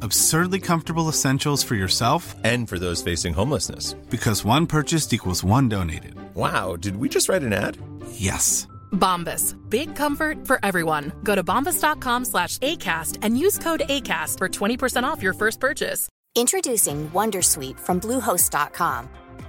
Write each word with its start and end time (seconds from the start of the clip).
Absurdly 0.00 0.60
comfortable 0.60 1.08
essentials 1.08 1.64
for 1.64 1.74
yourself 1.74 2.36
and 2.44 2.68
for 2.68 2.78
those 2.78 3.02
facing 3.02 3.34
homelessness. 3.34 3.94
Because 4.10 4.44
one 4.44 4.66
purchased 4.66 5.12
equals 5.12 5.42
one 5.42 5.68
donated. 5.68 6.14
Wow, 6.34 6.76
did 6.76 6.96
we 6.96 7.08
just 7.08 7.28
write 7.28 7.42
an 7.42 7.52
ad? 7.52 7.76
Yes. 8.12 8.68
Bombas. 8.92 9.56
Big 9.68 9.96
comfort 9.96 10.46
for 10.46 10.60
everyone. 10.62 11.12
Go 11.24 11.34
to 11.34 11.42
bombas.com 11.42 12.24
slash 12.26 12.58
ACAST 12.58 13.18
and 13.22 13.38
use 13.38 13.58
code 13.58 13.80
ACAST 13.88 14.38
for 14.38 14.48
20% 14.48 15.02
off 15.02 15.22
your 15.22 15.32
first 15.34 15.58
purchase. 15.58 16.08
Introducing 16.36 17.10
Wondersuite 17.10 17.80
from 17.80 18.00
Bluehost.com. 18.00 19.08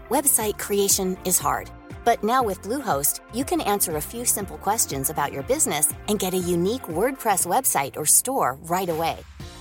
Website 0.09 0.57
creation 0.57 1.15
is 1.25 1.37
hard. 1.37 1.69
But 2.05 2.23
now 2.23 2.41
with 2.41 2.63
Bluehost, 2.63 3.19
you 3.35 3.45
can 3.45 3.61
answer 3.61 3.97
a 3.97 4.01
few 4.01 4.25
simple 4.25 4.57
questions 4.57 5.11
about 5.11 5.31
your 5.31 5.43
business 5.43 5.93
and 6.07 6.17
get 6.17 6.33
a 6.33 6.37
unique 6.37 6.83
WordPress 6.83 7.45
website 7.45 7.95
or 7.97 8.05
store 8.07 8.57
right 8.63 8.89
away. 8.89 9.19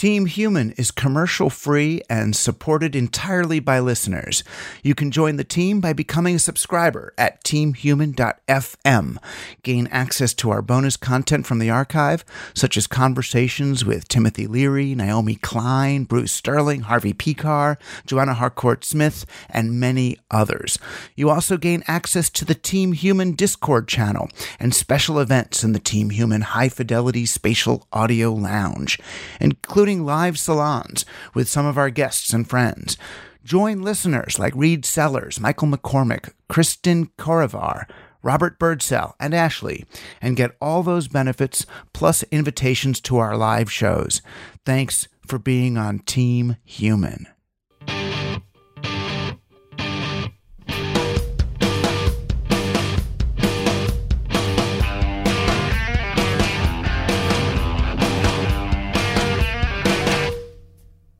Team 0.00 0.24
Human 0.24 0.70
is 0.78 0.90
commercial 0.90 1.50
free 1.50 2.00
and 2.08 2.34
supported 2.34 2.96
entirely 2.96 3.60
by 3.60 3.80
listeners. 3.80 4.42
You 4.82 4.94
can 4.94 5.10
join 5.10 5.36
the 5.36 5.44
team 5.44 5.78
by 5.78 5.92
becoming 5.92 6.36
a 6.36 6.38
subscriber 6.38 7.12
at 7.18 7.44
teamhuman.fm. 7.44 9.18
Gain 9.62 9.86
access 9.88 10.32
to 10.32 10.48
our 10.48 10.62
bonus 10.62 10.96
content 10.96 11.46
from 11.46 11.58
the 11.58 11.68
archive, 11.68 12.24
such 12.54 12.78
as 12.78 12.86
conversations 12.86 13.84
with 13.84 14.08
Timothy 14.08 14.46
Leary, 14.46 14.94
Naomi 14.94 15.34
Klein, 15.34 16.04
Bruce 16.04 16.32
Sterling, 16.32 16.80
Harvey 16.80 17.12
Pekar, 17.12 17.76
Joanna 18.06 18.32
Harcourt 18.32 18.86
Smith, 18.86 19.26
and 19.50 19.78
many 19.78 20.16
others. 20.30 20.78
You 21.14 21.28
also 21.28 21.58
gain 21.58 21.84
access 21.86 22.30
to 22.30 22.46
the 22.46 22.54
Team 22.54 22.94
Human 22.94 23.34
Discord 23.34 23.86
channel 23.86 24.30
and 24.58 24.74
special 24.74 25.18
events 25.18 25.62
in 25.62 25.72
the 25.72 25.78
Team 25.78 26.08
Human 26.08 26.40
High 26.40 26.70
Fidelity 26.70 27.26
Spatial 27.26 27.86
Audio 27.92 28.32
Lounge, 28.32 28.98
including 29.42 29.89
live 29.98 30.38
salons 30.38 31.04
with 31.34 31.48
some 31.48 31.66
of 31.66 31.76
our 31.76 31.90
guests 31.90 32.32
and 32.32 32.48
friends. 32.48 32.96
Join 33.42 33.82
listeners 33.82 34.38
like 34.38 34.54
Reed 34.54 34.84
Sellers, 34.84 35.40
Michael 35.40 35.68
McCormick, 35.68 36.32
Kristen 36.48 37.06
Korivar, 37.18 37.88
Robert 38.22 38.58
Birdsell, 38.60 39.14
and 39.18 39.34
Ashley, 39.34 39.84
and 40.20 40.36
get 40.36 40.56
all 40.60 40.82
those 40.82 41.08
benefits 41.08 41.66
plus 41.92 42.22
invitations 42.30 43.00
to 43.00 43.18
our 43.18 43.36
live 43.36 43.72
shows. 43.72 44.22
Thanks 44.64 45.08
for 45.26 45.38
being 45.38 45.76
on 45.76 46.00
Team 46.00 46.56
Human. 46.64 47.26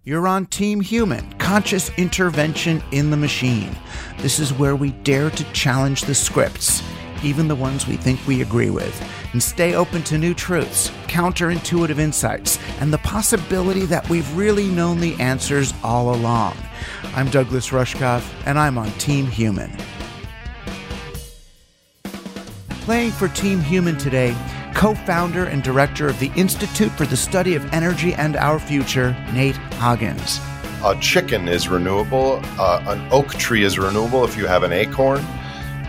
You're 0.02 0.28
on 0.28 0.46
Team 0.46 0.80
Human, 0.80 1.30
conscious 1.34 1.90
intervention 1.98 2.82
in 2.90 3.10
the 3.10 3.18
machine. 3.18 3.76
This 4.20 4.38
is 4.38 4.50
where 4.50 4.74
we 4.74 4.92
dare 4.92 5.28
to 5.28 5.52
challenge 5.52 6.04
the 6.04 6.14
scripts, 6.14 6.82
even 7.22 7.48
the 7.48 7.54
ones 7.54 7.86
we 7.86 7.98
think 7.98 8.26
we 8.26 8.40
agree 8.40 8.70
with, 8.70 8.98
and 9.34 9.42
stay 9.42 9.74
open 9.74 10.02
to 10.04 10.16
new 10.16 10.32
truths, 10.32 10.88
counterintuitive 11.06 11.98
insights, 11.98 12.58
and 12.80 12.90
the 12.90 12.98
possibility 12.98 13.84
that 13.84 14.08
we've 14.08 14.34
really 14.34 14.68
known 14.68 15.00
the 15.00 15.20
answers 15.20 15.74
all 15.84 16.14
along. 16.14 16.56
I'm 17.14 17.28
Douglas 17.28 17.68
Rushkoff, 17.68 18.26
and 18.46 18.58
I'm 18.58 18.78
on 18.78 18.90
Team 18.92 19.26
Human. 19.26 19.70
Playing 22.84 23.10
for 23.10 23.28
Team 23.28 23.60
Human 23.60 23.98
today 23.98 24.34
co 24.80 24.94
founder 24.94 25.44
and 25.44 25.62
director 25.62 26.08
of 26.08 26.18
the 26.20 26.32
Institute 26.36 26.90
for 26.92 27.04
the 27.04 27.14
Study 27.14 27.54
of 27.54 27.70
Energy 27.70 28.14
and 28.14 28.34
Our 28.34 28.58
Future, 28.58 29.14
Nate 29.34 29.56
Hagens. 29.72 30.40
A 30.82 30.98
chicken 31.02 31.48
is 31.48 31.68
renewable, 31.68 32.40
uh, 32.58 32.82
an 32.86 33.06
oak 33.12 33.28
tree 33.34 33.62
is 33.62 33.78
renewable 33.78 34.24
if 34.24 34.38
you 34.38 34.46
have 34.46 34.62
an 34.62 34.72
acorn, 34.72 35.22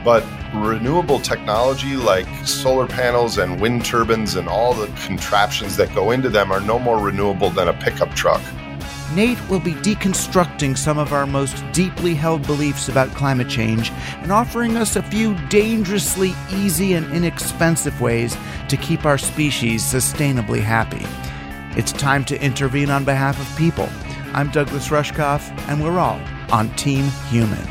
but 0.04 0.26
renewable 0.54 1.22
technology 1.22 1.96
like 1.96 2.28
solar 2.46 2.86
panels 2.86 3.38
and 3.38 3.62
wind 3.62 3.86
turbines 3.86 4.36
and 4.36 4.50
all 4.50 4.74
the 4.74 4.88
contraptions 5.06 5.78
that 5.78 5.96
go 5.96 6.12
into 6.12 6.28
them 6.28 6.52
are 6.52 6.60
no 6.60 6.78
more 6.78 7.00
renewable 7.00 7.50
than 7.50 7.70
a 7.70 7.74
pickup 7.74 8.14
truck. 8.14 8.42
Nate 9.16 9.50
will 9.50 9.60
be 9.60 9.74
deconstructing 9.74 10.78
some 10.78 10.98
of 10.98 11.12
our 11.12 11.26
most 11.26 11.64
deeply 11.74 12.14
held 12.14 12.48
beliefs 12.48 12.88
about 12.88 13.10
climate 13.10 13.50
change 13.50 13.92
and 14.22 14.32
offering 14.32 14.78
us 14.78 14.96
a 14.96 15.04
few 15.04 15.36
dangerously 15.50 16.34
easy 16.50 16.94
and 16.94 17.12
inexpensive 17.14 18.00
ways 18.00 18.38
to 18.70 18.78
keep 18.78 19.06
our 19.06 19.18
species 19.18 19.84
sustainably 19.84 20.62
happy. 20.62 21.06
It's 21.78 21.92
time 21.92 22.24
to 22.26 22.42
intervene 22.42 22.90
on 22.90 23.04
behalf 23.04 23.40
of 23.40 23.58
people. 23.58 23.90
I'm 24.34 24.50
Douglas 24.50 24.88
Rushkoff, 24.88 25.42
and 25.68 25.84
we're 25.84 26.00
all 26.00 26.22
on 26.52 26.74
Team 26.76 27.04
Human. 27.30 27.68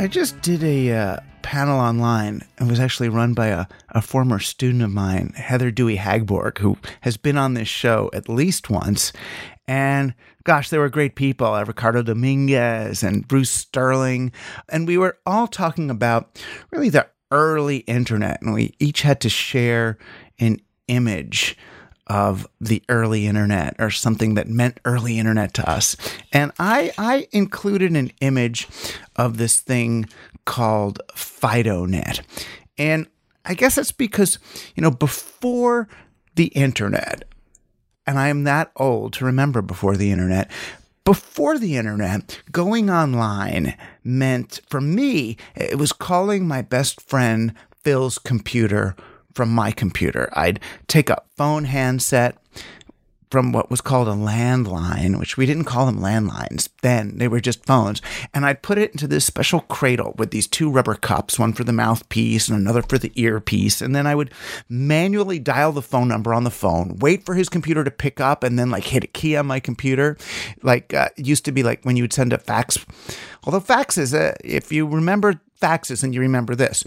I 0.00 0.08
just 0.08 0.40
did 0.42 0.64
a 0.64 0.92
uh, 0.92 1.16
panel 1.48 1.80
online. 1.80 2.42
It 2.60 2.66
was 2.66 2.78
actually 2.78 3.08
run 3.08 3.32
by 3.32 3.46
a, 3.46 3.64
a 3.88 4.02
former 4.02 4.38
student 4.38 4.82
of 4.82 4.90
mine, 4.90 5.32
Heather 5.34 5.70
Dewey 5.70 5.96
Hagborg, 5.96 6.58
who 6.58 6.76
has 7.00 7.16
been 7.16 7.38
on 7.38 7.54
this 7.54 7.68
show 7.68 8.10
at 8.12 8.28
least 8.28 8.68
once. 8.68 9.14
And 9.66 10.12
gosh, 10.44 10.68
they 10.68 10.76
were 10.76 10.90
great 10.90 11.14
people, 11.14 11.46
uh, 11.46 11.64
Ricardo 11.64 12.02
Dominguez 12.02 13.02
and 13.02 13.26
Bruce 13.26 13.50
Sterling. 13.50 14.30
And 14.68 14.86
we 14.86 14.98
were 14.98 15.16
all 15.24 15.46
talking 15.46 15.88
about 15.88 16.38
really 16.70 16.90
the 16.90 17.08
early 17.30 17.78
internet. 17.78 18.42
And 18.42 18.52
we 18.52 18.74
each 18.78 19.00
had 19.00 19.18
to 19.22 19.30
share 19.30 19.96
an 20.38 20.60
image 20.86 21.56
of 22.08 22.46
the 22.60 22.82
early 22.88 23.26
internet 23.26 23.74
or 23.78 23.90
something 23.90 24.34
that 24.34 24.48
meant 24.48 24.80
early 24.84 25.18
internet 25.18 25.54
to 25.54 25.68
us. 25.68 25.96
And 26.32 26.52
I, 26.58 26.92
I 26.98 27.28
included 27.32 27.92
an 27.92 28.10
image 28.20 28.68
of 29.18 29.36
this 29.36 29.60
thing 29.60 30.08
called 30.46 31.00
FidoNet. 31.12 32.20
And 32.78 33.06
I 33.44 33.54
guess 33.54 33.74
that's 33.74 33.92
because, 33.92 34.38
you 34.74 34.82
know, 34.82 34.90
before 34.90 35.88
the 36.36 36.46
internet, 36.48 37.24
and 38.06 38.18
I 38.18 38.28
am 38.28 38.44
that 38.44 38.70
old 38.76 39.12
to 39.14 39.24
remember 39.24 39.60
before 39.60 39.96
the 39.96 40.10
internet, 40.10 40.50
before 41.04 41.58
the 41.58 41.76
internet, 41.76 42.40
going 42.52 42.90
online 42.90 43.74
meant 44.04 44.60
for 44.68 44.80
me, 44.80 45.36
it 45.54 45.78
was 45.78 45.92
calling 45.92 46.46
my 46.46 46.62
best 46.62 47.00
friend 47.00 47.54
Phil's 47.82 48.18
computer 48.18 48.94
from 49.34 49.50
my 49.50 49.70
computer. 49.70 50.28
I'd 50.34 50.60
take 50.86 51.10
a 51.10 51.22
phone 51.36 51.64
handset 51.64 52.36
from 53.30 53.52
what 53.52 53.70
was 53.70 53.80
called 53.80 54.08
a 54.08 54.12
landline, 54.12 55.18
which 55.18 55.36
we 55.36 55.46
didn't 55.46 55.64
call 55.64 55.86
them 55.86 56.00
landlines 56.00 56.68
then, 56.82 57.18
they 57.18 57.28
were 57.28 57.40
just 57.40 57.64
phones. 57.66 58.00
And 58.32 58.44
I'd 58.44 58.62
put 58.62 58.78
it 58.78 58.92
into 58.92 59.06
this 59.06 59.24
special 59.24 59.60
cradle 59.60 60.14
with 60.16 60.30
these 60.30 60.46
two 60.46 60.70
rubber 60.70 60.94
cups, 60.94 61.38
one 61.38 61.52
for 61.52 61.64
the 61.64 61.72
mouthpiece 61.72 62.48
and 62.48 62.58
another 62.58 62.82
for 62.82 62.98
the 62.98 63.12
earpiece. 63.14 63.82
And 63.82 63.94
then 63.94 64.06
I 64.06 64.14
would 64.14 64.32
manually 64.68 65.38
dial 65.38 65.72
the 65.72 65.82
phone 65.82 66.08
number 66.08 66.32
on 66.32 66.44
the 66.44 66.50
phone, 66.50 66.96
wait 66.98 67.24
for 67.24 67.34
his 67.34 67.48
computer 67.48 67.84
to 67.84 67.90
pick 67.90 68.20
up, 68.20 68.42
and 68.44 68.58
then 68.58 68.70
like 68.70 68.84
hit 68.84 69.04
a 69.04 69.08
key 69.08 69.36
on 69.36 69.46
my 69.46 69.60
computer. 69.60 70.16
Like 70.62 70.94
uh, 70.94 71.08
it 71.16 71.26
used 71.26 71.44
to 71.46 71.52
be 71.52 71.62
like 71.62 71.84
when 71.84 71.96
you 71.96 72.04
would 72.04 72.12
send 72.12 72.32
a 72.32 72.38
fax. 72.38 72.78
Although 73.44 73.60
faxes, 73.60 74.14
uh, 74.14 74.34
if 74.44 74.72
you 74.72 74.86
remember 74.86 75.40
faxes 75.60 76.04
and 76.04 76.14
you 76.14 76.20
remember 76.20 76.54
this. 76.54 76.84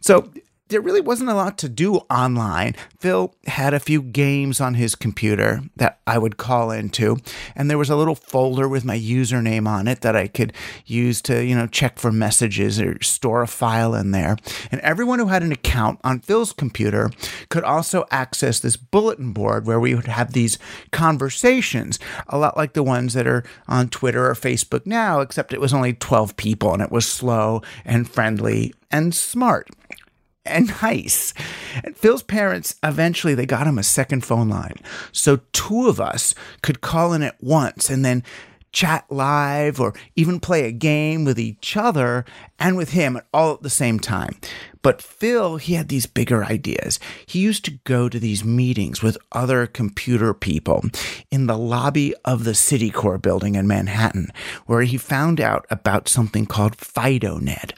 So 0.00 0.30
there 0.68 0.80
really 0.80 1.00
wasn't 1.00 1.30
a 1.30 1.34
lot 1.34 1.58
to 1.58 1.68
do 1.68 1.96
online. 2.10 2.74
Phil 2.98 3.34
had 3.46 3.72
a 3.72 3.80
few 3.80 4.02
games 4.02 4.60
on 4.60 4.74
his 4.74 4.94
computer 4.94 5.62
that 5.76 6.00
I 6.06 6.18
would 6.18 6.36
call 6.36 6.70
into, 6.70 7.18
and 7.54 7.70
there 7.70 7.78
was 7.78 7.90
a 7.90 7.96
little 7.96 8.16
folder 8.16 8.68
with 8.68 8.84
my 8.84 8.98
username 8.98 9.68
on 9.68 9.86
it 9.86 10.00
that 10.00 10.16
I 10.16 10.26
could 10.26 10.52
use 10.84 11.22
to, 11.22 11.44
you 11.44 11.54
know, 11.54 11.66
check 11.66 11.98
for 11.98 12.10
messages 12.10 12.80
or 12.80 13.00
store 13.00 13.42
a 13.42 13.46
file 13.46 13.94
in 13.94 14.10
there. 14.10 14.36
And 14.72 14.80
everyone 14.80 15.20
who 15.20 15.26
had 15.26 15.42
an 15.42 15.52
account 15.52 16.00
on 16.02 16.20
Phil's 16.20 16.52
computer 16.52 17.10
could 17.48 17.64
also 17.64 18.04
access 18.10 18.58
this 18.58 18.76
bulletin 18.76 19.32
board 19.32 19.66
where 19.66 19.80
we 19.80 19.94
would 19.94 20.06
have 20.06 20.32
these 20.32 20.58
conversations, 20.90 21.98
a 22.28 22.38
lot 22.38 22.56
like 22.56 22.72
the 22.72 22.82
ones 22.82 23.14
that 23.14 23.26
are 23.26 23.44
on 23.68 23.88
Twitter 23.88 24.28
or 24.28 24.34
Facebook 24.34 24.84
now, 24.84 25.20
except 25.20 25.52
it 25.52 25.60
was 25.60 25.72
only 25.72 25.92
12 25.92 26.36
people 26.36 26.72
and 26.72 26.82
it 26.82 26.90
was 26.90 27.06
slow 27.06 27.62
and 27.84 28.10
friendly 28.10 28.74
and 28.90 29.14
smart 29.14 29.68
and 30.46 30.68
nice. 30.82 31.34
And 31.84 31.96
Phil's 31.96 32.22
parents 32.22 32.76
eventually 32.82 33.34
they 33.34 33.46
got 33.46 33.66
him 33.66 33.78
a 33.78 33.82
second 33.82 34.24
phone 34.24 34.48
line. 34.48 34.76
So 35.12 35.40
two 35.52 35.88
of 35.88 36.00
us 36.00 36.34
could 36.62 36.80
call 36.80 37.12
in 37.12 37.22
at 37.22 37.42
once 37.42 37.90
and 37.90 38.04
then 38.04 38.22
chat 38.72 39.06
live 39.08 39.80
or 39.80 39.94
even 40.16 40.38
play 40.38 40.66
a 40.66 40.72
game 40.72 41.24
with 41.24 41.38
each 41.38 41.76
other 41.78 42.26
and 42.58 42.76
with 42.76 42.90
him 42.90 43.20
all 43.32 43.54
at 43.54 43.62
the 43.62 43.70
same 43.70 43.98
time. 43.98 44.38
But 44.86 45.02
Phil, 45.02 45.56
he 45.56 45.74
had 45.74 45.88
these 45.88 46.06
bigger 46.06 46.44
ideas. 46.44 47.00
He 47.26 47.40
used 47.40 47.64
to 47.64 47.72
go 47.82 48.08
to 48.08 48.20
these 48.20 48.44
meetings 48.44 49.02
with 49.02 49.18
other 49.32 49.66
computer 49.66 50.32
people 50.32 50.84
in 51.28 51.48
the 51.48 51.58
lobby 51.58 52.14
of 52.24 52.44
the 52.44 52.52
Citicorp 52.52 53.20
building 53.20 53.56
in 53.56 53.66
Manhattan, 53.66 54.30
where 54.66 54.82
he 54.82 54.96
found 54.96 55.40
out 55.40 55.66
about 55.70 56.08
something 56.08 56.46
called 56.46 56.76
FidoNet. 56.76 57.76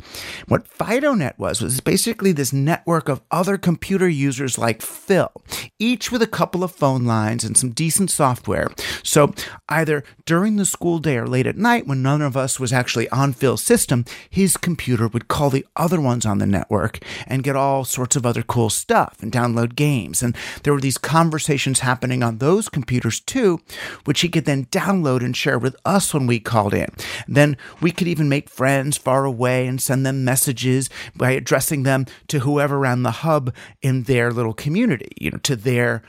What 0.49 0.69
FidoNet 0.69 1.39
was, 1.39 1.63
was 1.63 1.81
basically 1.81 2.33
this 2.33 2.53
network 2.53 3.09
of 3.09 3.23
other 3.31 3.57
computer 3.57 4.07
users 4.07 4.59
like 4.59 4.83
Phil, 4.83 5.33
each 5.79 6.13
with 6.13 6.21
a 6.21 6.27
couple 6.27 6.63
of 6.63 6.73
phone 6.73 7.07
lines 7.07 7.43
and 7.43 7.57
some 7.57 7.71
decent 7.71 8.11
software. 8.11 8.71
So 9.03 9.33
either 9.71 10.05
during 10.27 10.57
the 10.57 10.67
school 10.67 10.99
day 10.99 11.17
or 11.17 11.27
late 11.27 11.47
at 11.47 11.57
night, 11.57 11.87
when 11.87 12.03
none 12.03 12.21
of 12.21 12.37
us 12.37 12.61
was 12.61 12.71
actually 12.71 13.09
on 13.09 13.33
Phil's 13.33 13.63
system, 13.63 14.05
his 14.29 14.59
computer 14.69 15.09
would 15.09 15.29
call 15.29 15.49
the 15.49 15.65
other 15.77 15.99
ones 15.99 16.27
on 16.27 16.37
the 16.37 16.47
network 16.47 16.99
and 17.27 17.43
get 17.43 17.57
all 17.57 17.87
sorts 17.87 18.17
of 18.17 18.27
other 18.27 18.43
cool 18.43 18.69
stuff 18.69 19.17
and 19.23 19.33
download 19.33 19.75
games. 19.75 20.23
And 20.23 20.37
there 20.63 20.75
were 20.75 20.81
these 20.81 20.99
conversations 20.99 21.81
happening 21.81 22.23
on 22.23 22.37
those 22.37 22.69
computers 22.69 23.19
too, 23.19 23.63
which 24.05 24.21
he 24.21 24.29
could 24.29 24.45
then 24.45 24.67
download 24.67 25.25
and 25.25 25.35
share 25.35 25.59
with 25.59 25.75
us 25.87 26.13
when 26.13 26.27
we 26.27 26.39
called 26.39 26.75
in. 26.75 26.91
Then 27.27 27.57
we 27.81 27.91
could 27.91 28.09
even 28.09 28.29
make 28.29 28.51
friends 28.51 28.99
far 28.99 29.25
away 29.25 29.67
and 29.67 29.81
send 29.81 30.05
them 30.05 30.23
messages 30.23 30.91
by 31.17 31.31
addressing 31.31 31.85
them 31.85 32.05
to 32.27 32.41
whoever 32.41 32.79
ran 32.79 33.05
the 33.05 33.23
hub 33.25 33.55
in 33.81 34.03
their 34.03 34.31
little 34.31 34.53
community, 34.53 35.13
you 35.19 35.31
know, 35.31 35.39
to 35.39 35.57
their 35.57 36.03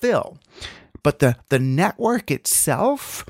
fill. 0.00 0.38
But 1.02 1.18
the, 1.18 1.36
the 1.50 1.58
network 1.58 2.30
itself, 2.30 3.26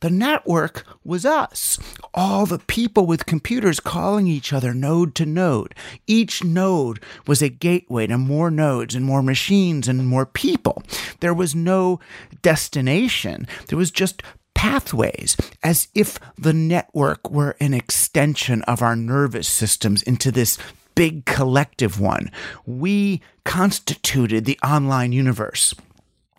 the 0.00 0.10
network 0.10 0.84
was 1.04 1.24
us, 1.24 1.78
all 2.14 2.46
the 2.46 2.58
people 2.58 3.06
with 3.06 3.26
computers 3.26 3.80
calling 3.80 4.26
each 4.26 4.52
other 4.52 4.74
node 4.74 5.14
to 5.16 5.26
node. 5.26 5.74
Each 6.06 6.42
node 6.42 7.00
was 7.26 7.42
a 7.42 7.48
gateway 7.48 8.06
to 8.06 8.18
more 8.18 8.50
nodes 8.50 8.94
and 8.94 9.04
more 9.04 9.22
machines 9.22 9.88
and 9.88 10.06
more 10.06 10.26
people. 10.26 10.82
There 11.20 11.34
was 11.34 11.54
no 11.54 12.00
destination, 12.42 13.46
there 13.68 13.78
was 13.78 13.90
just 13.90 14.22
pathways, 14.54 15.36
as 15.62 15.88
if 15.94 16.18
the 16.36 16.52
network 16.52 17.30
were 17.30 17.56
an 17.60 17.72
extension 17.72 18.62
of 18.62 18.82
our 18.82 18.96
nervous 18.96 19.48
systems 19.48 20.02
into 20.02 20.30
this 20.30 20.58
big 20.94 21.24
collective 21.24 21.98
one. 21.98 22.30
We 22.66 23.22
constituted 23.44 24.44
the 24.44 24.58
online 24.62 25.12
universe. 25.12 25.74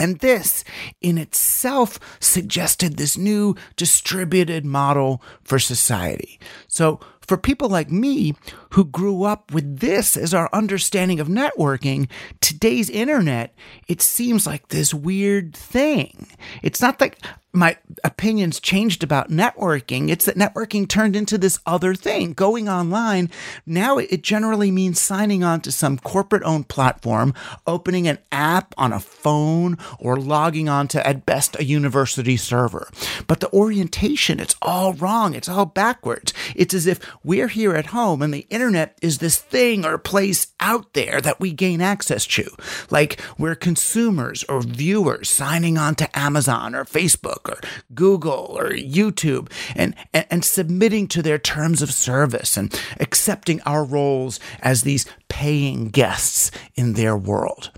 And 0.02 0.18
this 0.18 0.64
in 1.00 1.20
itself 1.20 2.00
suggested 2.20 2.98
this 2.98 3.20
new 3.20 3.56
distributed 3.76 4.66
model 4.66 5.22
for 5.44 5.60
society. 5.60 6.40
So, 6.68 7.00
for 7.32 7.38
people 7.38 7.70
like 7.70 7.90
me 7.90 8.36
who 8.72 8.84
grew 8.84 9.24
up 9.24 9.54
with 9.54 9.80
this 9.80 10.18
as 10.18 10.34
our 10.34 10.50
understanding 10.52 11.22
of 11.22 11.30
networking, 11.30 12.10
today's 12.42 12.90
internet, 12.90 13.56
it 13.88 14.02
seems 14.02 14.46
like 14.46 14.68
this 14.68 14.94
weird 14.94 15.56
thing. 15.56 16.28
It's 16.62 16.82
not 16.82 17.00
like 17.00 17.24
my 17.54 17.78
opinions 18.04 18.60
changed 18.60 19.04
about 19.04 19.30
networking. 19.30 20.10
It's 20.10 20.26
that 20.26 20.38
networking 20.38 20.88
turned 20.88 21.16
into 21.16 21.38
this 21.38 21.60
other 21.66 21.96
thing. 21.96 22.34
Going 22.34 22.70
online, 22.70 23.30
now 23.66 23.98
it 23.98 24.24
generally 24.24 24.72
means 24.72 25.00
signing 25.00 25.44
on 25.44 25.60
to 25.62 25.72
some 25.72 25.98
corporate 25.98 26.44
owned 26.44 26.70
platform, 26.70 27.34
opening 27.68 28.08
an 28.08 28.20
app 28.32 28.74
on 28.78 28.94
a 28.94 29.00
phone, 29.00 29.78
or 30.00 30.16
logging 30.16 30.70
on 30.70 30.88
to, 30.90 31.06
at 31.06 31.26
best, 31.26 31.60
a 31.60 31.66
university 31.66 32.38
server. 32.38 32.90
But 33.28 33.42
the 33.42 33.52
orientation, 33.52 34.40
it's 34.40 34.56
all 34.62 34.94
wrong. 34.94 35.36
It's 35.36 35.50
all 35.50 35.66
backwards. 35.66 36.34
It's 36.56 36.74
as 36.74 36.88
if 36.88 37.04
we're 37.24 37.48
here 37.48 37.76
at 37.76 37.88
home 37.88 38.22
and 38.22 38.34
the 38.34 38.48
internet 38.50 38.98
is 39.02 39.18
this 39.20 39.40
thing 39.40 39.86
or 39.86 39.98
place 39.98 40.48
out 40.60 40.94
there 40.94 41.22
that 41.22 41.40
we 41.40 41.52
gain 41.52 41.82
access 41.82 42.26
to. 42.26 42.50
Like 42.90 43.22
we're 43.38 43.56
consumers 43.56 44.44
or 44.46 44.62
viewers 44.62 45.30
signing 45.30 45.78
on 45.78 45.96
to 45.96 46.18
Amazon 46.18 46.74
or 46.76 46.86
Facebook 46.86 47.50
or 47.50 47.60
Google 47.94 48.56
or 48.58 48.70
YouTube 48.72 49.52
and, 49.76 49.96
and, 50.14 50.26
and 50.30 50.46
submitting 50.46 51.08
to 51.10 51.22
their 51.22 51.38
terms 51.40 51.82
of 51.82 51.92
service 51.92 52.58
and 52.58 52.80
accepting 53.00 53.62
our 53.62 53.84
roles 53.84 54.40
as 54.62 54.82
these 54.82 55.06
paying 55.30 55.90
guests 55.90 56.52
in 56.76 56.94
their 56.94 57.16
world. 57.16 57.72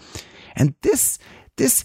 And 0.56 0.76
this, 0.82 1.20
this 1.58 1.84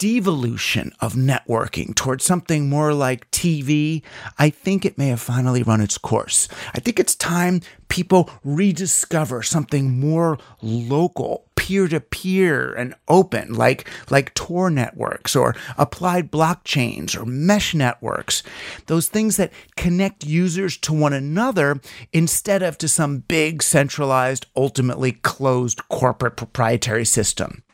devolution 0.00 0.94
of 1.00 1.12
networking 1.12 1.94
towards 1.94 2.24
something 2.24 2.70
more 2.70 2.94
like 2.94 3.30
TV, 3.30 4.02
I 4.38 4.48
think 4.48 4.86
it 4.86 4.96
may 4.96 5.08
have 5.08 5.20
finally 5.20 5.62
run 5.62 5.82
its 5.82 5.98
course. 5.98 6.48
I 6.74 6.80
think 6.80 6.98
it's 6.98 7.14
time 7.14 7.60
people 7.88 8.30
rediscover 8.42 9.42
something 9.42 10.00
more 10.00 10.38
local, 10.62 11.44
peer 11.54 11.86
to 11.88 12.00
peer 12.00 12.72
and 12.72 12.94
open, 13.08 13.52
like, 13.52 13.86
like 14.08 14.32
Tor 14.32 14.70
networks 14.70 15.36
or 15.36 15.54
applied 15.76 16.32
blockchains 16.32 17.14
or 17.14 17.26
mesh 17.26 17.74
networks. 17.74 18.42
Those 18.86 19.10
things 19.10 19.36
that 19.36 19.52
connect 19.76 20.24
users 20.24 20.78
to 20.78 20.94
one 20.94 21.12
another 21.12 21.78
instead 22.10 22.62
of 22.62 22.78
to 22.78 22.88
some 22.88 23.18
big, 23.18 23.62
centralized, 23.62 24.46
ultimately 24.56 25.12
closed 25.12 25.86
corporate 25.90 26.36
proprietary 26.36 27.04
system. 27.04 27.64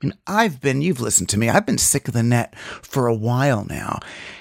I 0.00 0.06
mean, 0.06 0.14
I've 0.28 0.60
been, 0.60 0.80
you've 0.80 1.00
listened 1.00 1.28
to 1.30 1.38
me, 1.38 1.48
I've 1.48 1.66
been 1.66 1.78
sick 1.78 2.06
of 2.06 2.14
the 2.14 2.22
net 2.22 2.56
for 2.56 3.08
a 3.08 3.14
while 3.14 3.64
now. 3.64 3.98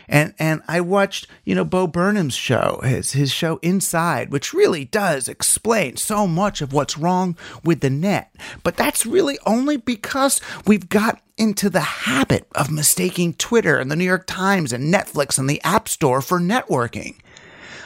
And, 0.08 0.36
and 0.38 0.62
I 0.68 0.82
watched, 0.82 1.28
you 1.46 1.56
know, 1.56 1.66
Bo 1.66 1.88
Burnham's 1.88 2.36
show, 2.36 2.80
his, 2.84 3.14
his 3.14 3.32
show 3.32 3.58
Inside, 3.64 4.32
which 4.32 4.54
really 4.54 4.86
does 4.86 5.28
explain 5.28 5.98
so 5.98 6.28
much 6.28 6.62
of 6.62 6.74
what's 6.74 6.98
wrong 6.98 7.36
with 7.64 7.82
the 7.82 7.90
net. 7.90 8.34
But 8.64 8.78
that's 8.78 9.06
really 9.06 9.40
only 9.48 9.78
because 9.78 10.42
we've 10.68 10.90
got 10.90 11.22
into 11.38 11.72
the 11.72 11.80
habit 11.80 12.48
of 12.54 12.72
mistaking 12.72 13.34
Twitter 13.34 13.78
and 13.78 13.90
the 13.92 13.96
New 13.96 14.06
York 14.06 14.26
Times 14.28 14.72
and 14.72 14.94
Netflix 14.94 15.40
and 15.40 15.50
the 15.50 15.62
App 15.64 15.90
Store 15.90 16.22
for 16.22 16.40
networking. 16.40 17.16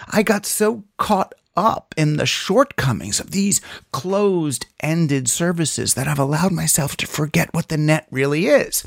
I 0.09 0.23
got 0.23 0.45
so 0.45 0.83
caught 0.97 1.33
up 1.61 1.93
in 1.95 2.17
the 2.17 2.25
shortcomings 2.25 3.19
of 3.19 3.31
these 3.31 3.61
closed 3.91 4.65
ended 4.79 5.29
services 5.29 5.93
that 5.93 6.07
I've 6.07 6.19
allowed 6.19 6.51
myself 6.51 6.97
to 6.97 7.07
forget 7.07 7.53
what 7.53 7.69
the 7.69 7.77
net 7.77 8.07
really 8.09 8.47
is. 8.47 8.83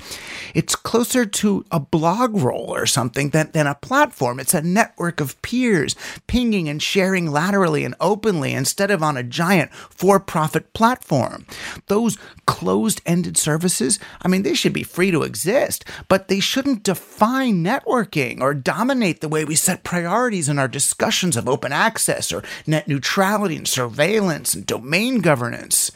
It's 0.54 0.74
closer 0.74 1.24
to 1.24 1.64
a 1.70 1.78
blog 1.78 2.34
roll 2.34 2.74
or 2.74 2.84
something 2.84 3.30
than, 3.30 3.52
than 3.52 3.68
a 3.68 3.76
platform. 3.76 4.40
It's 4.40 4.54
a 4.54 4.62
network 4.62 5.20
of 5.20 5.40
peers 5.40 5.94
pinging 6.26 6.68
and 6.68 6.82
sharing 6.82 7.30
laterally 7.30 7.84
and 7.84 7.94
openly 8.00 8.52
instead 8.52 8.90
of 8.90 9.02
on 9.02 9.16
a 9.16 9.22
giant 9.22 9.72
for 9.72 10.18
profit 10.18 10.72
platform. 10.72 11.46
Those 11.86 12.18
closed 12.46 13.00
ended 13.06 13.36
services, 13.36 14.00
I 14.22 14.28
mean, 14.28 14.42
they 14.42 14.54
should 14.54 14.72
be 14.72 14.82
free 14.82 15.12
to 15.12 15.22
exist, 15.22 15.84
but 16.08 16.26
they 16.28 16.40
shouldn't 16.40 16.82
define 16.82 17.64
networking 17.64 18.40
or 18.40 18.52
dominate 18.52 19.20
the 19.20 19.28
way 19.28 19.44
we 19.44 19.54
set 19.54 19.84
priorities 19.84 20.48
in 20.48 20.58
our 20.58 20.68
discussions 20.68 21.36
of 21.36 21.48
open 21.48 21.72
access 21.72 22.32
or 22.32 22.42
net 22.66 22.88
neutrality 22.88 23.56
and 23.56 23.68
surveillance 23.68 24.54
and 24.54 24.66
domain 24.66 25.20
governance. 25.20 25.90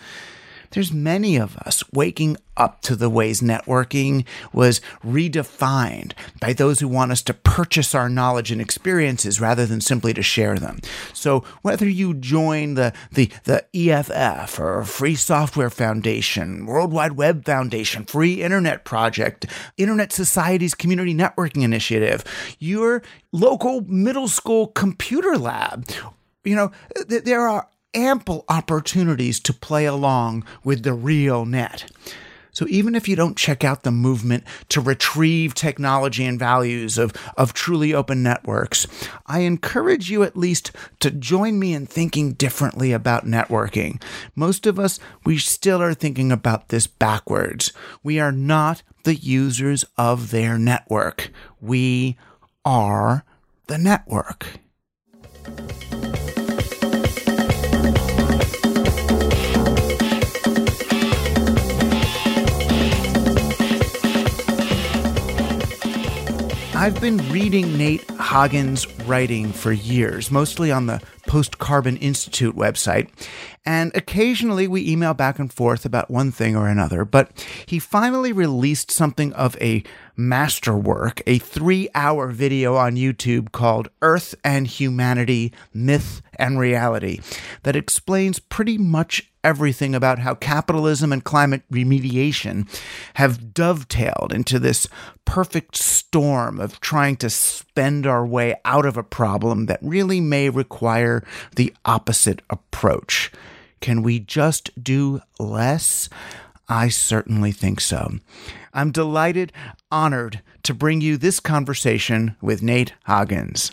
There's 0.71 0.93
many 0.93 1.37
of 1.37 1.57
us 1.59 1.83
waking 1.93 2.37
up 2.57 2.83
to 2.83 2.97
the 2.97 3.09
ways 3.09 3.41
networking 3.41 4.27
was 4.53 4.81
redefined 5.05 6.13
by 6.41 6.53
those 6.53 6.81
who 6.81 6.89
want 6.89 7.13
us 7.13 7.23
to 7.23 7.35
purchase 7.35 7.95
our 7.95 8.09
knowledge 8.09 8.51
and 8.51 8.61
experiences 8.61 9.41
rather 9.41 9.65
than 9.65 9.81
simply 9.81 10.13
to 10.15 10.23
share 10.23 10.59
them. 10.59 10.81
So 11.13 11.45
whether 11.63 11.89
you 11.89 12.15
join 12.15 12.75
the, 12.75 12.93
the, 13.13 13.31
the 13.45 13.65
EFF 13.75 14.59
or 14.59 14.85
Free 14.85 15.15
Software 15.15 15.71
Foundation, 15.71 16.67
World 16.67 16.93
Wide 16.93 17.13
Web 17.13 17.45
Foundation, 17.45 18.05
Free 18.05 18.43
Internet 18.43 18.85
Project, 18.85 19.47
Internet 19.77 20.13
Society's 20.13 20.75
Community 20.75 21.15
Networking 21.15 21.63
Initiative, 21.63 22.25
your 22.59 23.03
local 23.33 23.83
middle 23.83 24.29
school 24.29 24.67
computer 24.67 25.39
lab, 25.39 25.87
you 26.49 26.57
know, 26.57 26.73
th- 27.09 27.25
there 27.25 27.47
are 27.47 27.69
ample 27.95 28.45
opportunities 28.49 29.40
to 29.40 29.52
play 29.52 29.85
along 29.85 30.45
with 30.64 30.83
the 30.83 30.93
real 30.93 31.45
net. 31.45 31.90
So 32.52 32.67
even 32.69 32.97
if 32.97 33.07
you 33.07 33.14
don't 33.14 33.37
check 33.37 33.62
out 33.62 33.85
the 33.85 33.93
movement 33.93 34.43
to 34.71 34.81
retrieve 34.81 35.55
technology 35.55 36.25
and 36.25 36.38
values 36.40 36.99
of, 36.99 37.12
of 37.37 37.52
truly 37.52 37.95
open 37.95 38.23
networks, 38.23 38.88
I 39.26 39.40
encourage 39.40 40.11
you 40.11 40.25
at 40.25 40.37
least 40.37 40.73
to 40.99 41.12
join 41.12 41.61
me 41.61 41.73
in 41.73 41.87
thinking 41.87 42.33
differently 42.33 42.90
about 42.90 43.26
networking. 43.26 44.02
Most 44.35 44.67
of 44.67 44.78
us, 44.78 44.99
we 45.25 45.38
still 45.38 45.81
are 45.81 45.95
thinking 45.95 46.33
about 46.33 46.71
this 46.71 46.88
backwards. 46.88 47.73
We 48.02 48.19
are 48.19 48.33
not 48.33 48.83
the 49.05 49.14
users 49.14 49.85
of 49.97 50.33
their 50.33 50.59
network. 50.59 51.31
We 51.61 52.17
are 52.64 53.25
the 53.69 53.78
network. 53.78 54.59
I've 66.81 67.01
been 67.01 67.19
reading 67.33 67.77
Nate 67.77 68.07
Hagens' 68.07 68.87
writing 69.09 69.51
for 69.51 69.73
years, 69.73 70.31
mostly 70.31 70.71
on 70.71 70.87
the 70.87 71.03
Post 71.27 71.59
Carbon 71.59 71.97
Institute 71.97 72.55
website, 72.55 73.09
and 73.69 73.95
occasionally 73.95 74.67
we 74.67 74.91
email 74.91 75.13
back 75.13 75.39
and 75.39 75.53
forth 75.53 75.85
about 75.85 76.11
one 76.11 76.33
thing 76.33 76.57
or 76.57 76.69
another. 76.69 77.05
But 77.05 77.47
he 77.67 77.79
finally 77.79 78.33
released 78.33 78.91
something 78.91 79.31
of 79.35 79.59
a 79.61 79.85
masterwork, 80.17 81.21
a 81.27 81.37
three 81.37 81.91
hour 81.95 82.29
video 82.29 82.77
on 82.77 82.97
YouTube 82.97 83.53
called 83.53 83.91
Earth 84.01 84.35
and 84.43 84.67
Humanity 84.67 85.53
Myth 85.75 86.23
and 86.39 86.59
Reality, 86.59 87.21
that 87.65 87.77
explains 87.77 88.39
pretty 88.39 88.79
much 88.79 89.31
everything 89.45 89.95
about 89.95 90.21
how 90.21 90.35
capitalism 90.35 91.13
and 91.13 91.23
climate 91.23 91.63
remediation 91.71 92.67
have 93.15 93.53
dovetailed 93.53 94.33
into 94.33 94.59
this 94.59 94.89
perfect 95.27 95.77
storm 95.77 96.59
of 96.59 96.81
trying 96.81 97.17
to 97.17 97.29
spend 97.29 98.07
our 98.07 98.25
way 98.25 98.55
out 98.65 98.87
of 98.87 98.97
a 98.97 99.03
problem 99.03 99.67
that 99.67 99.79
really 99.83 100.23
may 100.23 100.49
require 100.49 101.23
the 101.57 101.75
opposite 101.85 102.41
approach. 102.49 103.31
Can 103.81 104.03
we 104.03 104.21
just 104.21 104.71
do 104.83 105.21
less? 105.39 106.09
I 106.69 106.89
certainly 106.89 107.53
think 107.53 107.81
so. 107.81 108.19
I'm 108.75 108.93
delighted, 108.93 109.53
honored 109.91 110.43
to 110.65 110.75
bring 110.75 111.01
you 111.01 111.17
this 111.17 111.41
conversation 111.41 112.37
with 112.43 112.63
Nate 112.63 112.95
Hagens. 113.09 113.73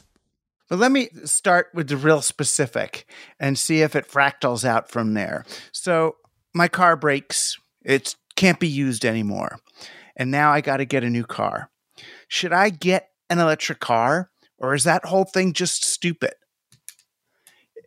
But 0.70 0.80
let 0.80 0.92
me 0.92 1.10
start 1.26 1.68
with 1.74 1.90
the 1.90 1.98
real 1.98 2.22
specific 2.22 3.06
and 3.40 3.58
see 3.58 3.82
if 3.82 3.96
it 3.96 4.10
fractals 4.10 4.66
out 4.66 4.90
from 4.90 5.14
there. 5.14 5.46
So 5.72 6.16
my 6.54 6.68
car 6.68 6.96
breaks, 6.96 7.58
it 7.84 8.16
can't 8.36 8.60
be 8.60 8.68
used 8.68 9.06
anymore. 9.06 9.60
And 10.16 10.32
now 10.32 10.52
I 10.52 10.62
got 10.62 10.78
to 10.78 10.86
get 10.86 11.04
a 11.04 11.10
new 11.10 11.26
car. 11.26 11.70
Should 12.28 12.54
I 12.54 12.70
get 12.70 13.10
an 13.30 13.40
electric 13.40 13.80
car 13.80 14.32
or 14.58 14.74
is 14.74 14.86
that 14.86 15.06
whole 15.06 15.26
thing 15.26 15.54
just 15.54 15.84
stupid? 15.84 16.34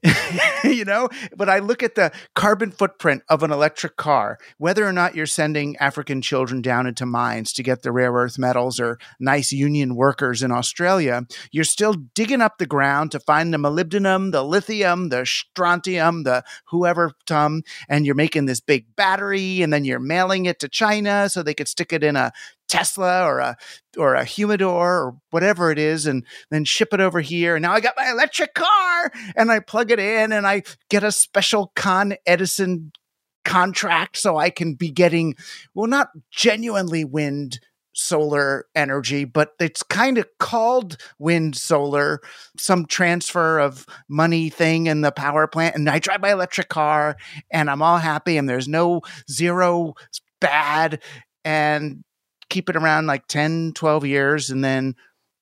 you 0.65 0.85
know, 0.85 1.09
but 1.37 1.49
I 1.49 1.59
look 1.59 1.83
at 1.83 1.95
the 1.95 2.13
carbon 2.35 2.71
footprint 2.71 3.23
of 3.29 3.43
an 3.43 3.51
electric 3.51 3.97
car, 3.97 4.39
whether 4.59 4.87
or 4.87 4.93
not 4.93 5.15
you're 5.15 5.27
sending 5.27 5.77
African 5.77 6.23
children 6.23 6.63
down 6.63 6.87
into 6.87 7.07
mines 7.07 7.53
to 7.55 7.63
get 7.63 7.83
the 7.83 7.93
rare 7.93 8.13
earth 8.13 8.39
metals 8.39 8.81
or 8.81 8.99
nice 9.19 9.53
union 9.53 9.97
workers 9.97 10.43
in 10.43 10.53
Australia, 10.53 11.27
you're 11.51 11.65
still 11.65 11.95
digging 12.15 12.41
up 12.41 12.59
the 12.59 12.67
ground 12.67 13.13
to 13.13 13.21
find 13.21 13.53
the 13.53 13.59
molybdenum, 13.59 14.33
the 14.33 14.43
lithium, 14.43 15.09
the 15.09 15.25
strontium, 15.27 16.23
the 16.25 16.43
whoever 16.69 17.13
tum, 17.27 17.63
and 17.89 18.07
you're 18.07 18.15
making 18.15 18.47
this 18.47 18.61
big 18.61 18.95
battery 18.97 19.63
and 19.63 19.73
then 19.73 19.85
you're 19.85 19.99
mailing 19.99 20.47
it 20.47 20.59
to 20.61 20.69
China 20.69 21.29
so 21.29 21.43
they 21.43 21.55
could 21.55 21.69
stick 21.69 21.93
it 21.93 22.05
in 22.05 22.17
a 22.17 22.33
Tesla 22.69 23.25
or 23.25 23.39
a 23.39 23.57
or 23.97 24.15
a 24.15 24.25
humidor 24.25 24.99
or 24.99 25.17
whatever 25.31 25.71
it 25.71 25.79
is 25.79 26.07
and 26.07 26.25
then 26.51 26.65
ship 26.65 26.89
it 26.93 27.01
over 27.01 27.21
here 27.21 27.57
and 27.57 27.63
now 27.63 27.73
I 27.73 27.81
got 27.81 27.95
my 27.97 28.11
electric 28.11 28.55
car 28.55 29.13
and 29.37 29.51
I 29.51 29.61
plug 29.61 29.91
it 29.91 29.99
in 29.99 30.33
and 30.33 30.47
I 30.47 30.63
get 30.91 31.03
a 31.03 31.13
special 31.13 31.73
Con 31.75 32.15
Edison 32.27 32.93
contract 33.45 34.17
so 34.17 34.37
I 34.37 34.51
can 34.51 34.75
be 34.75 34.91
getting 34.91 35.35
well 35.75 35.89
not 35.89 36.09
genuinely 36.31 37.05
wind 37.05 37.61
solar 37.99 38.67
energy, 38.75 39.25
but 39.25 39.53
it's 39.59 39.83
kind 39.83 40.19
of 40.19 40.27
called 40.39 40.97
wind 41.19 41.57
solar, 41.57 42.21
some 42.57 42.87
transfer 42.87 43.59
of 43.59 43.87
money 44.09 44.49
thing 44.49 44.87
in 44.87 45.01
the 45.01 45.13
power 45.13 45.47
plant. 45.47 45.75
And 45.75 45.91
I 45.91 45.99
drive 45.99 46.21
my 46.21 46.33
electric 46.33 46.69
car 46.69 47.17
and 47.51 47.69
I'm 47.69 47.83
all 47.83 47.99
happy 47.99 48.37
and 48.37 48.49
there's 48.49 48.69
no 48.69 49.03
zero 49.31 49.95
bad. 50.41 51.03
And 51.45 52.05
keep 52.49 52.69
it 52.69 52.77
around 52.77 53.07
like 53.07 53.27
10, 53.29 53.73
12 53.75 54.07
years 54.07 54.51
and 54.51 54.65
then 54.65 54.95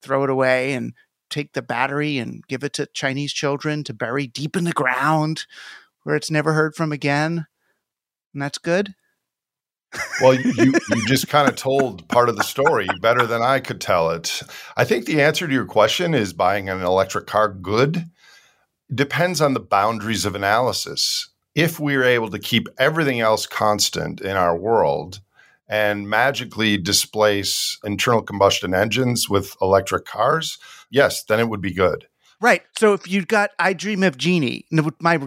throw 0.03 0.25
it 0.25 0.31
away 0.31 0.73
and 0.73 0.93
take 1.31 1.53
the 1.53 1.63
battery 1.63 2.19
and 2.19 2.47
give 2.47 2.65
it 2.65 2.73
to 2.75 2.87
Chinese 2.87 3.33
children 3.33 3.85
to 3.85 3.95
bury 3.95 4.27
deep 4.27 4.57
in 4.57 4.65
the 4.65 4.73
ground 4.73 5.47
where 6.05 6.17
it's 6.17 6.31
never 6.31 6.53
heard 6.53 6.75
from 6.75 6.93
again. 6.93 7.47
And 8.33 8.43
that's 8.43 8.59
good. 8.59 8.95
well, 10.21 10.35
you, 10.35 10.75
you 10.91 11.07
just 11.07 11.29
kind 11.29 11.49
of 11.49 11.57
told 11.57 12.09
part 12.09 12.29
of 12.29 12.37
the 12.37 12.45
story 12.45 12.87
better 13.01 13.27
than 13.27 13.43
I 13.43 13.61
could 13.61 13.81
tell 13.81 14.11
it. 14.11 14.43
I 14.77 14.85
think 14.85 15.07
the 15.07 15.23
answer 15.23 15.47
to 15.47 15.53
your 15.53 15.65
question 15.65 16.15
is 16.15 16.33
buying 16.33 16.69
an 16.69 16.83
electric 16.83 17.27
car 17.27 17.49
good 17.49 18.05
depends 18.95 19.41
on 19.41 19.55
the 19.55 19.61
boundaries 19.61 20.25
of 20.25 20.35
analysis. 20.35 21.29
If 21.55 21.81
we're 21.81 22.05
able 22.05 22.31
to 22.31 22.39
keep 22.39 22.69
everything 22.79 23.21
else 23.21 23.47
constant 23.47 24.21
in 24.21 24.37
our 24.37 24.57
world, 24.57 25.21
and 25.69 26.09
magically 26.09 26.77
displace 26.77 27.79
internal 27.85 28.23
combustion 28.23 28.75
engines 28.75 29.29
with 29.29 29.57
electric 29.61 30.05
cars, 30.05 30.59
yes, 30.91 31.25
then 31.25 31.41
it 31.41 31.49
would 31.49 31.61
be 31.61 31.73
good. 31.73 32.07
Right. 32.41 32.63
So 32.79 32.93
if 32.93 33.09
you 33.09 33.25
got 33.25 33.51
I 33.59 33.73
Dream 33.73 34.03
of 34.03 34.19
Jeannie, 34.19 34.67
my 35.01 35.19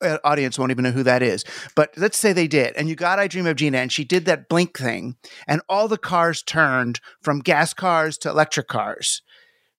uh, 0.00 0.18
audience 0.22 0.58
won't 0.58 0.70
even 0.70 0.84
know 0.84 0.90
who 0.90 1.02
that 1.02 1.22
is, 1.22 1.44
but 1.74 1.92
let's 1.96 2.18
say 2.18 2.32
they 2.32 2.46
did, 2.46 2.76
and 2.76 2.88
you 2.88 2.94
got 2.94 3.18
I 3.18 3.26
Dream 3.26 3.46
of 3.46 3.56
Jeannie, 3.56 3.78
and 3.78 3.92
she 3.92 4.04
did 4.04 4.26
that 4.26 4.48
blink 4.48 4.78
thing, 4.78 5.16
and 5.46 5.60
all 5.68 5.88
the 5.88 5.98
cars 5.98 6.42
turned 6.42 7.00
from 7.22 7.40
gas 7.40 7.72
cars 7.74 8.18
to 8.18 8.28
electric 8.28 8.68
cars, 8.68 9.22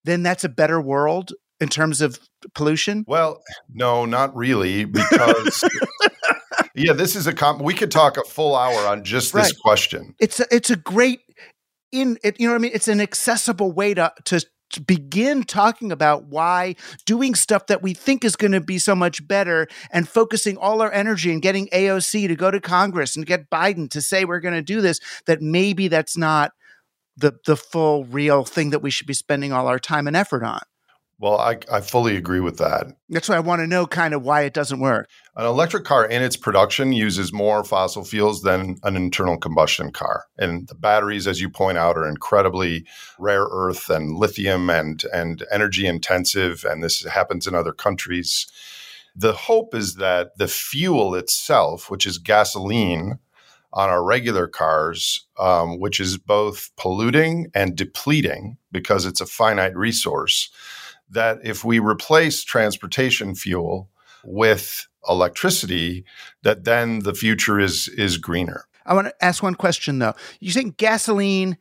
then 0.04 0.22
that's 0.22 0.44
a 0.44 0.48
better 0.48 0.80
world 0.80 1.32
in 1.60 1.68
terms 1.68 2.00
of 2.00 2.18
pollution? 2.54 3.04
Well, 3.06 3.42
no, 3.72 4.04
not 4.06 4.34
really, 4.34 4.84
because 4.84 5.64
yeah, 6.80 6.92
this 6.92 7.16
is 7.16 7.26
a 7.26 7.32
comp. 7.32 7.62
We 7.62 7.74
could 7.74 7.90
talk 7.90 8.16
a 8.16 8.24
full 8.24 8.56
hour 8.56 8.86
on 8.86 9.04
just 9.04 9.34
right. 9.34 9.42
this 9.42 9.52
question. 9.52 10.14
It's 10.18 10.40
a, 10.40 10.46
it's 10.50 10.70
a 10.70 10.76
great 10.76 11.20
in 11.92 12.18
it, 12.22 12.40
you 12.40 12.46
know 12.46 12.52
what 12.52 12.60
I 12.60 12.62
mean. 12.62 12.72
It's 12.74 12.88
an 12.88 13.00
accessible 13.00 13.72
way 13.72 13.94
to 13.94 14.12
to 14.26 14.40
to 14.70 14.80
begin 14.80 15.42
talking 15.42 15.90
about 15.90 16.26
why 16.26 16.76
doing 17.04 17.34
stuff 17.34 17.66
that 17.66 17.82
we 17.82 17.92
think 17.92 18.24
is 18.24 18.36
going 18.36 18.52
to 18.52 18.60
be 18.60 18.78
so 18.78 18.94
much 18.94 19.26
better 19.26 19.66
and 19.90 20.08
focusing 20.08 20.56
all 20.56 20.80
our 20.80 20.92
energy 20.92 21.32
and 21.32 21.42
getting 21.42 21.66
AOC 21.68 22.28
to 22.28 22.36
go 22.36 22.52
to 22.52 22.60
Congress 22.60 23.16
and 23.16 23.26
get 23.26 23.50
Biden 23.50 23.90
to 23.90 24.00
say 24.00 24.24
we're 24.24 24.38
going 24.38 24.54
to 24.54 24.62
do 24.62 24.80
this, 24.80 25.00
that 25.26 25.42
maybe 25.42 25.88
that's 25.88 26.16
not 26.16 26.52
the 27.16 27.32
the 27.46 27.56
full 27.56 28.04
real 28.04 28.44
thing 28.44 28.70
that 28.70 28.82
we 28.82 28.90
should 28.90 29.06
be 29.06 29.14
spending 29.14 29.52
all 29.52 29.66
our 29.66 29.78
time 29.78 30.06
and 30.06 30.16
effort 30.16 30.44
on. 30.44 30.60
Well, 31.20 31.38
I, 31.38 31.58
I 31.70 31.82
fully 31.82 32.16
agree 32.16 32.40
with 32.40 32.56
that. 32.58 32.86
That's 33.10 33.28
why 33.28 33.36
I 33.36 33.40
want 33.40 33.60
to 33.60 33.66
know 33.66 33.86
kind 33.86 34.14
of 34.14 34.22
why 34.22 34.40
it 34.42 34.54
doesn't 34.54 34.80
work. 34.80 35.06
An 35.36 35.44
electric 35.44 35.84
car 35.84 36.06
in 36.06 36.22
its 36.22 36.34
production 36.34 36.94
uses 36.94 37.30
more 37.30 37.62
fossil 37.62 38.04
fuels 38.04 38.40
than 38.40 38.78
an 38.84 38.96
internal 38.96 39.36
combustion 39.36 39.92
car. 39.92 40.24
And 40.38 40.66
the 40.68 40.74
batteries, 40.74 41.26
as 41.26 41.38
you 41.38 41.50
point 41.50 41.76
out, 41.76 41.98
are 41.98 42.08
incredibly 42.08 42.86
rare 43.18 43.44
earth 43.50 43.90
and 43.90 44.16
lithium 44.16 44.70
and, 44.70 45.04
and 45.12 45.44
energy 45.52 45.86
intensive. 45.86 46.64
And 46.64 46.82
this 46.82 47.04
happens 47.04 47.46
in 47.46 47.54
other 47.54 47.74
countries. 47.74 48.46
The 49.14 49.34
hope 49.34 49.74
is 49.74 49.96
that 49.96 50.38
the 50.38 50.48
fuel 50.48 51.14
itself, 51.14 51.90
which 51.90 52.06
is 52.06 52.16
gasoline, 52.16 53.18
on 53.72 53.88
our 53.88 54.02
regular 54.02 54.48
cars, 54.48 55.26
um, 55.38 55.78
which 55.78 56.00
is 56.00 56.16
both 56.16 56.70
polluting 56.76 57.46
and 57.54 57.76
depleting 57.76 58.56
because 58.72 59.06
it's 59.06 59.20
a 59.20 59.26
finite 59.26 59.76
resource 59.76 60.50
that 61.10 61.38
if 61.44 61.64
we 61.64 61.78
replace 61.78 62.44
transportation 62.44 63.34
fuel 63.34 63.90
with 64.24 64.86
electricity, 65.08 66.04
that 66.42 66.64
then 66.64 67.00
the 67.00 67.14
future 67.14 67.58
is 67.58 67.88
is 67.88 68.18
greener. 68.18 68.64
I 68.86 68.94
want 68.94 69.08
to 69.08 69.24
ask 69.24 69.42
one 69.42 69.54
question 69.54 69.98
though. 69.98 70.14
You 70.40 70.52
think 70.52 70.76
gasoline 70.76 71.58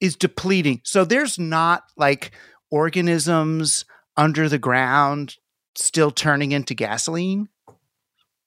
is 0.00 0.16
depleting. 0.16 0.80
So 0.84 1.04
there's 1.04 1.38
not 1.38 1.84
like 1.96 2.32
organisms 2.70 3.84
under 4.16 4.48
the 4.48 4.58
ground 4.58 5.36
still 5.76 6.10
turning 6.10 6.52
into 6.52 6.74
gasoline? 6.74 7.48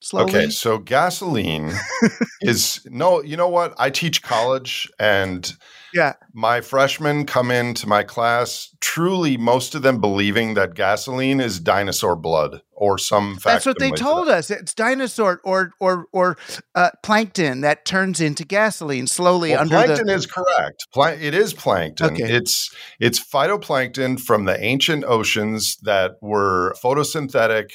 Slowly? 0.00 0.30
Okay, 0.32 0.50
so 0.50 0.78
gasoline 0.78 1.72
is 2.40 2.80
no, 2.86 3.22
you 3.22 3.36
know 3.36 3.48
what? 3.48 3.74
I 3.78 3.90
teach 3.90 4.22
college 4.22 4.88
and 4.98 5.52
Yeah. 5.94 6.14
my 6.32 6.60
freshmen 6.60 7.24
come 7.26 7.50
into 7.50 7.86
my 7.88 8.02
class 8.02 8.74
truly 8.80 9.36
most 9.36 9.74
of 9.74 9.82
them 9.82 10.00
believing 10.00 10.54
that 10.54 10.74
gasoline 10.74 11.40
is 11.40 11.58
dinosaur 11.60 12.14
blood 12.16 12.62
or 12.72 12.96
some 12.98 13.38
That's 13.44 13.66
what 13.66 13.78
they 13.80 13.90
told 13.90 14.28
us. 14.28 14.50
It's 14.52 14.72
dinosaur 14.72 15.40
or 15.44 15.72
or 15.80 16.06
or 16.12 16.36
uh, 16.76 16.90
plankton 17.02 17.62
that 17.62 17.84
turns 17.84 18.20
into 18.20 18.44
gasoline 18.44 19.08
slowly 19.08 19.50
Well, 19.50 19.62
under 19.62 19.74
plankton 19.74 20.06
the. 20.06 20.14
is 20.14 20.26
correct. 20.26 20.86
Pla- 20.92 21.16
it 21.20 21.34
is 21.34 21.52
plankton. 21.54 22.12
Okay. 22.12 22.22
It's 22.32 22.72
it's 23.00 23.18
phytoplankton 23.18 24.20
from 24.20 24.44
the 24.44 24.62
ancient 24.62 25.02
oceans 25.04 25.76
that 25.82 26.12
were 26.22 26.76
photosynthetic, 26.80 27.70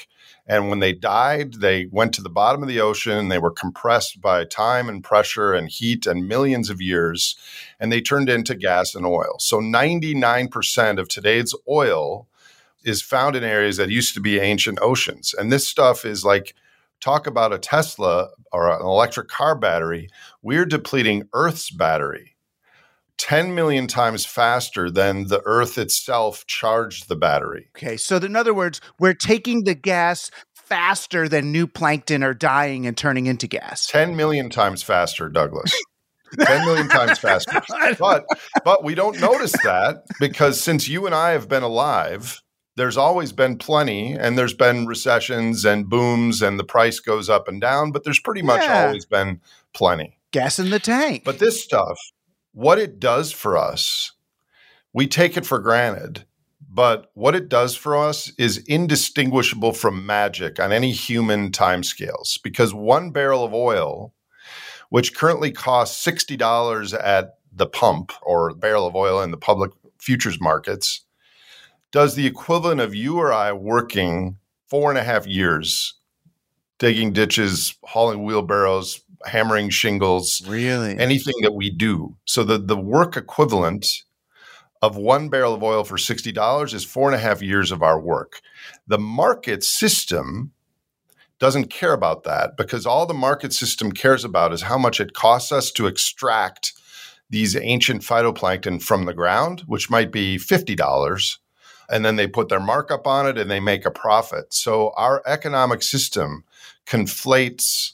and 0.46 0.70
when 0.70 0.80
they 0.80 0.94
died, 0.94 1.56
they 1.56 1.88
went 1.92 2.14
to 2.14 2.22
the 2.22 2.30
bottom 2.30 2.62
of 2.62 2.68
the 2.68 2.82
ocean. 2.82 3.14
and 3.14 3.32
They 3.32 3.40
were 3.40 3.52
compressed 3.52 4.22
by 4.22 4.44
time 4.46 4.90
and 4.90 5.04
pressure 5.04 5.54
and 5.54 5.70
heat 5.70 6.06
and 6.06 6.28
millions 6.28 6.70
of 6.70 6.82
years, 6.82 7.36
and 7.80 7.92
they 7.92 8.02
turned 8.02 8.30
into 8.30 8.56
gas 8.56 8.96
and 8.96 9.06
oil. 9.06 9.36
So 9.40 9.60
ninety 9.60 10.14
nine 10.14 10.48
percent 10.50 11.00
of 11.00 11.08
today's 11.08 11.56
oil 11.70 12.28
is 12.84 13.02
found 13.02 13.36
in 13.36 13.44
areas 13.44 13.78
that 13.78 13.90
used 13.90 14.14
to 14.16 14.20
be 14.22 14.40
ancient 14.40 14.80
oceans, 14.82 15.34
and 15.34 15.52
this 15.52 15.68
stuff 15.68 16.06
is 16.06 16.26
like. 16.26 16.56
Talk 17.02 17.28
about 17.28 17.52
a 17.52 17.60
Tesla 17.60 18.30
or 18.54 18.70
an 18.70 18.82
electric 18.82 19.28
car 19.28 19.56
battery. 19.56 20.08
We're 20.42 20.66
depleting 20.66 21.28
Earth's 21.34 21.70
battery 21.70 22.33
10 23.24 23.56
million 23.56 23.88
times 23.88 24.26
faster 24.26 24.92
than 24.92 25.28
the 25.28 25.42
Earth 25.46 25.78
itself 25.78 26.46
charged 26.46 27.08
the 27.08 27.16
battery. 27.16 27.70
Okay, 27.78 27.96
so 27.96 28.18
in 28.18 28.36
other 28.36 28.54
words, 28.54 28.82
we're 29.00 29.14
taking 29.14 29.64
the 29.64 29.76
gas 29.76 30.30
faster 30.54 31.30
than 31.30 31.50
new 31.50 31.66
plankton 31.66 32.22
are 32.22 32.34
dying 32.34 32.86
and 32.86 32.98
turning 32.98 33.28
into 33.28 33.48
gas. 33.48 33.86
10 33.88 34.18
million 34.18 34.50
times 34.50 34.84
faster, 34.84 35.30
Douglas. 35.30 35.74
10 36.38 36.66
million 36.66 36.90
times 36.90 37.18
faster. 37.18 37.62
But 37.98 38.26
but 38.66 38.84
we 38.84 38.94
don't 38.94 39.20
notice 39.22 39.54
that 39.64 40.04
because 40.20 40.60
since 40.60 40.90
you 40.90 41.06
and 41.06 41.16
I 41.16 41.30
have 41.32 41.48
been 41.48 41.64
alive, 41.64 42.42
there's 42.76 42.98
always 42.98 43.32
been 43.32 43.58
plenty 43.58 44.14
and 44.14 44.38
there's 44.38 44.54
been 44.56 44.86
recessions 44.86 45.64
and 45.64 45.88
booms 45.88 46.42
and 46.42 46.60
the 46.60 46.64
price 46.66 47.00
goes 47.00 47.30
up 47.30 47.48
and 47.48 47.62
down, 47.62 47.92
but 47.92 48.04
there's 48.04 48.20
pretty 48.20 48.42
much 48.42 48.64
Yeah. 48.64 48.88
always 48.88 49.06
been 49.06 49.40
plenty. 49.74 50.18
Gas 50.32 50.60
in 50.60 50.72
the 50.72 50.80
tank. 50.80 51.24
But 51.24 51.38
this 51.40 51.64
stuff, 51.64 51.98
what 52.54 52.80
it 52.80 53.00
does 53.00 53.32
for 53.32 53.58
us, 53.58 54.14
we 54.94 55.08
take 55.08 55.36
it 55.36 55.46
for 55.46 55.60
granted. 55.60 56.26
But 56.70 57.12
what 57.14 57.36
it 57.36 57.50
does 57.50 57.76
for 57.76 57.96
us 57.96 58.32
is 58.38 58.58
indistinguishable 58.60 59.74
from 59.74 60.06
magic 60.06 60.60
on 60.60 60.72
any 60.72 60.92
human 60.92 61.52
timescales 61.52 62.42
because 62.42 62.74
one 62.74 63.12
barrel 63.12 63.44
of 63.44 63.54
oil, 63.54 64.14
which 64.90 65.16
currently 65.16 65.52
costs 65.52 66.04
$60 66.06 67.00
at 67.00 67.36
the 67.52 67.68
pump 67.68 68.12
or 68.24 68.54
barrel 68.56 68.88
of 68.88 68.96
oil 68.96 69.22
in 69.22 69.30
the 69.30 69.38
public 69.38 69.72
futures 70.00 70.42
markets, 70.42 71.02
does 71.92 72.16
the 72.16 72.26
equivalent 72.26 72.82
of 72.82 72.96
you 72.96 73.20
or 73.20 73.32
I 73.32 73.52
working 73.52 74.38
four 74.68 74.90
and 74.90 74.98
a 74.98 75.04
half 75.04 75.28
years 75.28 75.94
digging 76.80 77.14
ditches, 77.14 77.76
hauling 77.84 78.24
wheelbarrows, 78.24 79.00
hammering 79.26 79.70
shingles, 79.70 80.42
really? 80.48 80.98
anything 80.98 81.36
that 81.42 81.54
we 81.54 81.70
do. 81.70 82.16
So 82.26 82.44
the 82.44 82.58
the 82.58 82.78
work 82.78 83.18
equivalent 83.18 83.86
of 84.82 84.98
one 84.98 85.30
barrel 85.30 85.54
of 85.54 85.64
oil 85.64 85.84
for 85.84 85.98
sixty 85.98 86.32
dollars 86.32 86.74
is 86.74 86.84
four 86.84 87.10
and 87.10 87.16
a 87.16 87.24
half 87.24 87.42
years 87.42 87.72
of 87.72 87.82
our 87.82 88.00
work. 88.00 88.42
The 88.88 89.00
market 89.00 89.64
system 89.64 90.52
doesn't 91.40 91.70
care 91.70 91.94
about 91.94 92.24
that 92.24 92.56
because 92.58 92.86
all 92.86 93.06
the 93.06 93.14
market 93.14 93.54
system 93.54 93.92
cares 93.92 94.24
about 94.24 94.54
is 94.54 94.62
how 94.62 94.78
much 94.78 95.00
it 95.00 95.14
costs 95.14 95.52
us 95.52 95.72
to 95.72 95.88
extract 95.88 96.74
these 97.30 97.56
ancient 97.56 98.02
phytoplankton 98.02 98.82
from 98.82 99.06
the 99.06 99.14
ground, 99.14 99.64
which 99.66 99.90
might 99.90 100.12
be 100.12 100.38
fifty 100.38 100.76
dollars. 100.76 101.40
And 101.90 102.06
then 102.06 102.16
they 102.16 102.28
put 102.28 102.50
their 102.50 102.60
markup 102.60 103.08
on 103.08 103.28
it 103.28 103.38
and 103.38 103.52
they 103.52 103.60
make 103.60 103.86
a 103.86 103.92
profit. 103.92 104.54
So 104.54 104.94
our 104.96 105.22
economic 105.26 105.84
system 105.84 106.44
conflates 106.86 107.93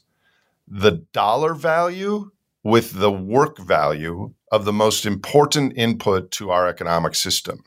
the 0.70 1.06
dollar 1.14 1.54
value 1.54 2.30
with 2.64 3.00
the 3.00 3.12
work 3.12 3.58
value 3.58 4.34
of 4.52 4.66
the 4.66 4.74
most 4.74 5.06
important 5.06 5.74
input 5.76 6.32
to 6.32 6.52
our 6.52 6.68
economic 6.68 7.16
system. 7.16 7.64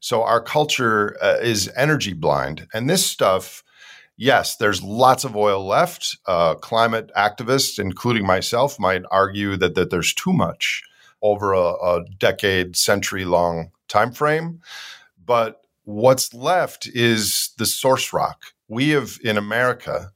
So 0.00 0.22
our 0.22 0.40
culture 0.40 1.16
uh, 1.22 1.36
is 1.40 1.70
energy 1.76 2.12
blind. 2.12 2.66
And 2.72 2.88
this 2.88 3.04
stuff, 3.04 3.62
yes, 4.16 4.56
there's 4.56 4.82
lots 4.82 5.24
of 5.24 5.36
oil 5.36 5.66
left. 5.66 6.16
Uh, 6.26 6.54
climate 6.54 7.10
activists, 7.16 7.78
including 7.78 8.26
myself, 8.26 8.78
might 8.78 9.02
argue 9.10 9.56
that, 9.56 9.74
that 9.74 9.90
there's 9.90 10.14
too 10.14 10.32
much 10.32 10.82
over 11.22 11.52
a, 11.52 11.74
a 11.74 12.04
decade, 12.18 12.76
century 12.76 13.24
long 13.24 13.70
time 13.88 14.12
frame. 14.12 14.60
But 15.22 15.60
what's 15.84 16.32
left 16.32 16.86
is 16.86 17.50
the 17.58 17.66
source 17.66 18.12
rock. 18.12 18.54
We 18.68 18.90
have 18.90 19.18
in 19.22 19.36
America 19.36 20.12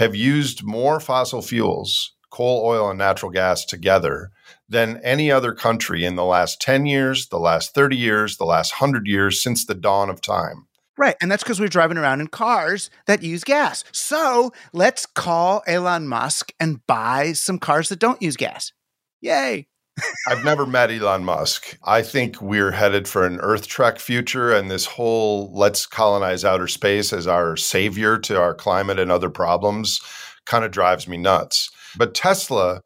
have 0.00 0.16
used 0.16 0.64
more 0.64 0.98
fossil 0.98 1.42
fuels, 1.42 2.14
coal, 2.30 2.64
oil, 2.64 2.88
and 2.88 2.98
natural 2.98 3.30
gas 3.30 3.66
together 3.66 4.30
than 4.66 4.96
any 5.04 5.30
other 5.30 5.52
country 5.52 6.06
in 6.06 6.16
the 6.16 6.24
last 6.24 6.58
10 6.62 6.86
years, 6.86 7.28
the 7.28 7.38
last 7.38 7.74
30 7.74 7.96
years, 7.98 8.38
the 8.38 8.46
last 8.46 8.80
100 8.80 9.06
years 9.06 9.42
since 9.42 9.66
the 9.66 9.74
dawn 9.74 10.08
of 10.08 10.22
time. 10.22 10.66
Right. 10.96 11.16
And 11.20 11.30
that's 11.30 11.42
because 11.42 11.60
we're 11.60 11.68
driving 11.68 11.98
around 11.98 12.22
in 12.22 12.28
cars 12.28 12.88
that 13.04 13.22
use 13.22 13.44
gas. 13.44 13.84
So 13.92 14.52
let's 14.72 15.04
call 15.04 15.62
Elon 15.66 16.08
Musk 16.08 16.54
and 16.58 16.86
buy 16.86 17.34
some 17.34 17.58
cars 17.58 17.90
that 17.90 17.98
don't 17.98 18.22
use 18.22 18.38
gas. 18.38 18.72
Yay. 19.20 19.66
I've 20.28 20.44
never 20.44 20.66
met 20.66 20.90
Elon 20.90 21.24
Musk. 21.24 21.76
I 21.84 22.02
think 22.02 22.40
we're 22.40 22.70
headed 22.70 23.08
for 23.08 23.26
an 23.26 23.38
Earth 23.40 23.66
Trek 23.66 23.98
future, 23.98 24.52
and 24.52 24.70
this 24.70 24.86
whole 24.86 25.52
let's 25.52 25.86
colonize 25.86 26.44
outer 26.44 26.68
space 26.68 27.12
as 27.12 27.26
our 27.26 27.56
savior 27.56 28.18
to 28.18 28.40
our 28.40 28.54
climate 28.54 28.98
and 28.98 29.10
other 29.10 29.30
problems 29.30 30.00
kind 30.44 30.64
of 30.64 30.70
drives 30.70 31.06
me 31.08 31.16
nuts. 31.16 31.70
But 31.96 32.14
Tesla, 32.14 32.82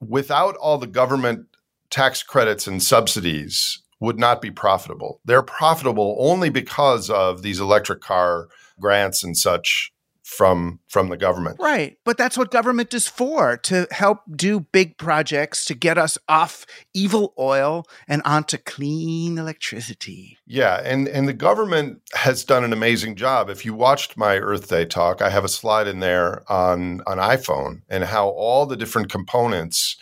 without 0.00 0.56
all 0.56 0.78
the 0.78 0.86
government 0.86 1.46
tax 1.90 2.22
credits 2.22 2.66
and 2.66 2.82
subsidies, 2.82 3.82
would 4.00 4.18
not 4.18 4.40
be 4.40 4.50
profitable. 4.50 5.20
They're 5.24 5.42
profitable 5.42 6.16
only 6.18 6.48
because 6.48 7.10
of 7.10 7.42
these 7.42 7.60
electric 7.60 8.00
car 8.00 8.48
grants 8.78 9.22
and 9.22 9.36
such 9.36 9.92
from 10.30 10.78
from 10.88 11.08
the 11.08 11.16
government. 11.16 11.56
Right. 11.58 11.98
But 12.04 12.16
that's 12.16 12.38
what 12.38 12.52
government 12.52 12.94
is 12.94 13.08
for 13.08 13.56
to 13.58 13.88
help 13.90 14.20
do 14.30 14.60
big 14.60 14.96
projects 14.96 15.64
to 15.64 15.74
get 15.74 15.98
us 15.98 16.16
off 16.28 16.64
evil 16.94 17.34
oil 17.36 17.84
and 18.06 18.22
onto 18.24 18.56
clean 18.56 19.38
electricity. 19.38 20.38
Yeah, 20.46 20.80
and 20.84 21.08
and 21.08 21.26
the 21.26 21.32
government 21.32 22.02
has 22.14 22.44
done 22.44 22.62
an 22.62 22.72
amazing 22.72 23.16
job. 23.16 23.50
If 23.50 23.64
you 23.64 23.74
watched 23.74 24.16
my 24.16 24.36
Earth 24.36 24.68
Day 24.68 24.84
talk, 24.84 25.20
I 25.20 25.30
have 25.30 25.44
a 25.44 25.48
slide 25.48 25.88
in 25.88 25.98
there 25.98 26.44
on 26.50 27.00
on 27.08 27.18
iPhone 27.18 27.82
and 27.88 28.04
how 28.04 28.28
all 28.28 28.66
the 28.66 28.76
different 28.76 29.10
components 29.10 29.96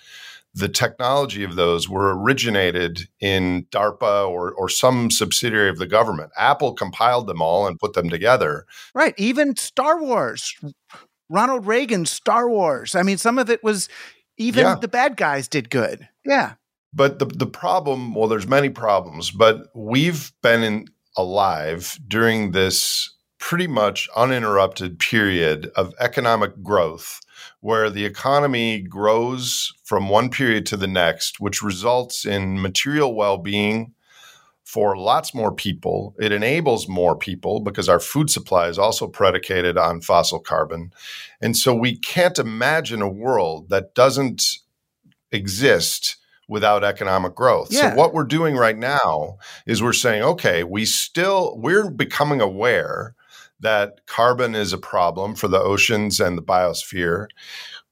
the 0.54 0.68
technology 0.68 1.44
of 1.44 1.56
those 1.56 1.88
were 1.88 2.16
originated 2.18 3.08
in 3.20 3.66
DARPA 3.70 4.28
or, 4.28 4.52
or 4.52 4.68
some 4.68 5.10
subsidiary 5.10 5.68
of 5.68 5.78
the 5.78 5.86
government. 5.86 6.32
Apple 6.36 6.72
compiled 6.74 7.26
them 7.26 7.40
all 7.42 7.66
and 7.66 7.78
put 7.78 7.92
them 7.92 8.08
together. 8.10 8.66
Right. 8.94 9.14
Even 9.16 9.56
Star 9.56 10.00
Wars, 10.00 10.54
Ronald 11.28 11.66
Reagan's 11.66 12.10
Star 12.10 12.48
Wars. 12.48 12.94
I 12.94 13.02
mean, 13.02 13.18
some 13.18 13.38
of 13.38 13.50
it 13.50 13.62
was 13.62 13.88
even 14.36 14.64
Yeah. 14.64 14.74
the 14.76 14.88
bad 14.88 15.16
guys 15.16 15.48
did 15.48 15.70
good. 15.70 16.08
Yeah. 16.24 16.54
But 16.92 17.18
the, 17.18 17.26
the 17.26 17.46
problem, 17.46 18.14
well, 18.14 18.28
there's 18.28 18.46
many 18.48 18.70
problems, 18.70 19.30
but 19.30 19.66
we've 19.74 20.32
been 20.42 20.62
in, 20.62 20.86
alive 21.16 21.98
during 22.08 22.52
this 22.52 23.14
pretty 23.38 23.66
much 23.66 24.08
uninterrupted 24.16 24.98
period 24.98 25.70
of 25.76 25.92
economic 26.00 26.62
growth 26.62 27.20
where 27.60 27.90
the 27.90 28.04
economy 28.04 28.80
grows 28.80 29.72
from 29.84 30.08
one 30.08 30.30
period 30.30 30.66
to 30.66 30.76
the 30.76 30.86
next, 30.86 31.40
which 31.40 31.62
results 31.62 32.24
in 32.24 32.60
material 32.60 33.14
well 33.14 33.38
being 33.38 33.94
for 34.64 34.98
lots 34.98 35.34
more 35.34 35.50
people. 35.50 36.14
It 36.18 36.30
enables 36.30 36.88
more 36.88 37.16
people 37.16 37.60
because 37.60 37.88
our 37.88 37.98
food 37.98 38.28
supply 38.28 38.68
is 38.68 38.78
also 38.78 39.08
predicated 39.08 39.78
on 39.78 40.02
fossil 40.02 40.40
carbon. 40.40 40.92
And 41.40 41.56
so 41.56 41.74
we 41.74 41.96
can't 41.96 42.38
imagine 42.38 43.00
a 43.00 43.08
world 43.08 43.70
that 43.70 43.94
doesn't 43.94 44.42
exist 45.32 46.18
without 46.48 46.84
economic 46.84 47.34
growth. 47.34 47.68
Yeah. 47.70 47.90
So 47.90 47.96
what 47.96 48.12
we're 48.12 48.24
doing 48.24 48.56
right 48.56 48.76
now 48.76 49.38
is 49.66 49.82
we're 49.82 49.94
saying, 49.94 50.22
okay, 50.22 50.64
we 50.64 50.84
still 50.84 51.56
we're 51.58 51.90
becoming 51.90 52.42
aware 52.42 53.14
that 53.60 54.06
carbon 54.06 54.54
is 54.54 54.72
a 54.72 54.78
problem 54.78 55.34
for 55.34 55.48
the 55.48 55.60
oceans 55.60 56.20
and 56.20 56.38
the 56.38 56.42
biosphere. 56.42 57.26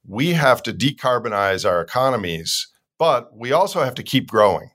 We 0.06 0.32
have 0.32 0.62
to 0.64 0.72
decarbonize 0.72 1.68
our 1.68 1.80
economies, 1.80 2.68
but 2.98 3.36
we 3.36 3.52
also 3.52 3.82
have 3.82 3.94
to 3.96 4.02
keep 4.02 4.30
growing 4.30 4.70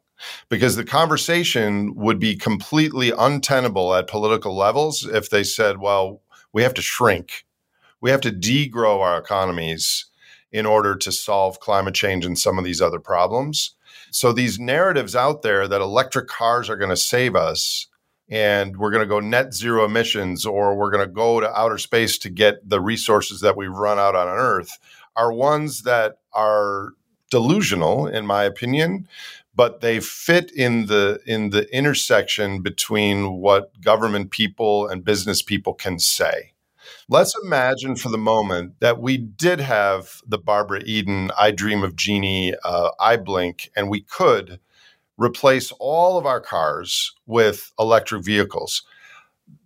because 0.50 0.76
the 0.76 0.84
conversation 0.84 1.96
would 1.96 2.20
be 2.20 2.36
completely 2.36 3.12
untenable 3.18 3.96
at 3.96 4.08
political 4.08 4.56
levels 4.56 5.06
if 5.06 5.30
they 5.30 5.44
said, 5.44 5.80
well, 5.80 6.22
we 6.54 6.64
have 6.64 6.74
to 6.76 6.82
shrink. 6.82 7.46
We 8.02 8.12
have 8.12 8.22
to 8.22 8.32
degrow 8.32 9.00
our 9.00 9.18
economies 9.18 10.06
in 10.52 10.66
order 10.66 10.96
to 10.96 11.12
solve 11.12 11.60
climate 11.60 11.96
change 11.96 12.26
and 12.26 12.38
some 12.38 12.58
of 12.58 12.66
these 12.66 12.82
other 12.82 13.00
problems. 13.00 13.76
So 14.12 14.34
these 14.34 14.60
narratives 14.60 15.16
out 15.16 15.42
there 15.42 15.68
that 15.68 15.82
electric 15.82 16.28
cars 16.28 16.70
are 16.70 16.76
going 16.76 16.90
to 16.90 16.98
save 16.98 17.36
us 17.36 17.88
and 18.32 18.78
we're 18.78 18.90
going 18.90 19.04
to 19.04 19.08
go 19.08 19.20
net 19.20 19.54
zero 19.54 19.86
emissions 19.86 20.46
or 20.46 20.76
we're 20.76 20.90
going 20.90 21.06
to 21.06 21.14
go 21.14 21.40
to 21.40 21.60
outer 21.60 21.78
space 21.78 22.18
to 22.18 22.30
get 22.30 22.68
the 22.68 22.82
resources 22.82 23.42
that 23.42 23.56
we've 23.56 23.70
run 23.70 24.00
out 24.00 24.16
on 24.16 24.28
earth 24.28 24.80
are 25.16 25.32
ones 25.32 25.84
that 25.84 26.20
are 26.34 26.94
delusional 27.30 28.08
in 28.08 28.26
my 28.26 28.44
opinion 28.44 29.08
but 29.54 29.82
they 29.82 30.00
fit 30.00 30.52
in 30.52 30.86
the 30.86 31.20
in 31.26 31.50
the 31.50 31.68
intersection 31.76 32.62
between 32.62 33.34
what 33.34 33.80
government 33.82 34.32
people 34.32 34.88
and 34.88 35.04
business 35.04 35.42
people 35.42 35.74
can 35.74 36.00
say. 36.00 36.54
Let's 37.10 37.34
imagine 37.44 37.96
for 37.96 38.10
the 38.10 38.18
moment 38.18 38.80
that 38.80 39.02
we 39.02 39.18
did 39.18 39.60
have 39.60 40.22
the 40.26 40.38
Barbara 40.38 40.82
Eden 40.86 41.32
I 41.38 41.52
Dream 41.52 41.84
of 41.84 41.96
Jeannie 41.96 42.56
uh, 42.64 42.92
I 43.00 43.18
Blink, 43.18 43.70
and 43.76 43.90
we 43.90 44.02
could 44.02 44.60
replace 45.22 45.72
all 45.80 46.18
of 46.18 46.26
our 46.26 46.42
cars 46.42 47.14
with 47.26 47.72
electric 47.80 48.24
vehicles. 48.24 48.84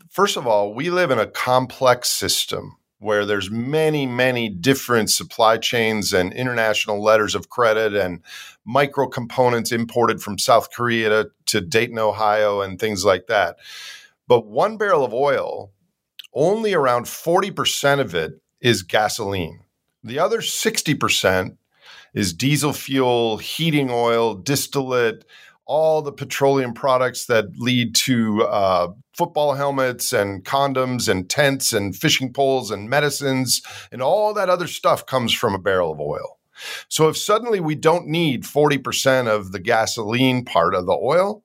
First 0.10 0.38
of 0.38 0.46
all, 0.46 0.74
we 0.74 0.90
live 0.90 1.12
in 1.12 1.20
a 1.20 1.28
complex 1.28 2.10
system 2.10 2.78
where 3.00 3.26
there's 3.26 3.52
many 3.52 4.06
many 4.06 4.50
different 4.50 5.10
supply 5.10 5.58
chains 5.58 6.14
and 6.14 6.34
international 6.34 7.02
letters 7.02 7.36
of 7.36 7.50
credit 7.50 7.94
and 7.94 8.22
micro 8.66 9.08
components 9.08 9.72
imported 9.72 10.22
from 10.22 10.38
South 10.38 10.72
Korea 10.72 11.10
to, 11.10 11.32
to 11.46 11.62
Dayton, 11.62 12.00
Ohio 12.00 12.62
and 12.62 12.80
things 12.80 13.06
like 13.06 13.28
that. 13.28 13.58
But 14.28 14.48
one 14.48 14.78
barrel 14.78 15.06
of 15.06 15.14
oil 15.14 15.72
only 16.34 16.74
around 16.74 17.06
40% 17.06 18.00
of 18.00 18.14
it 18.14 18.42
is 18.60 18.84
gasoline. 18.84 19.62
The 20.04 20.20
other 20.20 20.40
60% 20.40 21.58
is 22.16 22.34
diesel 22.34 22.74
fuel, 22.74 23.38
heating 23.38 23.92
oil, 23.92 24.34
distillate, 24.34 25.26
all 25.66 26.02
the 26.02 26.12
petroleum 26.12 26.74
products 26.74 27.26
that 27.26 27.58
lead 27.58 27.94
to 27.96 28.44
uh, 28.44 28.88
football 29.14 29.54
helmets 29.54 30.14
and 30.14 30.44
condoms 30.46 31.10
and 31.10 31.30
tents 31.30 31.74
and 31.74 31.96
fishing 31.96 32.32
poles 32.32 32.72
and 32.72 32.90
medicines 32.90 33.62
and 33.92 34.02
all 34.02 34.34
that 34.34 34.50
other 34.50 34.68
stuff 34.68 35.06
comes 35.06 35.34
from 35.34 35.54
a 35.54 35.60
barrel 35.60 35.92
of 35.92 36.00
oil. 36.00 36.38
So 36.88 37.10
if 37.10 37.18
suddenly 37.18 37.60
we 37.60 37.76
don't 37.76 38.08
need 38.08 38.44
40% 38.44 39.28
of 39.28 39.52
the 39.52 39.60
gasoline 39.60 40.46
part 40.46 40.74
of 40.74 40.86
the 40.86 40.94
oil, 40.94 41.44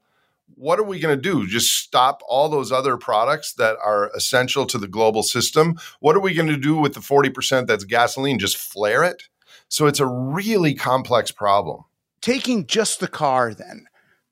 what 0.55 0.79
are 0.79 0.85
we 0.85 1.01
going 1.01 1.17
to 1.17 1.21
do? 1.21 1.47
Just 1.47 1.75
stop 1.79 2.21
all 2.29 2.49
those 2.51 2.71
other 2.71 2.99
products 2.99 3.55
that 3.55 3.77
are 3.83 4.11
essential 4.15 4.67
to 4.67 4.79
the 4.79 4.87
global 4.87 5.23
system? 5.23 5.79
What 6.01 6.15
are 6.15 6.21
we 6.21 6.35
going 6.35 6.49
to 6.49 6.57
do 6.59 6.77
with 6.77 6.93
the 6.93 7.01
40% 7.01 7.67
that's 7.67 7.85
gasoline? 7.85 8.39
Just 8.39 8.59
flare 8.59 9.03
it? 9.03 9.30
So 9.71 9.87
it's 9.87 10.01
a 10.01 10.07
really 10.07 10.75
complex 10.75 11.31
problem. 11.31 11.85
Taking 12.21 12.67
just 12.67 13.01
the 13.01 13.09
car 13.09 13.55
then 13.55 13.87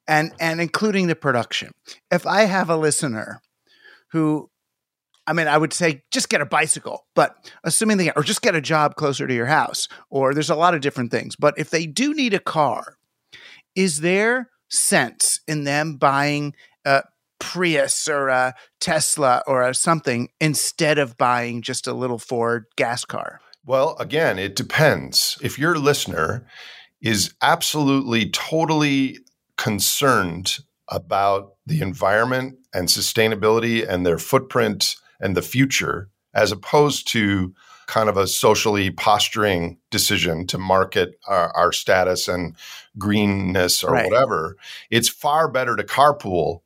and 0.06 0.32
and 0.38 0.60
including 0.60 1.06
the 1.06 1.16
production. 1.16 1.72
If 2.10 2.26
I 2.26 2.42
have 2.42 2.68
a 2.68 2.76
listener 2.76 3.40
who 4.10 4.50
I 5.26 5.34
mean, 5.34 5.46
I 5.46 5.58
would 5.58 5.74
say 5.74 6.02
just 6.10 6.30
get 6.30 6.40
a 6.40 6.46
bicycle, 6.46 7.06
but 7.14 7.36
assuming 7.62 7.98
they 7.98 8.10
or 8.12 8.22
just 8.22 8.42
get 8.42 8.54
a 8.54 8.62
job 8.62 8.96
closer 8.96 9.26
to 9.26 9.34
your 9.34 9.46
house, 9.46 9.86
or 10.10 10.34
there's 10.34 10.50
a 10.50 10.56
lot 10.56 10.74
of 10.74 10.80
different 10.80 11.10
things. 11.10 11.36
But 11.36 11.54
if 11.58 11.70
they 11.70 11.86
do 11.86 12.14
need 12.14 12.34
a 12.34 12.40
car, 12.40 12.96
is 13.76 14.00
there 14.00 14.50
sense 14.68 15.40
in 15.46 15.64
them 15.64 15.96
buying 15.96 16.54
a 16.84 17.04
Prius 17.38 18.08
or 18.08 18.28
a 18.28 18.54
Tesla 18.80 19.42
or 19.46 19.62
a 19.62 19.74
something 19.74 20.30
instead 20.40 20.98
of 20.98 21.16
buying 21.16 21.62
just 21.62 21.86
a 21.86 21.92
little 21.92 22.18
Ford 22.18 22.64
gas 22.76 23.04
car? 23.04 23.40
Well, 23.64 23.96
again, 23.98 24.38
it 24.38 24.56
depends. 24.56 25.38
If 25.42 25.58
your 25.58 25.78
listener 25.78 26.46
is 27.00 27.34
absolutely 27.42 28.30
totally 28.30 29.18
concerned 29.56 30.58
about 30.88 31.54
the 31.66 31.80
environment 31.80 32.56
and 32.72 32.88
sustainability 32.88 33.86
and 33.86 34.06
their 34.06 34.18
footprint 34.18 34.96
and 35.20 35.36
the 35.36 35.42
future, 35.42 36.08
as 36.34 36.50
opposed 36.52 37.08
to 37.08 37.54
kind 37.86 38.08
of 38.08 38.16
a 38.16 38.26
socially 38.26 38.90
posturing 38.90 39.78
decision 39.90 40.46
to 40.46 40.58
market 40.58 41.18
our, 41.26 41.50
our 41.56 41.72
status 41.72 42.28
and 42.28 42.54
greenness 42.98 43.82
or 43.82 43.92
right. 43.92 44.04
whatever. 44.04 44.56
It's 44.90 45.08
far 45.08 45.50
better 45.50 45.74
to 45.74 45.82
carpool 45.82 46.60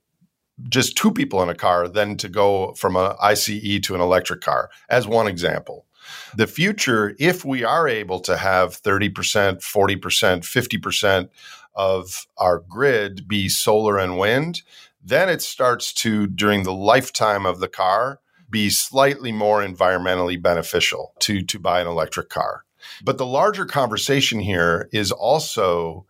just 0.68 0.96
two 0.96 1.12
people 1.12 1.42
in 1.42 1.48
a 1.48 1.54
car 1.54 1.88
than 1.88 2.16
to 2.18 2.28
go 2.28 2.74
from 2.74 2.96
an 2.96 3.14
ICE 3.22 3.80
to 3.82 3.94
an 3.94 4.00
electric 4.00 4.40
car, 4.40 4.68
as 4.88 5.06
one 5.06 5.26
example. 5.26 5.86
The 6.34 6.46
future, 6.46 7.14
if 7.18 7.44
we 7.44 7.64
are 7.64 7.88
able 7.88 8.20
to 8.20 8.36
have 8.36 8.80
30%, 8.82 9.12
40%, 9.12 9.98
50% 10.00 11.28
of 11.74 12.26
our 12.36 12.58
grid 12.58 13.26
be 13.26 13.48
solar 13.48 13.98
and 13.98 14.18
wind, 14.18 14.62
then 15.02 15.28
it 15.28 15.42
starts 15.42 15.92
to, 15.94 16.26
during 16.26 16.62
the 16.62 16.72
lifetime 16.72 17.46
of 17.46 17.60
the 17.60 17.68
car, 17.68 18.20
be 18.50 18.70
slightly 18.70 19.32
more 19.32 19.64
environmentally 19.64 20.40
beneficial 20.40 21.14
to, 21.20 21.42
to 21.42 21.58
buy 21.58 21.80
an 21.80 21.86
electric 21.86 22.28
car. 22.28 22.64
But 23.02 23.18
the 23.18 23.26
larger 23.26 23.64
conversation 23.64 24.40
here 24.40 24.88
is 24.92 25.10
also 25.10 26.06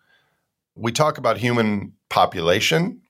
we 0.74 0.92
talk 0.92 1.18
about 1.18 1.38
human 1.38 1.92
population, 2.08 3.02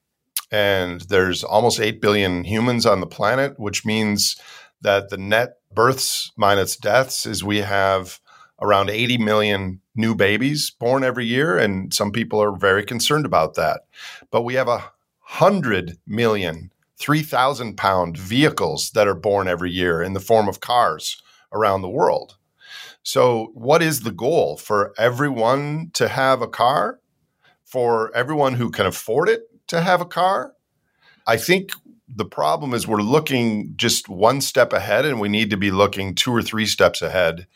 and 0.51 1.01
there's 1.03 1.45
almost 1.45 1.81
8 1.81 2.01
billion 2.01 2.45
humans 2.45 2.87
on 2.87 3.01
the 3.01 3.07
planet, 3.07 3.59
which 3.59 3.85
means 3.85 4.37
that 4.81 5.11
the 5.11 5.17
net 5.17 5.59
births 5.75 6.33
minus 6.37 6.77
deaths 6.77 7.27
is 7.27 7.43
we 7.43 7.59
have 7.59 8.21
around 8.61 8.91
80 8.91 9.19
million 9.19 9.81
new 9.95 10.15
babies 10.15 10.71
born 10.71 11.05
every 11.05 11.27
year. 11.27 11.59
And 11.59 11.93
some 11.93 12.13
people 12.13 12.43
are 12.43 12.57
very 12.57 12.85
concerned 12.85 13.27
about 13.27 13.55
that. 13.55 13.83
But 14.31 14.43
we 14.43 14.55
have 14.55 14.69
a 14.69 14.93
100 15.39 15.99
million 16.07 16.71
3,000 16.99 17.77
pound 17.77 18.17
vehicles 18.17 18.93
that 18.93 19.09
are 19.09 19.15
born 19.15 19.49
every 19.49 19.73
year 19.73 20.01
in 20.03 20.13
the 20.13 20.21
form 20.21 20.49
of 20.49 20.61
cars 20.61 21.21
around 21.53 21.83
the 21.83 21.89
world. 21.89 22.37
So, 23.03 23.51
what 23.55 23.83
is 23.83 24.01
the 24.01 24.13
goal 24.13 24.57
for 24.57 24.95
everyone 24.97 25.91
to 25.95 26.07
have 26.07 26.41
a 26.41 26.47
car? 26.47 27.01
For 27.65 28.15
everyone 28.15 28.55
who 28.55 28.71
can 28.71 28.87
afford 28.87 29.29
it 29.29 29.43
to 29.69 29.81
have 29.81 30.01
a 30.01 30.07
car? 30.07 30.55
I 31.27 31.37
think 31.37 31.73
the 32.15 32.25
problem 32.25 32.75
is 32.75 32.87
we're 32.87 32.99
looking 33.01 33.73
just 33.77 34.09
one 34.09 34.41
step 34.41 34.73
ahead 34.73 35.05
and 35.05 35.21
we 35.21 35.29
need 35.29 35.51
to 35.51 35.57
be 35.57 35.71
looking 35.71 36.15
two 36.15 36.33
or 36.33 36.43
three 36.43 36.67
steps 36.67 37.01
ahead. 37.01 37.47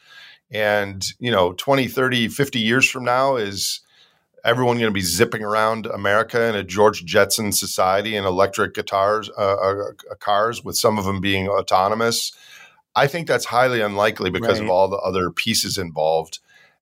And, 0.50 1.04
you 1.18 1.30
know, 1.30 1.52
20, 1.52 1.88
30, 1.88 2.28
50 2.28 2.58
years 2.58 2.88
from 2.88 3.04
now 3.04 3.36
is 3.36 3.80
everyone 4.44 4.76
going 4.76 4.88
to 4.88 4.94
be 4.94 5.00
zipping 5.00 5.42
around 5.42 5.86
America 5.86 6.48
in 6.48 6.54
a 6.54 6.62
George 6.62 7.04
Jetson 7.04 7.52
society 7.52 8.16
in 8.16 8.24
electric 8.24 8.74
guitars, 8.74 9.28
uh, 9.36 9.56
uh, 9.56 9.74
uh, 10.10 10.14
cars, 10.20 10.64
with 10.64 10.76
some 10.76 10.98
of 10.98 11.04
them 11.04 11.20
being 11.20 11.48
autonomous. 11.48 12.32
I 12.94 13.08
think 13.08 13.26
that's 13.26 13.44
highly 13.44 13.80
unlikely 13.80 14.30
because 14.30 14.60
right. 14.60 14.64
of 14.64 14.70
all 14.70 14.88
the 14.88 14.98
other 14.98 15.30
pieces 15.30 15.76
involved. 15.76 16.38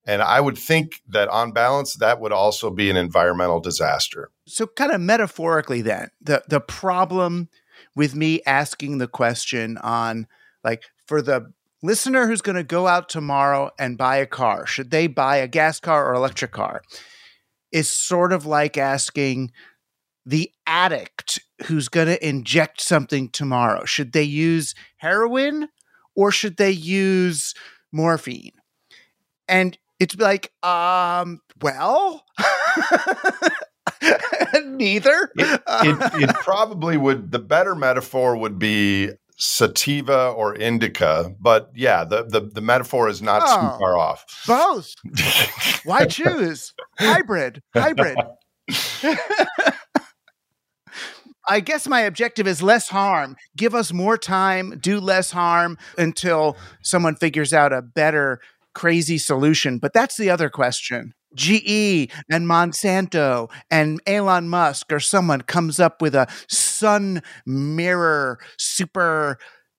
And 0.07 0.21
I 0.21 0.41
would 0.41 0.59
think 0.59 1.01
that 1.09 1.29
on 1.29 1.53
balance, 1.53 1.95
that 1.95 2.21
would 2.21 2.33
also 2.33 2.71
be 2.71 2.91
an 2.91 2.97
environmental 2.97 3.59
disaster. 3.59 4.31
So, 4.47 4.67
kind 4.67 4.93
of 4.93 5.01
metaphorically, 5.01 5.81
then, 5.81 6.11
the, 6.21 6.43
the 6.47 6.61
problem 6.61 7.49
with 7.96 8.14
me 8.14 8.40
asking 8.46 8.98
the 8.98 9.09
question 9.09 9.78
on 9.78 10.26
like 10.62 10.85
for 11.07 11.22
the 11.22 11.52
listener 11.83 12.26
who's 12.26 12.42
going 12.42 12.57
to 12.57 12.64
go 12.64 12.87
out 12.87 13.09
tomorrow 13.09 13.70
and 13.78 13.98
buy 13.98 14.16
a 14.16 14.26
car, 14.26 14.66
should 14.66 14.90
they 14.90 15.07
buy 15.07 15.37
a 15.37 15.48
gas 15.48 15.80
car 15.80 16.09
or 16.11 16.14
electric 16.14 16.52
car? 16.52 16.83
is 17.74 17.90
sort 17.90 18.33
of 18.33 18.46
like 18.46 18.78
asking 18.78 19.50
the 20.24 20.50
addict 20.66 21.40
who's 21.66 21.88
going 21.88 22.07
to 22.07 22.26
inject 22.26 22.80
something 22.80 23.28
tomorrow 23.28 23.85
should 23.85 24.12
they 24.12 24.22
use 24.22 24.74
heroin 24.96 25.68
or 26.14 26.30
should 26.30 26.57
they 26.57 26.70
use 26.70 27.52
morphine 27.92 28.52
and 29.48 29.76
it's 30.00 30.16
like 30.16 30.50
um 30.64 31.40
well 31.61 32.24
neither 34.67 35.31
it, 35.37 35.62
it, 35.69 36.12
it, 36.29 36.35
probably 36.37 36.97
would 36.97 37.31
the 37.31 37.38
better 37.38 37.75
metaphor 37.75 38.37
would 38.37 38.59
be 38.59 39.11
sativa 39.37 40.29
or 40.29 40.55
indica 40.55 41.35
but 41.40 41.71
yeah 41.75 42.05
the 42.05 42.25
the, 42.25 42.40
the 42.40 42.61
metaphor 42.61 43.09
is 43.09 43.21
not 43.21 43.43
oh, 43.45 43.55
too 43.55 43.79
far 43.79 43.99
off 43.99 44.25
both 44.47 44.95
why 45.85 46.05
choose 46.05 46.73
hybrid 46.99 47.62
hybrid 47.75 48.17
I 51.47 51.61
guess 51.61 51.87
my 51.87 52.01
objective 52.01 52.47
is 52.47 52.62
less 52.62 52.88
harm. 52.88 53.37
Give 53.55 53.75
us 53.75 53.93
more 53.93 54.17
time, 54.17 54.79
do 54.79 54.99
less 54.99 55.31
harm 55.31 55.77
until 55.99 56.57
someone 56.83 57.17
figures 57.17 57.53
out 57.53 57.73
a 57.73 57.83
better 57.83 58.40
crazy 58.75 59.19
solution. 59.19 59.79
But 59.79 59.93
that's 59.93 60.17
the 60.17 60.31
other 60.31 60.49
question. 60.49 61.14
GE 61.35 62.11
and 62.31 62.47
Monsanto 62.47 63.51
and 63.70 64.01
Elon 64.07 64.49
Musk 64.49 64.92
or 64.92 65.01
someone 65.01 65.42
comes 65.42 65.81
up 65.81 66.01
with 66.01 66.14
a 66.14 66.27
sun 66.49 67.23
mirror 67.47 68.38
super 68.59 69.38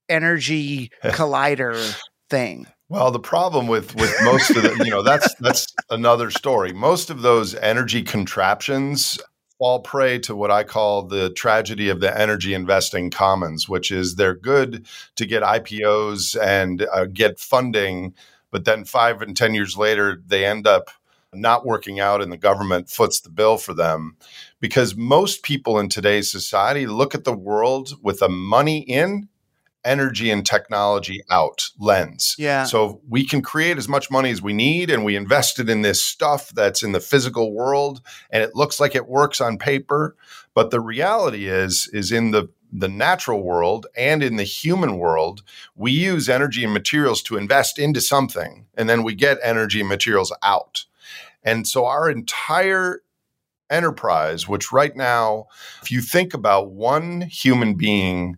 energy 0.10 0.92
collider 1.04 2.00
thing? 2.30 2.68
Well, 2.88 3.10
the 3.10 3.20
problem 3.20 3.68
with 3.68 3.96
with 3.96 4.14
most 4.24 4.52
of 4.52 4.62
the, 4.62 4.84
you 4.86 4.92
know, 4.92 5.02
that's 5.02 5.34
that's 5.40 5.74
another 5.90 6.30
story. 6.30 6.72
Most 6.72 7.10
of 7.10 7.24
those 7.24 7.56
energy 7.56 8.04
contraptions 8.04 9.20
fall 9.58 9.80
prey 9.80 10.20
to 10.20 10.36
what 10.36 10.52
I 10.52 10.64
call 10.64 11.04
the 11.04 11.32
tragedy 11.32 11.90
of 11.90 12.00
the 12.00 12.20
energy 12.20 12.54
investing 12.54 13.10
commons, 13.10 13.70
which 13.70 13.90
is 13.90 14.16
they're 14.16 14.36
good 14.36 14.86
to 15.16 15.26
get 15.26 15.44
IPOs 15.44 16.40
and 16.40 16.86
uh, 16.94 17.06
get 17.06 17.40
funding, 17.40 18.14
but 18.52 18.66
then 18.66 18.86
five 18.86 19.22
and 19.22 19.36
10 19.36 19.54
years 19.54 19.78
later, 19.78 20.22
they 20.26 20.46
end 20.46 20.68
up 20.68 20.90
not 21.38 21.66
working 21.66 22.00
out 22.00 22.22
and 22.22 22.32
the 22.32 22.38
government 22.38 22.90
foots 22.90 23.22
the 23.22 23.30
bill 23.30 23.58
for 23.58 23.74
them. 23.74 24.18
Because 24.60 24.96
most 24.96 25.44
people 25.44 25.80
in 25.80 25.90
today's 25.90 26.32
society 26.32 26.88
look 26.88 27.14
at 27.14 27.24
the 27.24 27.36
world 27.36 27.94
with 28.02 28.22
a 28.22 28.30
money 28.30 28.80
in 28.80 29.30
energy 29.86 30.32
and 30.32 30.46
technology 30.46 31.22
out 31.30 31.70
lens. 31.80 32.36
Yeah. 32.38 32.66
So 32.66 33.02
we 33.08 33.26
can 33.26 33.42
create 33.42 33.78
as 33.78 33.88
much 33.88 34.12
money 34.12 34.32
as 34.32 34.42
we 34.42 34.52
need 34.52 34.90
and 34.90 35.06
we 35.06 35.16
invested 35.16 35.70
in 35.70 35.84
this 35.84 36.04
stuff 36.04 36.50
that's 36.50 36.84
in 36.84 36.92
the 36.92 37.00
physical 37.00 37.54
world 37.54 38.02
and 38.32 38.44
it 38.44 38.56
looks 38.56 38.80
like 38.80 38.96
it 38.96 39.08
works 39.08 39.40
on 39.40 39.58
paper, 39.58 40.16
but 40.54 40.72
the 40.72 40.82
reality 40.82 41.48
is 41.48 41.88
is 41.94 42.12
in 42.12 42.32
the 42.32 42.50
the 42.78 42.90
natural 42.90 43.42
world 43.42 43.86
and 43.96 44.22
in 44.22 44.36
the 44.36 44.44
human 44.44 44.98
world, 44.98 45.44
we 45.76 45.92
use 45.92 46.28
energy 46.28 46.64
and 46.64 46.74
materials 46.74 47.22
to 47.22 47.38
invest 47.38 47.80
into 47.80 48.02
something 48.02 48.66
and 48.76 48.90
then 48.90 49.04
we 49.04 49.16
get 49.16 49.38
energy 49.44 49.80
and 49.80 49.88
materials 49.88 50.36
out. 50.44 50.86
And 51.46 51.68
so 51.68 51.86
our 51.86 52.10
entire 52.10 53.02
enterprise, 53.70 54.48
which 54.48 54.72
right 54.72 54.96
now, 54.96 55.46
if 55.82 55.92
you 55.92 56.02
think 56.02 56.34
about 56.34 56.72
one 56.72 57.22
human 57.22 57.76
being 57.76 58.38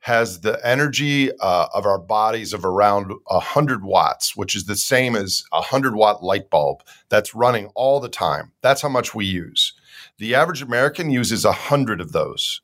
has 0.00 0.40
the 0.40 0.64
energy 0.66 1.30
uh, 1.40 1.66
of 1.74 1.84
our 1.84 1.98
bodies 1.98 2.52
of 2.52 2.64
around 2.64 3.12
100 3.26 3.84
watts, 3.84 4.36
which 4.36 4.54
is 4.54 4.64
the 4.64 4.76
same 4.76 5.16
as 5.16 5.44
a 5.52 5.56
100 5.56 5.94
watt 5.94 6.22
light 6.22 6.50
bulb 6.50 6.82
that's 7.08 7.34
running 7.34 7.66
all 7.74 8.00
the 8.00 8.08
time. 8.08 8.52
That's 8.62 8.82
how 8.82 8.88
much 8.88 9.14
we 9.14 9.26
use. 9.26 9.74
The 10.18 10.34
average 10.34 10.62
American 10.62 11.10
uses 11.10 11.44
100 11.44 12.00
of 12.00 12.12
those. 12.12 12.60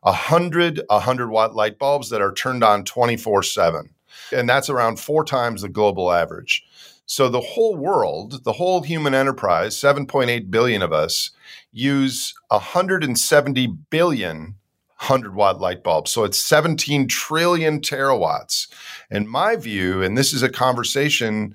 100 0.00 0.82
100 0.88 1.30
watt 1.30 1.54
light 1.56 1.78
bulbs 1.78 2.10
that 2.10 2.20
are 2.20 2.32
turned 2.32 2.62
on 2.62 2.84
24 2.84 3.42
7. 3.42 3.90
And 4.32 4.48
that's 4.48 4.70
around 4.70 5.00
four 5.00 5.24
times 5.24 5.62
the 5.62 5.68
global 5.68 6.12
average. 6.12 6.64
So 7.06 7.28
the 7.28 7.40
whole 7.40 7.76
world, 7.76 8.44
the 8.44 8.54
whole 8.54 8.82
human 8.82 9.14
enterprise, 9.14 9.76
7.8 9.76 10.50
billion 10.50 10.82
of 10.82 10.92
us, 10.92 11.30
use 11.72 12.34
170 12.48 13.66
billion 13.90 14.56
100 14.98 15.34
watt 15.34 15.60
light 15.60 15.84
bulbs. 15.84 16.10
So 16.10 16.24
it's 16.24 16.38
17 16.38 17.06
trillion 17.06 17.80
terawatts. 17.80 18.66
In 19.10 19.28
my 19.28 19.54
view, 19.54 20.02
and 20.02 20.16
this 20.16 20.32
is 20.32 20.42
a 20.42 20.48
conversation 20.48 21.54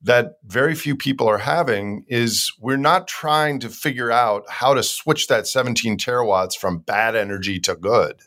that 0.00 0.38
very 0.44 0.74
few 0.74 0.96
people 0.96 1.28
are 1.28 1.38
having, 1.38 2.04
is 2.08 2.50
we're 2.60 2.76
not 2.76 3.06
trying 3.06 3.60
to 3.60 3.68
figure 3.68 4.10
out 4.10 4.48
how 4.48 4.72
to 4.72 4.82
switch 4.82 5.28
that 5.28 5.46
17 5.46 5.98
terawatts 5.98 6.56
from 6.56 6.78
bad 6.78 7.14
energy 7.14 7.60
to 7.60 7.76
good. 7.76 8.22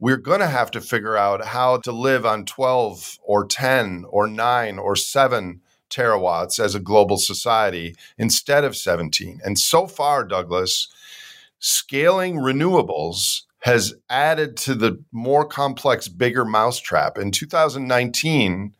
We're 0.00 0.16
going 0.16 0.40
to 0.40 0.48
have 0.48 0.72
to 0.72 0.80
figure 0.80 1.16
out 1.16 1.44
how 1.44 1.76
to 1.78 1.92
live 1.92 2.26
on 2.26 2.44
12 2.44 3.18
or 3.22 3.46
10 3.46 4.04
or 4.08 4.26
9 4.26 4.78
or 4.78 4.96
7 4.96 5.60
terawatts 5.92 6.58
as 6.58 6.74
a 6.74 6.80
global 6.80 7.16
society 7.16 7.94
instead 8.16 8.64
of 8.64 8.76
17. 8.76 9.40
And 9.44 9.58
so 9.58 9.86
far, 9.86 10.24
Douglas, 10.24 10.88
scaling 11.58 12.36
renewables 12.36 13.42
has 13.60 13.94
added 14.10 14.56
to 14.56 14.74
the 14.74 15.02
more 15.12 15.44
complex, 15.44 16.08
bigger 16.08 16.44
mousetrap. 16.44 17.16
In 17.16 17.30
2019, 17.30 18.74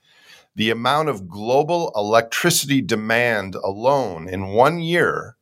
the 0.55 0.71
amount 0.71 1.09
of 1.09 1.29
global 1.29 1.93
electricity 1.95 2.83
demand 2.83 3.55
alone 3.55 4.29
in 4.29 4.49
one 4.49 4.81
year 4.81 5.37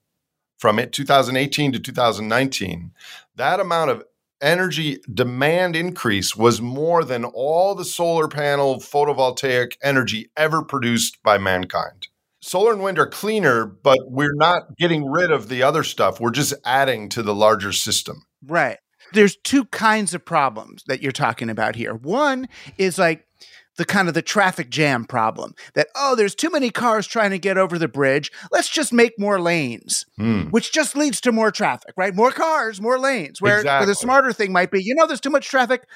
from 0.59 0.79
2018 0.79 1.73
to 1.73 1.81
2019, 1.81 2.93
that 3.37 3.61
amount 3.61 3.91
of 3.91 4.05
energy 4.41 5.01
demand 5.13 5.77
increase 5.77 6.37
was 6.37 6.61
more 6.61 7.05
than 7.05 7.25
all 7.25 7.75
the 7.75 7.85
solar 7.85 8.29
panel 8.29 8.77
photovoltaic 8.77 9.73
energy 9.83 10.31
ever 10.37 10.63
produced 10.63 11.23
by 11.23 11.39
mankind. 11.39 12.09
Solar 12.43 12.73
and 12.73 12.83
wind 12.83 12.99
are 12.99 13.07
cleaner, 13.07 13.67
but 13.67 13.99
we're 14.07 14.35
not 14.35 14.77
getting 14.79 15.05
rid 15.05 15.31
of 15.31 15.49
the 15.49 15.63
other 15.63 15.85
stuff. 15.85 16.21
We're 16.21 16.31
just 16.31 16.55
adding 16.65 17.09
to 17.11 17.23
the 17.23 17.35
larger 17.35 17.73
system. 17.73 18.23
Right 18.47 18.79
there's 19.13 19.37
two 19.37 19.65
kinds 19.67 20.15
of 20.15 20.25
problems 20.25 20.85
that 20.87 21.03
you're 21.03 21.13
talking 21.13 21.51
about 21.51 21.77
here. 21.77 21.95
One 21.95 22.49
is 22.79 22.99
like 22.99 23.27
the 23.81 23.87
kind 23.87 24.09
of 24.09 24.15
the 24.15 24.21
traffic 24.21 24.69
jam 24.69 25.07
problem 25.07 25.55
that 25.73 25.89
oh 25.97 26.15
there's 26.15 26.35
too 26.35 26.51
many 26.51 26.69
cars 26.69 27.07
trying 27.07 27.31
to 27.31 27.39
get 27.39 27.57
over 27.57 27.79
the 27.79 27.89
bridge 27.89 28.31
let's 28.53 28.69
just 28.69 28.93
make 28.93 29.19
more 29.19 29.41
lanes 29.41 30.05
mm. 30.19 30.51
which 30.51 30.71
just 30.71 30.95
leads 30.95 31.19
to 31.19 31.33
more 31.33 31.51
traffic 31.51 31.95
right 31.97 32.15
more 32.15 32.31
cars 32.31 32.79
more 32.79 32.99
lanes 32.99 33.41
where, 33.41 33.61
exactly. 33.61 33.79
where 33.81 33.87
the 33.87 33.95
smarter 33.95 34.35
thing 34.35 34.53
might 34.53 34.71
be 34.71 34.85
you 34.85 34.95
know 34.95 35.07
there's 35.07 35.19
too 35.19 35.31
much 35.31 35.49
traffic 35.49 35.87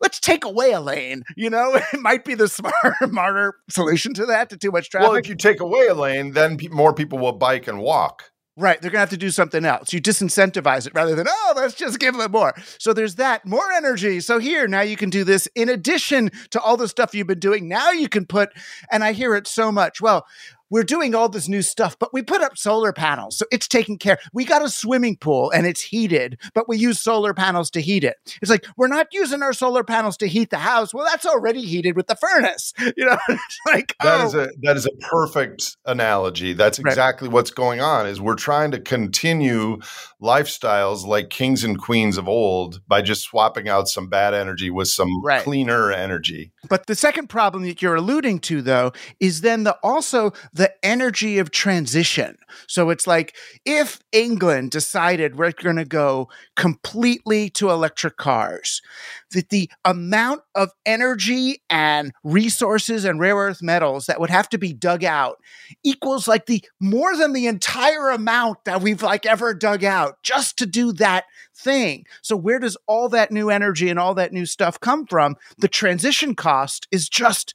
let's 0.00 0.18
take 0.20 0.44
away 0.44 0.72
a 0.72 0.80
lane. 0.80 1.24
You 1.36 1.50
know, 1.50 1.74
it 1.92 2.00
might 2.00 2.24
be 2.24 2.34
the 2.34 2.48
smarter, 2.48 2.94
smarter 3.04 3.54
solution 3.68 4.14
to 4.14 4.26
that, 4.26 4.50
to 4.50 4.56
too 4.56 4.70
much 4.70 4.90
traffic. 4.90 5.08
Well, 5.08 5.18
if 5.18 5.28
you 5.28 5.34
take 5.34 5.58
away 5.58 5.88
a 5.88 5.94
lane, 5.94 6.32
then 6.32 6.56
pe- 6.56 6.68
more 6.68 6.94
people 6.94 7.18
will 7.18 7.32
bike 7.32 7.66
and 7.66 7.80
walk. 7.80 8.30
Right. 8.60 8.82
They're 8.82 8.90
to 8.90 8.98
have 8.98 9.10
to 9.10 9.16
do 9.16 9.30
something 9.30 9.64
else. 9.64 9.92
You 9.92 10.02
disincentivize 10.02 10.88
it 10.88 10.92
rather 10.92 11.14
than, 11.14 11.28
oh, 11.28 11.52
let's 11.54 11.74
just 11.74 12.00
give 12.00 12.16
them 12.16 12.32
more. 12.32 12.54
So 12.78 12.92
there's 12.92 13.14
that 13.14 13.46
more 13.46 13.70
energy. 13.70 14.18
So 14.18 14.40
here, 14.40 14.66
now 14.66 14.80
you 14.80 14.96
can 14.96 15.10
do 15.10 15.22
this 15.22 15.46
in 15.54 15.68
addition 15.68 16.32
to 16.50 16.60
all 16.60 16.76
the 16.76 16.88
stuff 16.88 17.14
you've 17.14 17.28
been 17.28 17.38
doing. 17.38 17.68
Now 17.68 17.92
you 17.92 18.08
can 18.08 18.26
put, 18.26 18.50
and 18.90 19.04
I 19.04 19.12
hear 19.12 19.36
it 19.36 19.46
so 19.46 19.70
much. 19.70 20.00
Well, 20.00 20.26
we're 20.70 20.84
doing 20.84 21.14
all 21.14 21.28
this 21.28 21.48
new 21.48 21.62
stuff, 21.62 21.98
but 21.98 22.12
we 22.12 22.22
put 22.22 22.42
up 22.42 22.56
solar 22.56 22.92
panels. 22.92 23.38
So 23.38 23.46
it's 23.50 23.68
taken 23.68 23.98
care. 23.98 24.18
We 24.32 24.44
got 24.44 24.62
a 24.62 24.68
swimming 24.68 25.16
pool 25.16 25.50
and 25.50 25.66
it's 25.66 25.80
heated, 25.80 26.38
but 26.54 26.68
we 26.68 26.76
use 26.76 27.00
solar 27.00 27.34
panels 27.34 27.70
to 27.72 27.80
heat 27.80 28.04
it. 28.04 28.16
It's 28.42 28.50
like, 28.50 28.66
we're 28.76 28.88
not 28.88 29.08
using 29.12 29.42
our 29.42 29.52
solar 29.52 29.84
panels 29.84 30.16
to 30.18 30.28
heat 30.28 30.50
the 30.50 30.58
house. 30.58 30.92
Well, 30.92 31.06
that's 31.06 31.26
already 31.26 31.62
heated 31.62 31.96
with 31.96 32.06
the 32.06 32.16
furnace. 32.16 32.72
You 32.96 33.04
know, 33.04 33.18
it's 33.28 33.58
like, 33.66 33.94
that 34.02 34.20
oh. 34.22 34.26
is 34.26 34.34
a, 34.34 34.48
that 34.62 34.76
is 34.76 34.86
a 34.86 34.90
perfect 35.08 35.76
analogy. 35.84 36.52
That's 36.52 36.78
exactly 36.78 37.28
right. 37.28 37.34
what's 37.34 37.50
going 37.50 37.80
on 37.80 38.06
is 38.06 38.20
we're 38.20 38.34
trying 38.34 38.72
to 38.72 38.80
continue 38.80 39.78
lifestyles 40.20 41.06
like 41.06 41.30
kings 41.30 41.62
and 41.62 41.78
queens 41.78 42.18
of 42.18 42.28
old 42.28 42.80
by 42.88 43.02
just 43.02 43.22
swapping 43.22 43.68
out 43.68 43.88
some 43.88 44.08
bad 44.08 44.34
energy 44.34 44.70
with 44.70 44.88
some 44.88 45.22
right. 45.22 45.42
cleaner 45.42 45.92
energy. 45.92 46.52
But 46.68 46.86
the 46.86 46.94
second 46.94 47.28
problem 47.28 47.64
that 47.64 47.82
you're 47.82 47.94
alluding 47.94 48.40
to 48.40 48.62
though 48.62 48.92
is 49.20 49.42
then 49.42 49.64
the 49.64 49.76
also 49.82 50.32
the 50.58 50.74
energy 50.82 51.38
of 51.38 51.52
transition. 51.52 52.36
So 52.66 52.90
it's 52.90 53.06
like 53.06 53.36
if 53.64 54.00
England 54.10 54.72
decided 54.72 55.36
we're 55.36 55.52
going 55.52 55.76
to 55.76 55.84
go 55.84 56.28
completely 56.56 57.48
to 57.50 57.70
electric 57.70 58.16
cars, 58.16 58.82
that 59.30 59.50
the 59.50 59.70
amount 59.84 60.42
of 60.56 60.70
energy 60.84 61.62
and 61.70 62.12
resources 62.24 63.04
and 63.04 63.20
rare 63.20 63.36
earth 63.36 63.62
metals 63.62 64.06
that 64.06 64.18
would 64.18 64.30
have 64.30 64.48
to 64.48 64.58
be 64.58 64.72
dug 64.72 65.04
out 65.04 65.38
equals 65.84 66.26
like 66.26 66.46
the 66.46 66.64
more 66.80 67.16
than 67.16 67.34
the 67.34 67.46
entire 67.46 68.10
amount 68.10 68.64
that 68.64 68.82
we've 68.82 69.02
like 69.02 69.26
ever 69.26 69.54
dug 69.54 69.84
out 69.84 70.20
just 70.24 70.58
to 70.58 70.66
do 70.66 70.92
that 70.94 71.24
thing. 71.54 72.04
So 72.20 72.36
where 72.36 72.58
does 72.58 72.76
all 72.88 73.08
that 73.10 73.30
new 73.30 73.48
energy 73.48 73.88
and 73.88 73.98
all 73.98 74.14
that 74.14 74.32
new 74.32 74.44
stuff 74.44 74.80
come 74.80 75.06
from? 75.06 75.36
The 75.56 75.68
transition 75.68 76.34
cost 76.34 76.88
is 76.90 77.08
just 77.08 77.54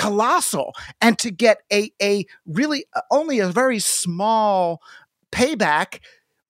colossal 0.00 0.72
and 1.00 1.18
to 1.18 1.30
get 1.30 1.58
a 1.72 1.92
a 2.00 2.24
really 2.46 2.84
uh, 2.94 3.00
only 3.10 3.38
a 3.38 3.48
very 3.48 3.78
small 3.78 4.80
payback 5.30 6.00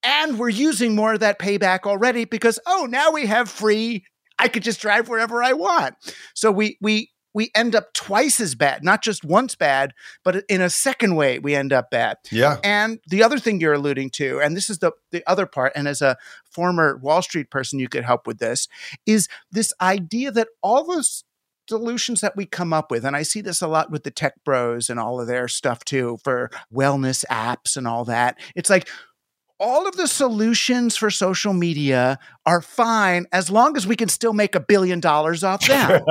and 0.03 0.39
we're 0.39 0.49
using 0.49 0.95
more 0.95 1.15
of 1.15 1.21
that 1.21 1.39
payback 1.39 1.81
already 1.81 2.25
because 2.25 2.59
oh 2.67 2.87
now 2.89 3.11
we 3.11 3.27
have 3.27 3.49
free 3.49 4.05
I 4.41 4.49
could 4.49 4.63
just 4.63 4.81
drive 4.81 5.09
wherever 5.09 5.43
I 5.43 5.53
want. 5.53 5.95
So 6.35 6.51
we 6.51 6.79
we 6.81 7.11
we 7.33 7.51
end 7.55 7.77
up 7.77 7.93
twice 7.93 8.41
as 8.41 8.55
bad, 8.55 8.83
not 8.83 9.03
just 9.03 9.25
once 9.25 9.55
bad, 9.55 9.93
but 10.25 10.45
in 10.49 10.61
a 10.61 10.71
second 10.71 11.15
way 11.15 11.39
we 11.39 11.55
end 11.55 11.73
up 11.73 11.91
bad. 11.91 12.17
Yeah. 12.33 12.57
And 12.65 12.99
the 13.07 13.23
other 13.23 13.39
thing 13.39 13.61
you're 13.61 13.75
alluding 13.75 14.11
to, 14.11 14.41
and 14.41 14.57
this 14.57 14.71
is 14.71 14.79
the 14.79 14.93
the 15.13 15.23
other 15.29 15.47
part, 15.47 15.73
and 15.77 15.87
as 15.87 16.01
a 16.01 16.17
former 16.51 16.97
Wall 16.97 17.23
Street 17.23 17.51
person, 17.51 17.79
you 17.79 17.89
could 17.89 18.05
help 18.05 18.27
with 18.27 18.39
this, 18.39 18.67
is 19.07 19.29
this 19.53 19.73
idea 19.81 20.33
that 20.33 20.49
all 20.63 20.85
those 20.85 21.25
solutions 21.71 22.21
that 22.21 22.37
we 22.37 22.47
come 22.47 22.73
up 22.73 22.91
with, 22.91 23.05
and 23.05 23.15
I 23.15 23.23
see 23.23 23.41
this 23.41 23.63
a 23.63 23.69
lot 23.69 23.93
with 23.93 24.03
the 24.03 24.11
tech 24.11 24.35
bros 24.45 24.91
and 24.91 24.99
all 24.99 25.21
of 25.21 25.29
their 25.29 25.47
stuff 25.47 25.85
too 25.85 26.19
for 26.25 26.51
wellness 26.75 27.25
apps 27.31 27.77
and 27.77 27.87
all 27.87 28.05
that. 28.07 28.39
It's 28.57 28.69
like 28.69 28.89
all 29.61 29.87
of 29.87 29.97
the 29.97 30.09
solutions 30.09 30.97
for 30.97 31.11
social 31.11 31.53
media 31.53 32.19
are 32.45 32.61
fine 32.61 33.27
as 33.31 33.51
long 33.51 33.77
as 33.77 33.87
we 33.87 33.95
can 33.95 34.09
still 34.09 34.33
make 34.33 34.57
a 34.57 34.61
billion 34.61 34.99
dollars 34.99 35.45
off 35.45 35.65
them. 35.65 36.03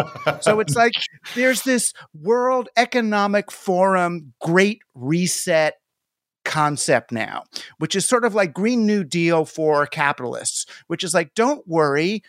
so 0.42 0.62
it's 0.62 0.76
like 0.76 0.94
there's 1.36 1.64
this 1.64 1.92
World 2.14 2.70
Economic 2.78 3.52
Forum 3.52 4.34
great 4.40 4.82
reset 4.96 5.76
concept 6.46 7.12
now, 7.12 7.44
which 7.80 7.98
is 7.98 8.08
sort 8.08 8.24
of 8.24 8.34
like 8.34 8.54
Green 8.54 8.86
New 8.86 9.04
Deal 9.04 9.44
for 9.44 9.86
capitalists, 9.88 10.66
which 10.88 11.04
is 11.04 11.14
like, 11.14 11.34
don't 11.34 11.68
worry, 11.68 12.24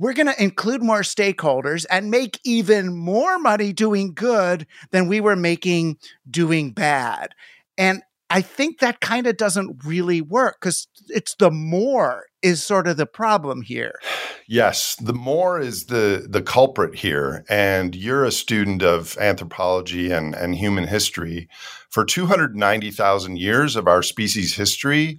we're 0.00 0.14
going 0.14 0.26
to 0.26 0.42
include 0.42 0.82
more 0.82 1.02
stakeholders 1.02 1.84
and 1.90 2.10
make 2.10 2.40
even 2.42 2.96
more 2.96 3.38
money 3.38 3.72
doing 3.72 4.14
good 4.14 4.66
than 4.92 5.08
we 5.08 5.20
were 5.20 5.36
making 5.36 5.98
doing 6.28 6.72
bad. 6.72 7.34
And 7.76 8.02
I 8.30 8.40
think 8.40 8.78
that 8.78 9.00
kind 9.00 9.26
of 9.26 9.36
doesn't 9.36 9.84
really 9.84 10.22
work 10.22 10.56
because 10.58 10.88
it's 11.08 11.34
the 11.34 11.50
more 11.50 12.24
is 12.42 12.62
sort 12.62 12.88
of 12.88 12.96
the 12.96 13.04
problem 13.04 13.60
here. 13.60 14.00
Yes, 14.46 14.96
the 14.96 15.12
more 15.12 15.60
is 15.60 15.86
the 15.86 16.26
the 16.28 16.40
culprit 16.40 16.94
here. 16.96 17.44
And 17.50 17.94
you're 17.94 18.24
a 18.24 18.32
student 18.32 18.82
of 18.82 19.18
anthropology 19.18 20.10
and, 20.10 20.34
and 20.34 20.54
human 20.54 20.86
history. 20.86 21.48
For 21.90 22.04
290,000 22.04 23.36
years 23.36 23.76
of 23.76 23.86
our 23.86 24.02
species 24.02 24.54
history, 24.54 25.18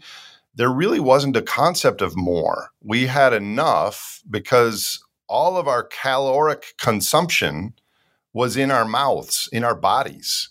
there 0.56 0.72
really 0.72 1.00
wasn't 1.00 1.38
a 1.38 1.42
concept 1.42 2.02
of 2.02 2.18
more. 2.18 2.72
We 2.84 3.08
had 3.08 3.34
enough 3.34 4.22
because 4.30 5.04
all 5.28 5.58
of 5.58 5.68
our 5.68 5.84
caloric 5.84 6.74
consumption 6.78 7.74
was 8.34 8.58
in 8.58 8.72
our 8.72 8.86
mouths, 8.86 9.48
in 9.52 9.64
our 9.64 9.76
bodies 9.76 10.50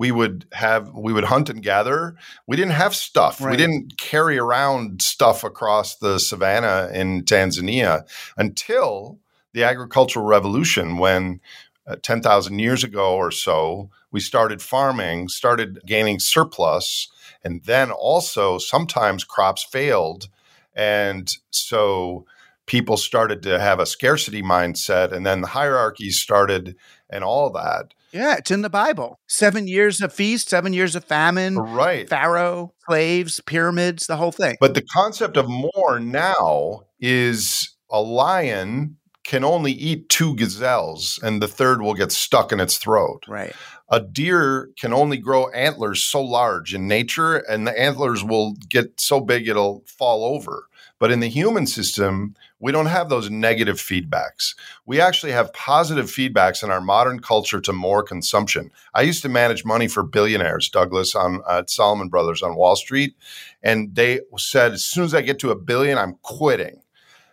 we 0.00 0.10
would 0.10 0.46
have 0.52 0.90
we 0.94 1.12
would 1.12 1.24
hunt 1.24 1.50
and 1.50 1.62
gather 1.62 2.16
we 2.46 2.56
didn't 2.56 2.72
have 2.72 2.94
stuff 2.94 3.38
right. 3.38 3.50
we 3.50 3.56
didn't 3.56 3.98
carry 3.98 4.38
around 4.38 5.02
stuff 5.02 5.44
across 5.44 5.96
the 5.96 6.18
savannah 6.18 6.88
in 6.94 7.22
tanzania 7.22 8.02
until 8.38 9.18
the 9.52 9.62
agricultural 9.62 10.24
revolution 10.24 10.96
when 10.96 11.38
uh, 11.86 11.96
10,000 12.02 12.58
years 12.58 12.82
ago 12.82 13.14
or 13.14 13.30
so 13.30 13.90
we 14.10 14.20
started 14.20 14.62
farming 14.62 15.28
started 15.28 15.78
gaining 15.84 16.18
surplus 16.18 17.08
and 17.44 17.64
then 17.64 17.90
also 17.90 18.58
sometimes 18.58 19.24
crops 19.24 19.64
failed 19.64 20.28
and 20.74 21.32
so 21.50 22.24
people 22.66 22.96
started 22.96 23.42
to 23.42 23.58
have 23.58 23.80
a 23.80 23.86
scarcity 23.86 24.42
mindset 24.42 25.12
and 25.12 25.26
then 25.26 25.40
the 25.40 25.48
hierarchies 25.48 26.20
started 26.20 26.76
and 27.08 27.24
all 27.24 27.50
that 27.50 27.94
yeah, 28.12 28.36
it's 28.36 28.50
in 28.50 28.62
the 28.62 28.70
Bible. 28.70 29.20
Seven 29.28 29.68
years 29.68 30.00
of 30.00 30.12
feast, 30.12 30.48
seven 30.48 30.72
years 30.72 30.96
of 30.96 31.04
famine, 31.04 31.56
right? 31.56 32.08
Pharaoh, 32.08 32.74
slaves, 32.86 33.40
pyramids, 33.46 34.06
the 34.06 34.16
whole 34.16 34.32
thing. 34.32 34.56
But 34.60 34.74
the 34.74 34.82
concept 34.82 35.36
of 35.36 35.48
more 35.48 36.00
now 36.00 36.82
is 36.98 37.76
a 37.90 38.00
lion 38.00 38.96
can 39.24 39.44
only 39.44 39.72
eat 39.72 40.08
two 40.08 40.34
gazelles 40.34 41.20
and 41.22 41.40
the 41.40 41.48
third 41.48 41.82
will 41.82 41.94
get 41.94 42.10
stuck 42.10 42.52
in 42.52 42.58
its 42.58 42.78
throat. 42.78 43.24
Right. 43.28 43.54
A 43.90 44.00
deer 44.00 44.70
can 44.78 44.92
only 44.92 45.16
grow 45.16 45.48
antlers 45.50 46.04
so 46.04 46.22
large 46.22 46.74
in 46.74 46.86
nature 46.86 47.36
and 47.36 47.66
the 47.66 47.78
antlers 47.78 48.22
will 48.22 48.54
get 48.68 49.00
so 49.00 49.20
big 49.20 49.48
it'll 49.48 49.82
fall 49.86 50.24
over. 50.24 50.68
But 51.00 51.10
in 51.10 51.20
the 51.20 51.28
human 51.28 51.66
system, 51.66 52.36
we 52.60 52.72
don't 52.72 52.86
have 52.86 53.08
those 53.08 53.30
negative 53.30 53.78
feedbacks. 53.78 54.54
We 54.86 55.00
actually 55.00 55.32
have 55.32 55.52
positive 55.54 56.06
feedbacks 56.06 56.62
in 56.62 56.70
our 56.70 56.80
modern 56.80 57.20
culture 57.20 57.60
to 57.62 57.72
more 57.72 58.02
consumption. 58.02 58.70
I 58.94 59.02
used 59.02 59.22
to 59.22 59.28
manage 59.28 59.64
money 59.64 59.88
for 59.88 60.02
billionaires, 60.02 60.68
Douglas, 60.68 61.14
on 61.14 61.42
Salomon 61.66 62.10
Brothers 62.10 62.42
on 62.42 62.54
Wall 62.54 62.76
Street, 62.76 63.16
and 63.62 63.94
they 63.94 64.20
said 64.36 64.72
as 64.72 64.84
soon 64.84 65.04
as 65.04 65.14
I 65.14 65.22
get 65.22 65.38
to 65.40 65.50
a 65.50 65.56
billion, 65.56 65.96
I'm 65.96 66.18
quitting. 66.22 66.82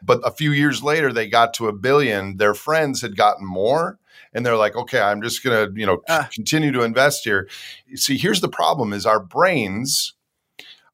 But 0.02 0.22
a 0.24 0.32
few 0.32 0.52
years 0.52 0.82
later, 0.82 1.12
they 1.12 1.28
got 1.28 1.54
to 1.56 1.68
a 1.68 1.74
billion. 1.74 2.38
Their 2.38 2.54
friends 2.54 3.02
had 3.02 3.18
gotten 3.18 3.46
more, 3.46 4.00
and 4.34 4.46
they're 4.46 4.58
like, 4.58 4.76
"Okay, 4.76 5.00
I'm 5.00 5.22
just 5.22 5.44
gonna, 5.44 5.68
you 5.74 5.86
know, 5.86 6.02
uh. 6.08 6.26
continue 6.34 6.72
to 6.72 6.84
invest 6.84 7.24
here." 7.24 7.48
See, 7.96 8.18
here's 8.18 8.42
the 8.42 8.50
problem: 8.50 8.94
is 8.94 9.06
our 9.06 9.20
brains 9.20 10.14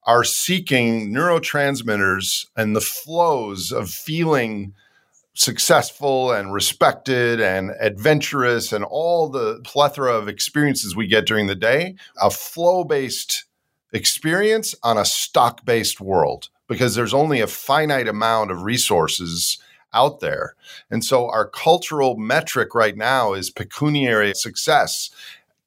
are 0.05 0.23
seeking 0.23 1.13
neurotransmitters 1.13 2.45
and 2.57 2.75
the 2.75 2.81
flows 2.81 3.71
of 3.71 3.89
feeling 3.89 4.73
successful 5.33 6.31
and 6.31 6.53
respected 6.53 7.41
and 7.41 7.71
adventurous 7.79 8.71
and 8.71 8.83
all 8.83 9.29
the 9.29 9.59
plethora 9.63 10.13
of 10.13 10.27
experiences 10.27 10.95
we 10.95 11.07
get 11.07 11.25
during 11.25 11.47
the 11.47 11.55
day, 11.55 11.95
a 12.21 12.29
flow 12.29 12.83
based 12.83 13.45
experience 13.93 14.75
on 14.83 14.97
a 14.97 15.05
stock 15.05 15.65
based 15.65 16.01
world 16.01 16.49
because 16.67 16.95
there's 16.95 17.13
only 17.13 17.39
a 17.39 17.47
finite 17.47 18.07
amount 18.07 18.51
of 18.51 18.63
resources 18.63 19.57
out 19.93 20.19
there. 20.19 20.55
And 20.89 21.03
so 21.03 21.29
our 21.29 21.47
cultural 21.47 22.17
metric 22.17 22.75
right 22.75 22.97
now 22.97 23.33
is 23.33 23.49
pecuniary 23.49 24.33
success 24.35 25.09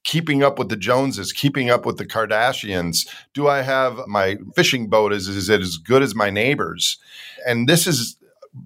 keeping 0.06 0.40
up 0.40 0.56
with 0.56 0.68
the 0.68 0.76
Joneses, 0.76 1.32
keeping 1.32 1.68
up 1.68 1.84
with 1.84 1.98
the 1.98 2.06
Kardashians? 2.06 3.08
Do 3.34 3.48
I 3.48 3.62
have 3.62 4.06
my 4.06 4.38
fishing 4.54 4.88
boat? 4.88 5.12
Is, 5.12 5.26
is 5.26 5.50
it 5.50 5.60
as 5.60 5.78
good 5.78 6.00
as 6.00 6.14
my 6.14 6.30
neighbors? 6.30 6.98
And 7.44 7.68
this 7.68 7.88
is 7.88 8.16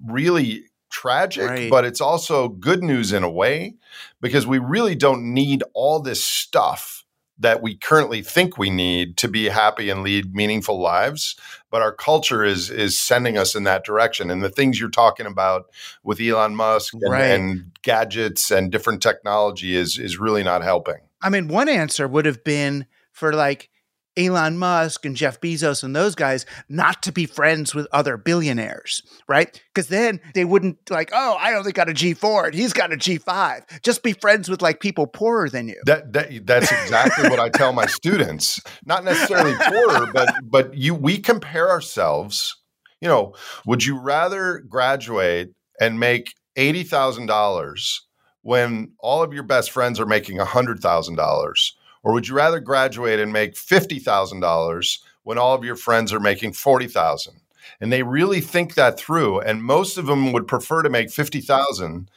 really 0.05 0.65
tragic, 0.91 1.49
right. 1.49 1.69
but 1.69 1.83
it's 1.83 1.99
also 1.99 2.47
good 2.47 2.83
news 2.83 3.11
in 3.11 3.23
a 3.23 3.29
way 3.29 3.73
because 4.21 4.45
we 4.45 4.59
really 4.59 4.93
don't 4.93 5.33
need 5.33 5.63
all 5.73 5.99
this 5.99 6.23
stuff 6.23 7.00
that 7.41 7.61
we 7.61 7.75
currently 7.75 8.21
think 8.21 8.57
we 8.57 8.69
need 8.69 9.17
to 9.17 9.27
be 9.27 9.49
happy 9.49 9.89
and 9.89 10.03
lead 10.03 10.33
meaningful 10.33 10.79
lives 10.79 11.35
but 11.69 11.81
our 11.81 11.93
culture 11.93 12.43
is 12.43 12.69
is 12.69 12.99
sending 12.99 13.37
us 13.37 13.55
in 13.55 13.63
that 13.63 13.83
direction 13.83 14.31
and 14.31 14.41
the 14.41 14.49
things 14.49 14.79
you're 14.79 14.89
talking 14.89 15.25
about 15.25 15.65
with 16.03 16.19
Elon 16.19 16.55
Musk 16.55 16.93
and, 16.93 17.11
right. 17.11 17.25
and 17.25 17.71
gadgets 17.81 18.49
and 18.51 18.71
different 18.71 19.01
technology 19.01 19.75
is 19.75 19.97
is 19.97 20.17
really 20.17 20.43
not 20.43 20.63
helping 20.63 21.01
I 21.21 21.29
mean, 21.29 21.47
one 21.47 21.69
answer 21.69 22.07
would 22.07 22.25
have 22.25 22.43
been 22.43 22.85
for 23.11 23.33
like 23.33 23.69
Elon 24.17 24.57
Musk 24.57 25.05
and 25.05 25.15
Jeff 25.15 25.39
Bezos 25.39 25.83
and 25.83 25.95
those 25.95 26.15
guys 26.15 26.45
not 26.67 27.01
to 27.03 27.11
be 27.11 27.25
friends 27.25 27.73
with 27.73 27.87
other 27.91 28.17
billionaires, 28.17 29.01
right? 29.27 29.61
Because 29.73 29.87
then 29.87 30.19
they 30.33 30.43
wouldn't 30.43 30.77
like, 30.89 31.11
oh, 31.13 31.37
I 31.39 31.53
only 31.53 31.71
got 31.71 31.89
a 31.89 31.93
G4 31.93 32.47
and 32.47 32.53
he's 32.53 32.73
got 32.73 32.91
a 32.91 32.97
G5. 32.97 33.81
Just 33.81 34.03
be 34.03 34.13
friends 34.13 34.49
with 34.49 34.61
like 34.61 34.79
people 34.81 35.07
poorer 35.07 35.49
than 35.49 35.69
you. 35.69 35.81
That, 35.85 36.11
that 36.13 36.45
that's 36.45 36.71
exactly 36.71 37.29
what 37.29 37.39
I 37.39 37.49
tell 37.49 37.71
my 37.71 37.85
students. 37.85 38.59
Not 38.85 39.05
necessarily 39.05 39.53
poorer, 39.55 40.07
but 40.13 40.33
but 40.43 40.75
you 40.75 40.93
we 40.93 41.17
compare 41.17 41.69
ourselves. 41.69 42.55
You 42.99 43.07
know, 43.07 43.33
would 43.65 43.85
you 43.85 43.97
rather 43.99 44.59
graduate 44.67 45.49
and 45.79 45.99
make 45.99 46.33
eighty 46.57 46.83
thousand 46.83 47.27
dollars 47.27 48.05
when 48.41 48.91
all 48.99 49.23
of 49.23 49.33
your 49.33 49.43
best 49.43 49.71
friends 49.71 49.99
are 49.99 50.05
making 50.05 50.37
$100,000? 50.37 51.71
Or 52.03 52.13
would 52.13 52.27
you 52.27 52.35
rather 52.35 52.59
graduate 52.59 53.19
and 53.19 53.31
make 53.31 53.55
$50,000 53.55 54.99
when 55.23 55.37
all 55.37 55.55
of 55.55 55.63
your 55.63 55.75
friends 55.75 56.11
are 56.13 56.19
making 56.19 56.53
40,000? 56.53 57.41
And 57.79 57.91
they 57.91 58.03
really 58.03 58.41
think 58.41 58.75
that 58.75 58.99
through 58.99 59.39
and 59.39 59.63
most 59.63 59.97
of 59.97 60.05
them 60.05 60.33
would 60.33 60.47
prefer 60.47 60.81
to 60.83 60.89
make 60.89 61.11
50,000 61.11 62.09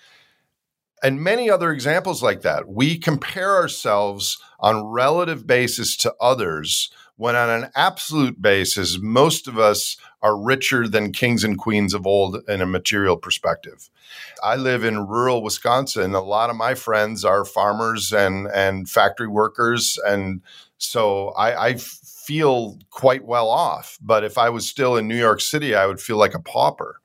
and 1.02 1.22
many 1.22 1.50
other 1.50 1.70
examples 1.70 2.22
like 2.22 2.40
that. 2.40 2.66
We 2.66 2.98
compare 2.98 3.56
ourselves 3.56 4.38
on 4.58 4.86
relative 4.86 5.46
basis 5.46 5.98
to 5.98 6.14
others 6.18 6.90
when 7.16 7.36
on 7.36 7.48
an 7.48 7.70
absolute 7.74 8.40
basis 8.40 8.98
most 9.00 9.46
of 9.46 9.58
us 9.58 9.96
are 10.22 10.36
richer 10.36 10.88
than 10.88 11.12
kings 11.12 11.44
and 11.44 11.58
queens 11.58 11.94
of 11.94 12.06
old 12.06 12.42
in 12.48 12.60
a 12.60 12.66
material 12.66 13.16
perspective. 13.16 13.90
I 14.42 14.56
live 14.56 14.82
in 14.82 15.06
rural 15.06 15.42
Wisconsin. 15.42 16.14
A 16.14 16.20
lot 16.20 16.50
of 16.50 16.56
my 16.56 16.74
friends 16.74 17.24
are 17.24 17.44
farmers 17.44 18.12
and, 18.12 18.46
and 18.48 18.88
factory 18.88 19.28
workers. 19.28 19.98
And 20.06 20.40
so 20.78 21.28
I, 21.30 21.68
I 21.68 21.74
feel 21.74 22.78
quite 22.90 23.24
well 23.24 23.48
off. 23.48 23.98
But 24.00 24.24
if 24.24 24.38
I 24.38 24.48
was 24.48 24.66
still 24.66 24.96
in 24.96 25.08
New 25.08 25.18
York 25.18 25.40
City, 25.40 25.74
I 25.74 25.86
would 25.86 26.00
feel 26.00 26.16
like 26.16 26.34
a 26.34 26.40
pauper. 26.40 27.00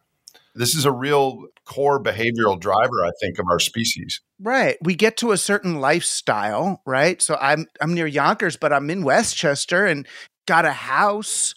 This 0.59 0.75
is 0.75 0.83
a 0.83 0.91
real 0.91 1.45
core 1.63 2.03
behavioral 2.03 2.59
driver, 2.59 3.05
I 3.05 3.11
think, 3.21 3.39
of 3.39 3.45
our 3.49 3.59
species. 3.59 4.19
Right. 4.41 4.75
We 4.83 4.93
get 4.93 5.15
to 5.17 5.31
a 5.31 5.37
certain 5.37 5.79
lifestyle, 5.79 6.81
right? 6.85 7.21
So 7.21 7.37
I'm 7.39 7.65
I'm 7.79 7.93
near 7.93 8.05
Yonkers, 8.05 8.57
but 8.57 8.73
I'm 8.73 8.89
in 8.89 9.05
Westchester 9.05 9.85
and 9.85 10.05
got 10.45 10.65
a 10.65 10.73
house 10.73 11.55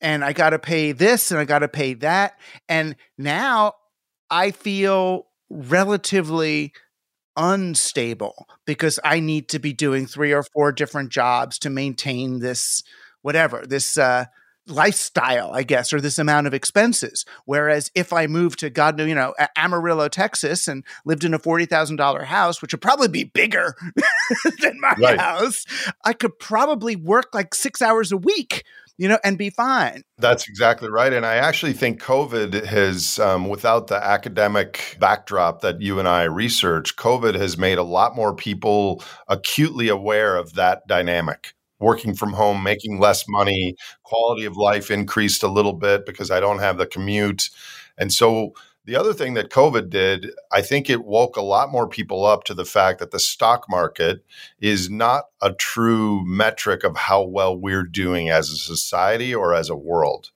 and 0.00 0.24
I 0.24 0.32
got 0.32 0.50
to 0.50 0.60
pay 0.60 0.92
this 0.92 1.32
and 1.32 1.40
I 1.40 1.44
got 1.44 1.58
to 1.58 1.68
pay 1.68 1.94
that. 1.94 2.38
And 2.68 2.94
now 3.18 3.72
I 4.30 4.52
feel 4.52 5.26
relatively 5.50 6.72
unstable 7.36 8.46
because 8.64 9.00
I 9.02 9.18
need 9.18 9.48
to 9.48 9.58
be 9.58 9.72
doing 9.72 10.06
three 10.06 10.32
or 10.32 10.44
four 10.54 10.70
different 10.70 11.10
jobs 11.10 11.58
to 11.60 11.70
maintain 11.70 12.38
this, 12.38 12.84
whatever, 13.22 13.64
this, 13.66 13.98
uh, 13.98 14.26
lifestyle, 14.66 15.52
I 15.52 15.62
guess, 15.62 15.92
or 15.92 16.00
this 16.00 16.18
amount 16.18 16.46
of 16.46 16.54
expenses. 16.54 17.24
Whereas 17.44 17.90
if 17.94 18.12
I 18.12 18.26
moved 18.26 18.58
to 18.60 18.70
God, 18.70 18.96
knew, 18.96 19.04
you 19.04 19.14
know, 19.14 19.34
Amarillo, 19.56 20.08
Texas, 20.08 20.68
and 20.68 20.84
lived 21.04 21.24
in 21.24 21.34
a 21.34 21.38
forty 21.38 21.66
thousand 21.66 21.96
dollar 21.96 22.24
house, 22.24 22.60
which 22.60 22.72
would 22.72 22.80
probably 22.80 23.08
be 23.08 23.24
bigger 23.24 23.74
than 24.60 24.80
my 24.80 24.94
right. 24.98 25.20
house, 25.20 25.64
I 26.04 26.12
could 26.12 26.38
probably 26.38 26.96
work 26.96 27.34
like 27.34 27.54
six 27.54 27.80
hours 27.82 28.12
a 28.12 28.16
week 28.16 28.64
you 28.98 29.08
know, 29.08 29.18
and 29.24 29.36
be 29.36 29.50
fine. 29.50 30.02
That's 30.18 30.48
exactly 30.48 30.88
right. 30.88 31.12
And 31.12 31.26
I 31.26 31.34
actually 31.36 31.74
think 31.74 32.00
COVID 32.00 32.64
has, 32.64 33.18
um, 33.18 33.48
without 33.48 33.88
the 33.88 34.02
academic 34.02 34.96
backdrop 34.98 35.60
that 35.60 35.80
you 35.80 35.98
and 35.98 36.08
I 36.08 36.24
research, 36.24 36.96
COVID 36.96 37.34
has 37.34 37.58
made 37.58 37.78
a 37.78 37.82
lot 37.82 38.16
more 38.16 38.34
people 38.34 39.02
acutely 39.28 39.88
aware 39.88 40.36
of 40.36 40.54
that 40.54 40.86
dynamic. 40.86 41.52
Working 41.78 42.14
from 42.14 42.32
home, 42.32 42.62
making 42.62 43.00
less 43.00 43.24
money, 43.28 43.76
quality 44.02 44.46
of 44.46 44.56
life 44.56 44.90
increased 44.90 45.42
a 45.42 45.48
little 45.48 45.74
bit 45.74 46.06
because 46.06 46.30
I 46.30 46.40
don't 46.40 46.60
have 46.60 46.78
the 46.78 46.86
commute. 46.86 47.50
And 47.98 48.12
so 48.12 48.52
The 48.84 48.94
other 48.94 49.12
thing 49.12 49.34
that 49.34 49.50
COVID 49.50 49.90
did, 49.90 50.30
I 50.52 50.62
think 50.62 50.88
it 50.88 51.04
woke 51.04 51.36
a 51.36 51.42
lot 51.42 51.72
more 51.72 51.88
people 51.88 52.24
up 52.24 52.44
to 52.44 52.54
the 52.54 52.64
fact 52.64 53.00
that 53.00 53.10
the 53.10 53.18
stock 53.18 53.64
market 53.68 54.24
is 54.60 54.88
not 54.88 55.24
a 55.42 55.52
true 55.52 56.24
metric 56.24 56.84
of 56.84 56.96
how 56.96 57.22
well 57.24 57.56
we're 57.56 57.82
doing 57.82 58.30
as 58.30 58.48
a 58.48 58.56
society 58.56 59.34
or 59.34 59.54
as 59.54 59.68
a 59.68 59.76
world. 59.76 60.30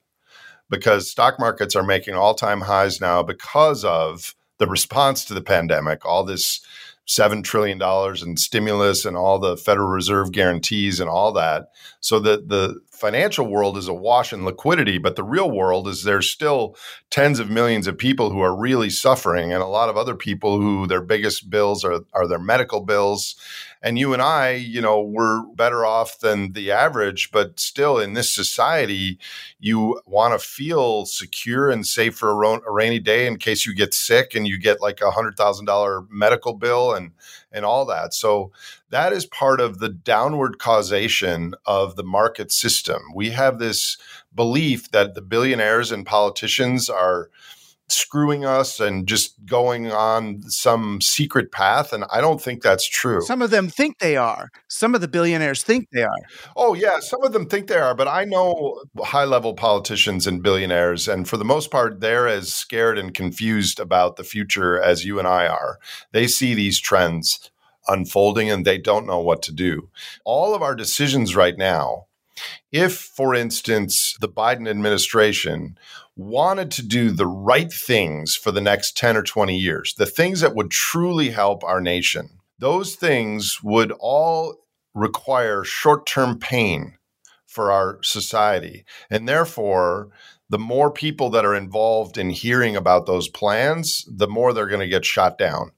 Because 0.69 1.09
stock 1.11 1.39
markets 1.39 1.75
are 1.75 1.83
making 1.83 2.15
all 2.15 2.33
time 2.35 2.61
highs 2.61 3.01
now 3.01 3.23
because 3.23 3.85
of 3.85 4.35
the 4.57 4.67
response 4.67 5.25
to 5.25 5.33
the 5.33 5.41
pandemic, 5.41 6.05
all 6.05 6.23
this 6.23 6.61
$7 7.07 7.43
trillion 7.43 7.81
in 8.25 8.37
stimulus 8.37 9.05
and 9.05 9.17
all 9.17 9.39
the 9.39 9.57
Federal 9.57 9.89
Reserve 9.89 10.31
guarantees 10.31 10.99
and 10.99 11.09
all 11.09 11.31
that. 11.33 11.69
So 11.99 12.19
that 12.19 12.49
the 12.49 12.79
financial 12.91 13.47
world 13.47 13.77
is 13.77 13.87
awash 13.87 14.31
in 14.31 14.45
liquidity, 14.45 14.99
but 14.99 15.15
the 15.15 15.23
real 15.23 15.49
world 15.49 15.87
is 15.87 16.03
there's 16.03 16.29
still 16.29 16.75
tens 17.09 17.39
of 17.39 17.49
millions 17.49 17.87
of 17.87 17.97
people 17.97 18.29
who 18.29 18.41
are 18.41 18.55
really 18.55 18.91
suffering 18.91 19.51
and 19.51 19.63
a 19.63 19.67
lot 19.67 19.89
of 19.89 19.97
other 19.97 20.15
people 20.15 20.59
who 20.59 20.85
their 20.85 21.01
biggest 21.01 21.49
bills 21.49 21.83
are, 21.83 22.01
are 22.13 22.27
their 22.27 22.39
medical 22.39 22.81
bills. 22.81 23.35
And 23.83 23.97
you 23.97 24.13
and 24.13 24.21
I, 24.21 24.51
you 24.51 24.79
know, 24.79 25.01
we're 25.01 25.43
better 25.55 25.85
off 25.85 26.19
than 26.19 26.53
the 26.53 26.71
average, 26.71 27.31
but 27.31 27.59
still 27.59 27.97
in 27.97 28.13
this 28.13 28.31
society, 28.31 29.17
you 29.59 29.99
want 30.05 30.39
to 30.39 30.47
feel 30.47 31.05
secure 31.05 31.71
and 31.71 31.85
safe 31.85 32.15
for 32.15 32.29
a, 32.29 32.35
ro- 32.35 32.61
a 32.67 32.71
rainy 32.71 32.99
day 32.99 33.25
in 33.25 33.37
case 33.37 33.65
you 33.65 33.73
get 33.73 33.93
sick 33.93 34.35
and 34.35 34.47
you 34.47 34.59
get 34.59 34.81
like 34.81 35.01
a 35.01 35.11
hundred 35.11 35.35
thousand 35.35 35.65
dollar 35.65 36.05
medical 36.09 36.53
bill 36.53 36.93
and 36.93 37.11
and 37.51 37.65
all 37.65 37.85
that. 37.85 38.13
So 38.13 38.51
that 38.91 39.13
is 39.13 39.25
part 39.25 39.59
of 39.59 39.79
the 39.79 39.89
downward 39.89 40.59
causation 40.59 41.55
of 41.65 41.95
the 41.95 42.03
market 42.03 42.51
system. 42.51 43.01
We 43.15 43.31
have 43.31 43.57
this 43.59 43.97
belief 44.33 44.91
that 44.91 45.15
the 45.15 45.21
billionaires 45.21 45.91
and 45.91 46.05
politicians 46.05 46.89
are 46.89 47.29
screwing 47.91 48.45
us 48.45 48.79
and 48.79 49.07
just 49.07 49.35
going 49.45 49.91
on 49.91 50.41
some 50.43 51.01
secret 51.01 51.51
path 51.51 51.93
and 51.93 52.03
i 52.11 52.21
don't 52.21 52.41
think 52.41 52.61
that's 52.61 52.87
true. 52.87 53.21
Some 53.21 53.41
of 53.41 53.49
them 53.49 53.69
think 53.69 53.99
they 53.99 54.17
are. 54.17 54.49
Some 54.67 54.95
of 54.95 55.01
the 55.01 55.07
billionaires 55.07 55.63
think 55.63 55.87
they 55.91 56.03
are. 56.03 56.23
Oh 56.55 56.73
yeah 56.73 56.99
some 56.99 57.23
of 57.23 57.33
them 57.33 57.47
think 57.47 57.67
they 57.67 57.77
are 57.77 57.95
but 57.95 58.07
i 58.07 58.23
know 58.25 58.81
high 58.99 59.25
level 59.25 59.53
politicians 59.53 60.27
and 60.27 60.43
billionaires 60.43 61.07
and 61.07 61.27
for 61.27 61.37
the 61.37 61.45
most 61.45 61.71
part 61.71 61.99
they're 61.99 62.27
as 62.27 62.53
scared 62.53 62.97
and 62.97 63.13
confused 63.13 63.79
about 63.79 64.15
the 64.15 64.23
future 64.23 64.81
as 64.81 65.05
you 65.05 65.19
and 65.19 65.27
i 65.27 65.47
are. 65.47 65.79
They 66.11 66.27
see 66.27 66.53
these 66.53 66.79
trends 66.79 67.51
unfolding 67.87 68.49
and 68.49 68.65
they 68.65 68.77
don't 68.77 69.07
know 69.07 69.19
what 69.19 69.41
to 69.43 69.51
do. 69.51 69.89
All 70.25 70.53
of 70.53 70.61
our 70.61 70.75
decisions 70.75 71.35
right 71.35 71.57
now, 71.57 72.05
if, 72.71 72.97
for 72.97 73.33
instance, 73.35 74.15
the 74.19 74.29
Biden 74.29 74.69
administration 74.69 75.77
wanted 76.15 76.71
to 76.71 76.83
do 76.85 77.11
the 77.11 77.27
right 77.27 77.71
things 77.71 78.35
for 78.35 78.51
the 78.51 78.61
next 78.61 78.97
10 78.97 79.17
or 79.17 79.23
20 79.23 79.57
years, 79.57 79.93
the 79.97 80.05
things 80.05 80.41
that 80.41 80.55
would 80.55 80.71
truly 80.71 81.29
help 81.29 81.63
our 81.63 81.81
nation, 81.81 82.29
those 82.59 82.95
things 82.95 83.59
would 83.63 83.91
all 83.99 84.55
require 84.93 85.63
short 85.63 86.05
term 86.05 86.37
pain 86.37 86.97
for 87.45 87.71
our 87.71 88.01
society. 88.03 88.85
And 89.09 89.27
therefore, 89.27 90.09
the 90.49 90.59
more 90.59 90.91
people 90.91 91.29
that 91.31 91.45
are 91.45 91.55
involved 91.55 92.17
in 92.17 92.29
hearing 92.29 92.75
about 92.75 93.05
those 93.05 93.29
plans, 93.29 94.05
the 94.09 94.27
more 94.27 94.53
they're 94.53 94.67
going 94.67 94.81
to 94.81 94.87
get 94.87 95.05
shot 95.05 95.37
down 95.37 95.71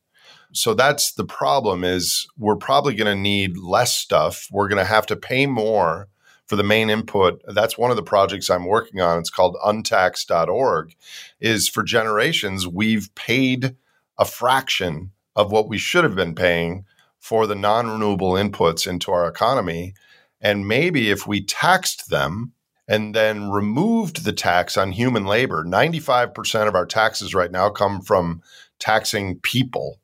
so 0.54 0.74
that's 0.74 1.14
the 1.14 1.26
problem 1.26 1.84
is 1.84 2.28
we're 2.38 2.56
probably 2.56 2.94
going 2.94 3.14
to 3.14 3.22
need 3.22 3.58
less 3.58 3.96
stuff 3.96 4.48
we're 4.52 4.68
going 4.68 4.78
to 4.78 4.86
have 4.86 5.06
to 5.08 5.16
pay 5.16 5.46
more 5.46 6.08
for 6.48 6.56
the 6.56 6.64
main 6.64 6.90
input 6.90 7.42
that's 7.48 7.78
one 7.78 7.90
of 7.90 7.96
the 7.96 8.04
projects 8.04 8.50
i'm 8.50 8.66
working 8.66 9.02
on. 9.02 9.20
It's 9.20 9.30
called 9.30 9.58
untax.org 9.66 10.96
is 11.40 11.70
for 11.70 11.84
generations 11.84 12.68
we've 12.68 13.14
paid 13.16 13.76
a 14.18 14.26
fraction 14.26 15.12
of 15.36 15.52
what 15.52 15.68
we 15.68 15.78
should 15.78 16.04
have 16.04 16.16
been 16.16 16.36
paying 16.36 16.86
for 17.20 17.48
the 17.48 17.56
non-renewable 17.56 18.34
inputs 18.34 18.86
into 18.86 19.12
our 19.12 19.28
economy. 19.28 19.94
And 20.42 20.68
maybe 20.68 21.10
if 21.10 21.26
we 21.26 21.44
taxed 21.44 22.10
them 22.10 22.52
and 22.88 23.16
then 23.16 23.50
removed 23.50 24.26
the 24.26 24.34
tax 24.34 24.76
on 24.78 24.92
human 24.92 25.26
labor 25.26 25.64
95% 25.64 26.68
of 26.68 26.76
our 26.76 26.86
taxes 26.86 27.34
right 27.34 27.52
now 27.52 27.70
come 27.70 28.02
from 28.02 28.42
taxing 28.78 29.40
people. 29.40 30.00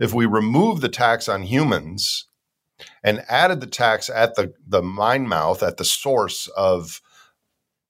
If 0.00 0.12
we 0.12 0.26
remove 0.26 0.80
the 0.80 0.88
tax 0.88 1.28
on 1.28 1.44
humans 1.44 2.26
and 3.04 3.22
added 3.28 3.60
the 3.60 3.66
tax 3.66 4.10
at 4.10 4.34
the, 4.34 4.52
the 4.66 4.82
mine 4.82 5.28
mouth, 5.28 5.62
at 5.62 5.76
the 5.76 5.84
source 5.84 6.48
of 6.56 7.00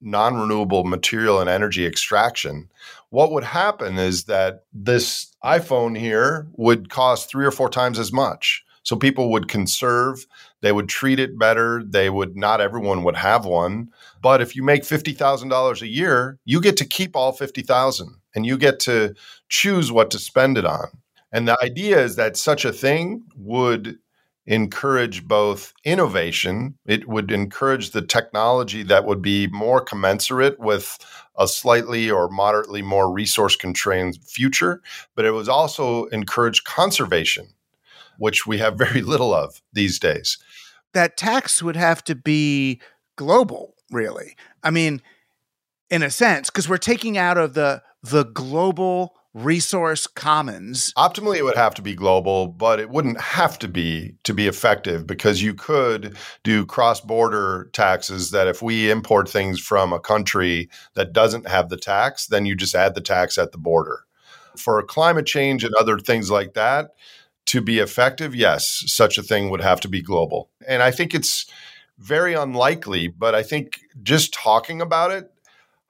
non 0.01 0.37
renewable 0.37 0.85
material 0.85 1.41
and 1.41 1.49
energy 1.49 1.87
extraction, 1.87 2.69
what 3.11 3.31
would 3.33 3.45
happen 3.45 3.97
is 3.97 4.25
that 4.25 4.65
this 4.73 5.35
iPhone 5.45 5.97
here 5.97 6.49
would 6.57 6.91
cost 6.91 7.31
three 7.31 7.47
or 7.47 7.53
four 7.53 7.71
times 7.71 7.99
as 7.99 8.13
much. 8.13 8.65
So 8.83 8.97
people 8.97 9.31
would 9.31 9.49
conserve, 9.49 10.27
they 10.61 10.73
would 10.73 10.91
treat 10.91 11.19
it 11.19 11.39
better, 11.39 11.83
they 11.83 12.11
would 12.11 12.37
not 12.37 12.61
everyone 12.61 13.03
would 13.05 13.17
have 13.17 13.47
one. 13.47 13.89
But 14.21 14.43
if 14.43 14.55
you 14.55 14.63
make 14.63 14.83
$50,000 14.83 15.81
a 15.81 15.87
year, 15.87 16.39
you 16.45 16.61
get 16.61 16.77
to 16.79 16.85
keep 16.85 17.17
all 17.17 17.33
50,000 17.33 18.15
and 18.35 18.45
you 18.45 18.59
get 18.59 18.81
to 18.81 19.15
choose 19.49 19.91
what 19.91 20.11
to 20.11 20.19
spend 20.19 20.59
it 20.59 20.67
on. 20.67 20.89
And 21.33 21.49
the 21.49 21.57
idea 21.63 21.99
is 22.03 22.17
that 22.17 22.37
such 22.37 22.65
a 22.65 22.73
thing 22.73 23.25
would 23.37 23.99
encourage 24.47 25.27
both 25.27 25.73
innovation, 25.85 26.77
it 26.85 27.09
would 27.09 27.31
encourage 27.31 27.91
the 27.91 28.03
technology 28.03 28.83
that 28.83 29.07
would 29.07 29.23
be 29.23 29.47
more 29.49 29.81
commensurate 29.81 30.59
with 30.61 30.99
a 31.39 31.49
slightly 31.49 32.11
or 32.11 32.29
moderately 32.29 32.83
more 32.83 33.11
resource 33.11 33.57
constrained 33.57 34.19
future, 34.23 34.83
but 35.15 35.25
it 35.25 35.31
was 35.31 35.49
also 35.49 36.05
encourage 36.07 36.65
conservation, 36.65 37.49
which 38.19 38.47
we 38.47 38.59
have 38.59 38.77
very 38.77 39.03
little 39.03 39.35
of 39.35 39.63
these 39.73 39.99
days. 39.99 40.39
That 40.93 41.17
tax 41.17 41.63
would 41.63 41.77
have 41.77 42.05
to 42.05 42.15
be 42.15 42.81
global, 43.17 43.75
really. 43.91 44.37
I 44.63 44.71
mean, 44.71 45.01
in 45.91 46.03
a 46.03 46.11
sense, 46.11 46.51
because 46.51 46.69
we're 46.69 46.77
taking 46.77 47.19
out 47.19 47.39
of 47.39 47.55
the 47.55 47.83
the 48.03 48.25
global 48.25 49.17
resource 49.35 50.07
commons. 50.07 50.93
Optimally, 50.97 51.37
it 51.37 51.43
would 51.43 51.57
have 51.57 51.75
to 51.75 51.83
be 51.83 51.95
global, 51.95 52.47
but 52.47 52.79
it 52.79 52.89
wouldn't 52.89 53.21
have 53.21 53.59
to 53.59 53.69
be 53.69 54.15
to 54.23 54.33
be 54.33 54.47
effective 54.47 55.07
because 55.07 55.43
you 55.43 55.53
could 55.55 56.17
do 56.45 56.65
cross 56.65 57.01
border 57.01 57.69
taxes 57.73 58.31
that 58.31 58.47
if 58.47 58.63
we 58.63 58.91
import 58.91 59.29
things 59.29 59.61
from 59.61 59.93
a 59.93 60.01
country 60.01 60.71
that 60.95 61.13
doesn't 61.13 61.49
have 61.49 61.69
the 61.69 61.77
tax, 61.77 62.27
then 62.29 62.47
you 62.47 62.55
just 62.55 62.75
add 62.75 62.95
the 62.95 63.01
tax 63.01 63.37
at 63.37 63.53
the 63.53 63.59
border. 63.59 64.05
For 64.57 64.81
climate 64.85 65.27
change 65.27 65.65
and 65.65 65.75
other 65.75 65.99
things 65.99 66.31
like 66.31 66.55
that, 66.55 66.93
to 67.47 67.61
be 67.61 67.81
effective, 67.81 68.35
yes, 68.35 68.85
such 68.87 69.19
a 69.19 69.23
thing 69.23 69.51
would 69.51 69.61
have 69.61 69.81
to 69.81 69.89
be 69.89 70.01
global. 70.01 70.49
And 70.67 70.83
I 70.83 70.93
think 70.93 71.13
it's 71.15 71.47
very 71.99 72.35
unlikely, 72.35 73.09
but 73.09 73.35
I 73.35 73.43
think 73.43 73.81
just 74.03 74.33
talking 74.33 74.81
about 74.81 75.11
it 75.11 75.31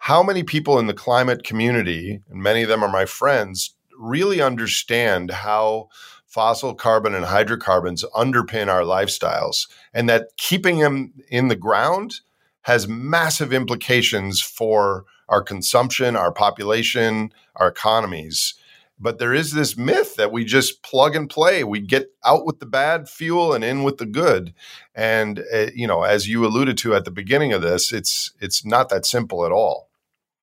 how 0.05 0.23
many 0.23 0.43
people 0.43 0.79
in 0.79 0.87
the 0.87 0.93
climate 0.93 1.45
community, 1.45 2.21
and 2.29 2.43
many 2.43 2.61
of 2.63 2.69
them 2.69 2.85
are 2.85 2.93
my 2.93 3.07
friends, 3.07 3.75
really 3.99 4.43
understand 4.43 5.31
how 5.31 5.89
fossil 6.27 6.75
carbon 6.75 7.15
and 7.15 7.25
hydrocarbons 7.25 8.05
underpin 8.15 8.69
our 8.69 8.83
lifestyles 8.83 9.67
and 9.95 10.07
that 10.07 10.29
keeping 10.37 10.81
them 10.81 11.15
in 11.31 11.49
the 11.49 11.57
ground 11.57 12.21
has 12.65 12.87
massive 12.87 13.51
implications 13.51 14.43
for 14.43 15.07
our 15.31 15.41
consumption, 15.43 16.17
our 16.17 16.33
population, 16.33 17.33
our 17.57 17.69
economies. 17.69 18.57
But 19.01 19.19
there 19.19 19.33
is 19.33 19.53
this 19.53 19.75
myth 19.75 20.17
that 20.17 20.31
we 20.31 20.45
just 20.45 20.83
plug 20.83 21.17
and 21.17 21.31
play. 21.31 21.65
We 21.65 21.81
get 21.81 22.13
out 22.27 22.45
with 22.45 22.61
the 22.61 22.67
bad 22.67 23.09
fuel 23.09 23.55
and 23.55 23.65
in 23.65 23.83
with 23.85 23.97
the 23.97 24.07
good. 24.07 24.53
And 24.95 25.43
uh, 25.51 25.69
you 25.75 25.87
know, 25.87 26.03
as 26.03 26.29
you 26.29 26.45
alluded 26.45 26.77
to 26.79 26.95
at 26.95 27.07
the 27.07 27.11
beginning 27.11 27.55
of 27.55 27.63
this, 27.63 27.91
it's 27.91 28.33
it's 28.39 28.67
not 28.67 28.91
that 28.91 29.07
simple 29.07 29.47
at 29.47 29.53
all. 29.53 29.89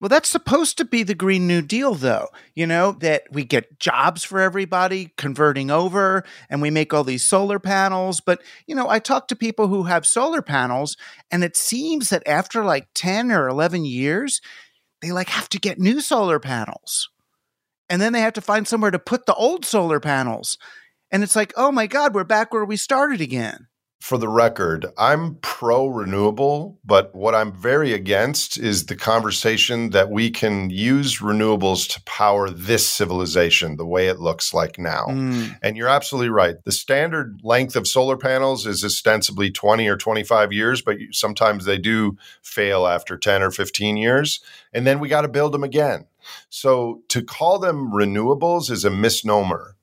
Well, 0.02 0.10
that's 0.10 0.30
supposed 0.30 0.80
to 0.80 0.86
be 0.86 1.04
the 1.04 1.14
Green 1.14 1.45
New 1.45 1.62
Deal, 1.62 1.93
though. 1.93 2.30
You 2.56 2.66
know, 2.66 2.93
that 2.93 3.26
we 3.32 3.45
get 3.45 3.80
jobs 3.80 4.24
for 4.24 4.39
everybody 4.39 5.12
converting 5.16 5.70
over 5.70 6.24
and 6.49 6.60
we 6.60 6.72
make 6.72 6.91
all 6.91 7.04
these 7.04 7.24
solar 7.24 7.60
panels. 7.60 8.20
But, 8.20 8.41
you 8.66 8.74
know, 8.74 8.89
I 8.89 8.97
talk 8.97 9.28
to 9.28 9.36
people 9.36 9.68
who 9.68 9.84
have 9.84 10.08
solar 10.08 10.41
panels, 10.41 10.97
and 11.30 11.43
it 11.43 11.56
seems 11.56 12.10
that 12.10 12.28
after 12.28 12.64
like 12.64 12.88
10 12.95 13.32
or 13.32 13.47
11 13.47 13.86
years, 13.86 14.41
they 15.04 15.12
like 15.12 15.30
have 15.30 15.49
to 15.49 15.60
get 15.60 15.80
new 15.80 16.02
solar 16.02 16.39
panels. 16.39 17.10
And 17.88 18.02
then 18.02 18.12
they 18.12 18.22
have 18.22 18.34
to 18.34 18.41
find 18.41 18.68
somewhere 18.68 18.91
to 18.91 18.99
put 18.99 19.28
the 19.28 19.36
old 19.36 19.66
solar 19.66 19.99
panels. 19.99 20.58
And 21.12 21.22
it's 21.22 21.36
like, 21.36 21.54
oh 21.56 21.72
my 21.72 21.86
God, 21.86 22.16
we're 22.16 22.24
back 22.24 22.52
where 22.52 22.66
we 22.66 22.78
started 22.78 23.22
again. 23.22 23.68
For 24.02 24.18
the 24.18 24.28
record, 24.28 24.88
I'm 24.97 25.36
pro 25.41 25.86
renewable, 25.86 26.80
but 26.84 27.14
what 27.14 27.36
I'm 27.36 27.54
very 27.54 27.93
against 27.93 28.58
is 28.58 28.88
the 28.88 28.95
conversation 28.95 29.91
that 29.91 30.10
we 30.10 30.32
can 30.32 30.72
use 30.72 31.20
renewables 31.20 31.88
to 31.93 32.02
power 32.02 32.49
this 32.49 32.89
civilization 32.89 33.78
the 33.78 33.86
way 33.86 34.08
it 34.08 34.20
looks 34.20 34.56
like 34.56 34.80
now. 34.80 35.06
Mm. 35.08 35.56
And 35.62 35.78
you're 35.78 35.88
absolutely 35.88 36.30
right. 36.30 36.56
The 36.66 36.72
standard 36.72 37.41
length 37.43 37.76
of 37.76 37.88
solar 37.88 38.18
panels 38.18 38.66
is 38.66 38.84
ostensibly 38.84 39.52
20 39.52 39.88
or 39.88 39.97
25 39.97 40.52
years, 40.52 40.82
but 40.82 40.97
sometimes 41.12 41.66
they 41.66 41.78
do 41.78 42.18
fail 42.41 42.88
after 42.88 43.20
10 43.20 43.43
or 43.43 43.52
15 43.52 43.97
years. 43.97 44.41
And 44.74 44.88
then 44.88 44.99
we 44.99 45.10
got 45.10 45.22
to 45.22 45.30
build 45.30 45.52
them 45.52 45.64
again. 45.64 46.08
So 46.49 47.04
to 47.10 47.24
call 47.24 47.60
them 47.60 47.91
renewables 47.91 48.72
is 48.72 48.84
a 48.84 48.89
misnomer 48.89 49.76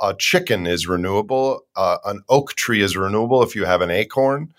a 0.00 0.14
chicken 0.14 0.66
is 0.66 0.86
renewable, 0.86 1.64
uh, 1.76 1.98
an 2.04 2.22
oak 2.28 2.54
tree 2.54 2.82
is 2.82 2.96
renewable 2.96 3.42
if 3.42 3.54
you 3.54 3.64
have 3.64 3.80
an 3.80 3.90
acorn, 3.90 4.52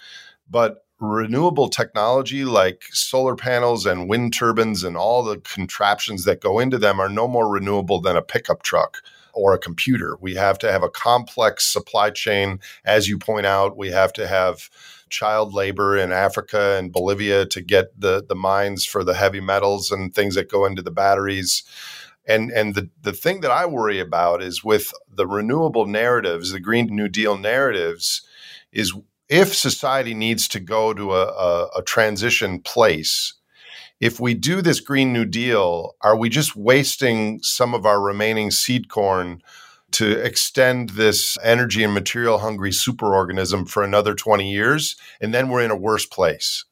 but 0.49 0.83
renewable 0.99 1.69
technology 1.69 2.43
like 2.43 2.83
solar 2.91 3.35
panels 3.35 3.85
and 3.85 4.09
wind 4.09 4.33
turbines 4.33 4.83
and 4.83 4.97
all 4.97 5.23
the 5.23 5.37
contraptions 5.37 6.23
that 6.23 6.41
go 6.41 6.59
into 6.59 6.77
them 6.77 6.99
are 6.99 7.09
no 7.09 7.27
more 7.27 7.47
renewable 7.47 8.01
than 8.01 8.17
a 8.17 8.21
pickup 8.21 8.63
truck 8.63 8.97
or 9.33 9.53
a 9.53 9.59
computer. 9.59 10.17
We 10.19 10.33
have 10.35 10.57
to 10.59 10.71
have 10.71 10.81
a 10.81 10.89
complex 10.89 11.65
supply 11.71 12.09
chain. 12.09 12.59
As 12.83 13.07
you 13.07 13.19
point 13.19 13.45
out, 13.45 13.77
we 13.77 13.91
have 13.91 14.11
to 14.13 14.27
have 14.27 14.69
child 15.09 15.53
labor 15.53 15.95
in 15.95 16.11
Africa 16.11 16.75
and 16.77 16.91
Bolivia 16.91 17.45
to 17.45 17.61
get 17.61 17.99
the, 17.99 18.25
the 18.27 18.35
mines 18.35 18.85
for 18.85 19.03
the 19.03 19.13
heavy 19.13 19.39
metals 19.39 19.91
and 19.91 20.13
things 20.13 20.35
that 20.35 20.49
go 20.49 20.65
into 20.65 20.81
the 20.81 20.91
batteries. 20.91 21.63
And 22.27 22.51
and 22.51 22.75
the 22.75 22.89
the 23.01 23.13
thing 23.13 23.41
that 23.41 23.51
I 23.51 23.65
worry 23.65 23.99
about 23.99 24.41
is 24.41 24.63
with 24.63 24.93
the 25.09 25.25
renewable 25.25 25.85
narratives, 25.85 26.51
the 26.51 26.59
Green 26.59 26.87
New 26.87 27.07
Deal 27.07 27.37
narratives, 27.37 28.21
is 28.71 28.93
if 29.29 29.55
society 29.55 30.13
needs 30.13 30.47
to 30.49 30.59
go 30.59 30.93
to 30.93 31.13
a, 31.13 31.25
a, 31.25 31.69
a 31.77 31.83
transition 31.83 32.61
place, 32.61 33.33
if 33.99 34.19
we 34.19 34.33
do 34.33 34.61
this 34.61 34.79
Green 34.79 35.11
New 35.11 35.25
Deal, 35.25 35.95
are 36.01 36.15
we 36.15 36.29
just 36.29 36.55
wasting 36.55 37.39
some 37.41 37.73
of 37.73 37.85
our 37.85 37.99
remaining 37.99 38.51
seed 38.51 38.89
corn 38.89 39.41
to 39.91 40.11
extend 40.23 40.89
this 40.91 41.37
energy 41.43 41.83
and 41.83 41.93
material 41.93 42.39
hungry 42.39 42.71
superorganism 42.71 43.67
for 43.67 43.83
another 43.83 44.13
20 44.13 44.49
years? 44.51 44.95
And 45.19 45.33
then 45.33 45.49
we're 45.49 45.63
in 45.63 45.71
a 45.71 45.75
worse 45.75 46.05
place. 46.05 46.65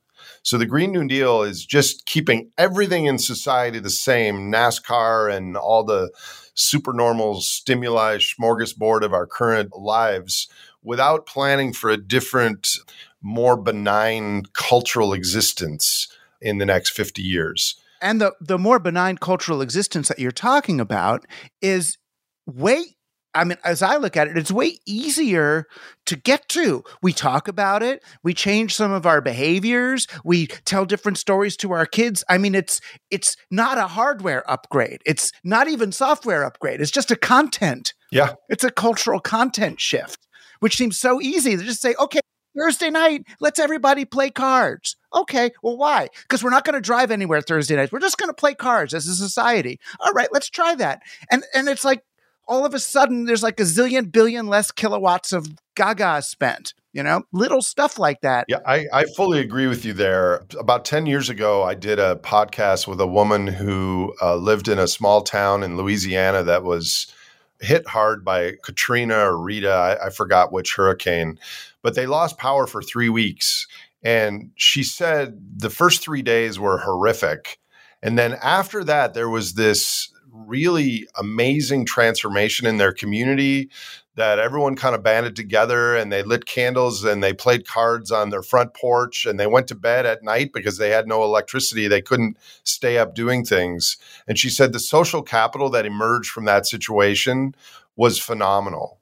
So 0.45 0.59
the 0.59 0.67
Green 0.67 0.91
New 0.91 1.07
Deal 1.07 1.41
is 1.41 1.65
just 1.65 2.05
keeping 2.05 2.51
everything 2.55 3.07
in 3.07 3.17
society 3.17 3.79
the 3.79 3.89
same, 3.89 4.51
NASCAR 4.51 5.35
and 5.35 5.57
all 5.57 5.83
the 5.83 6.11
supernormal 6.53 7.41
stimuli 7.41 8.17
smorgasbord 8.17 9.01
of 9.01 9.11
our 9.11 9.25
current 9.25 9.75
lives 9.75 10.47
without 10.83 11.25
planning 11.25 11.73
for 11.73 11.89
a 11.89 11.97
different, 11.97 12.77
more 13.23 13.57
benign 13.57 14.43
cultural 14.53 15.13
existence 15.13 16.09
in 16.39 16.59
the 16.59 16.65
next 16.65 16.91
50 16.91 17.23
years. 17.23 17.81
And 17.99 18.21
the, 18.21 18.33
the 18.39 18.59
more 18.59 18.77
benign 18.77 19.17
cultural 19.17 19.63
existence 19.63 20.09
that 20.09 20.19
you're 20.19 20.31
talking 20.31 20.79
about 20.79 21.25
is 21.59 21.97
way 22.45 22.94
I 23.35 23.43
mean, 23.43 23.57
as 23.63 23.81
I 23.81 23.97
look 23.97 24.15
at 24.17 24.27
it, 24.27 24.37
it's 24.37 24.51
way 24.51 24.79
easier 24.85 25.67
to 26.05 26.15
get 26.15 26.47
to. 26.49 26.83
We 27.01 27.13
talk 27.13 27.47
about 27.47 27.83
it, 27.83 28.03
we 28.23 28.33
change 28.33 28.73
some 28.73 28.91
of 28.91 29.05
our 29.05 29.21
behaviors, 29.21 30.07
we 30.23 30.47
tell 30.47 30.85
different 30.85 31.17
stories 31.17 31.57
to 31.57 31.73
our 31.73 31.85
kids. 31.85 32.23
I 32.29 32.37
mean, 32.37 32.55
it's 32.55 32.81
it's 33.11 33.35
not 33.51 33.77
a 33.77 33.87
hardware 33.87 34.49
upgrade. 34.49 35.01
It's 35.05 35.31
not 35.43 35.67
even 35.67 35.91
software 35.91 36.43
upgrade. 36.43 36.81
It's 36.81 36.91
just 36.91 37.11
a 37.11 37.15
content. 37.15 37.93
Yeah. 38.11 38.35
It's 38.49 38.63
a 38.63 38.71
cultural 38.71 39.19
content 39.19 39.81
shift, 39.81 40.25
which 40.61 40.77
seems 40.77 40.97
so 40.97 41.21
easy 41.21 41.57
to 41.57 41.63
just 41.63 41.81
say, 41.81 41.95
okay, 41.99 42.21
Thursday 42.57 42.89
night, 42.89 43.25
let's 43.39 43.59
everybody 43.59 44.05
play 44.05 44.29
cards. 44.29 44.95
Okay, 45.13 45.51
well, 45.61 45.77
why? 45.77 46.09
Because 46.21 46.43
we're 46.43 46.49
not 46.49 46.63
going 46.63 46.75
to 46.75 46.81
drive 46.81 47.11
anywhere 47.11 47.41
Thursday 47.41 47.75
night. 47.75 47.91
We're 47.91 47.99
just 47.99 48.17
going 48.17 48.29
to 48.29 48.33
play 48.33 48.53
cards 48.53 48.93
as 48.93 49.07
a 49.07 49.15
society. 49.15 49.79
All 49.99 50.13
right, 50.13 50.29
let's 50.31 50.49
try 50.49 50.75
that. 50.75 51.01
And 51.29 51.43
and 51.53 51.67
it's 51.67 51.83
like 51.83 52.03
all 52.47 52.65
of 52.65 52.73
a 52.73 52.79
sudden 52.79 53.25
there's 53.25 53.43
like 53.43 53.59
a 53.59 53.63
zillion 53.63 54.11
billion 54.11 54.47
less 54.47 54.71
kilowatts 54.71 55.31
of 55.31 55.47
gaga 55.75 56.21
spent 56.21 56.73
you 56.95 57.03
know? 57.03 57.23
Little 57.33 57.61
stuff 57.61 57.99
like 57.99 58.21
that. 58.21 58.45
Yeah 58.47 58.59
I, 58.65 58.85
I 58.93 59.03
fully 59.17 59.41
agree 59.41 59.67
with 59.67 59.83
you 59.83 59.91
there. 59.91 60.45
About 60.57 60.85
10 60.85 61.05
years 61.05 61.29
ago 61.29 61.63
i 61.63 61.73
did 61.75 61.99
a 61.99 62.15
podcast 62.15 62.87
with 62.87 63.01
a 63.01 63.07
woman 63.07 63.47
who 63.47 64.13
uh, 64.21 64.37
lived 64.37 64.69
in 64.69 64.79
a 64.79 64.87
small 64.87 65.21
town 65.21 65.61
in 65.61 65.75
louisiana 65.75 66.43
that 66.43 66.63
was 66.63 67.13
hit 67.59 67.85
hard 67.87 68.23
by 68.23 68.53
katrina 68.63 69.17
or 69.17 69.37
rita 69.37 69.71
I, 69.71 70.07
I 70.07 70.09
forgot 70.09 70.53
which 70.53 70.75
hurricane 70.75 71.37
but 71.81 71.93
they 71.93 72.07
lost 72.07 72.39
power 72.39 72.65
for 72.65 72.81
three 72.81 73.09
weeks. 73.09 73.67
And 74.01 74.49
she 74.55 74.81
said 74.81 75.39
the 75.55 75.69
first 75.69 76.01
three 76.01 76.23
days 76.23 76.57
were 76.57 76.79
horrific. 76.79 77.59
And 78.01 78.17
then 78.17 78.37
after 78.41 78.83
that 78.85 79.13
there 79.13 79.29
was 79.29 79.53
this 79.53 80.11
really 80.35 81.07
amazing 81.17 81.85
transformation 81.85 82.67
in 82.67 82.77
their 82.77 82.93
community 82.93 83.69
that 84.15 84.39
everyone 84.39 84.75
kind 84.75 84.95
of 84.95 85.03
banded 85.03 85.35
together 85.35 85.95
and 85.95 86.11
they 86.11 86.23
lit 86.23 86.45
candles 86.45 87.03
and 87.03 87.23
they 87.23 87.33
played 87.33 87.67
cards 87.67 88.11
on 88.11 88.29
their 88.29 88.41
front 88.41 88.73
porch 88.73 89.25
and 89.25 89.39
they 89.39 89.47
went 89.47 89.67
to 89.67 89.75
bed 89.75 90.05
at 90.05 90.23
night 90.23 90.51
because 90.53 90.77
they 90.77 90.89
had 90.89 91.07
no 91.07 91.23
electricity. 91.23 91.87
They 91.87 92.01
couldn't 92.01 92.37
stay 92.63 92.97
up 92.97 93.13
doing 93.13 93.43
things. 93.43 93.97
And 94.27 94.39
she 94.39 94.49
said 94.49 94.71
the 94.71 94.79
social 94.79 95.21
capital 95.21 95.69
that 95.71 95.85
emerged 95.85 96.31
from 96.31 96.45
that 96.45 96.65
situation 96.65 97.55
was 97.95 98.19
phenomenal. 98.19 98.99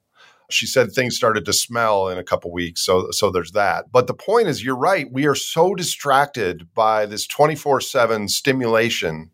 She 0.50 0.66
said 0.66 0.92
things 0.92 1.16
started 1.16 1.44
to 1.46 1.52
smell 1.52 2.08
in 2.08 2.18
a 2.18 2.24
couple 2.24 2.52
weeks. 2.52 2.80
So 2.82 3.10
so 3.10 3.30
there's 3.30 3.52
that. 3.52 3.90
But 3.90 4.06
the 4.06 4.14
point 4.14 4.48
is 4.48 4.64
you're 4.64 4.76
right. 4.76 5.10
We 5.10 5.26
are 5.26 5.34
so 5.34 5.74
distracted 5.74 6.68
by 6.74 7.06
this 7.06 7.26
24/7 7.26 8.28
stimulation 8.28 9.30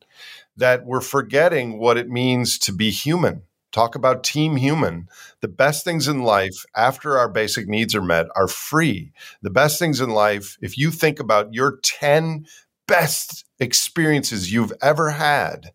that 0.60 0.86
we're 0.86 1.00
forgetting 1.00 1.78
what 1.78 1.96
it 1.96 2.08
means 2.08 2.58
to 2.60 2.72
be 2.72 2.90
human. 2.90 3.42
Talk 3.72 3.94
about 3.94 4.24
team 4.24 4.56
human. 4.56 5.08
The 5.40 5.48
best 5.48 5.84
things 5.84 6.08
in 6.08 6.22
life 6.22 6.64
after 6.76 7.18
our 7.18 7.28
basic 7.28 7.68
needs 7.68 7.94
are 7.94 8.02
met 8.02 8.26
are 8.34 8.48
free. 8.48 9.12
The 9.42 9.50
best 9.50 9.78
things 9.78 10.00
in 10.00 10.10
life, 10.10 10.56
if 10.60 10.76
you 10.76 10.90
think 10.90 11.20
about 11.20 11.54
your 11.54 11.78
10 11.82 12.46
best 12.86 13.44
experiences 13.58 14.52
you've 14.52 14.72
ever 14.82 15.10
had, 15.10 15.72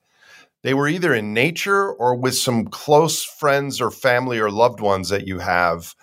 they 0.62 0.74
were 0.74 0.88
either 0.88 1.14
in 1.14 1.34
nature 1.34 1.92
or 1.92 2.16
with 2.16 2.36
some 2.36 2.66
close 2.66 3.24
friends 3.24 3.80
or 3.80 3.92
family 3.92 4.40
or 4.40 4.52
loved 4.52 4.82
ones 4.82 5.10
that 5.10 5.28
you 5.28 5.40
have 5.40 5.96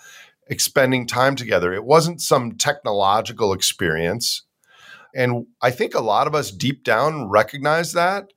expending 0.47 1.05
time 1.05 1.35
together. 1.35 1.73
It 1.73 1.85
wasn't 1.85 2.21
some 2.21 2.53
technological 2.53 3.53
experience. 3.53 4.43
And 5.15 5.45
I 5.61 5.69
think 5.69 5.93
a 5.93 6.01
lot 6.01 6.27
of 6.27 6.33
us 6.33 6.49
deep 6.49 6.83
down 6.83 7.29
recognize 7.29 7.93
that 7.93 8.33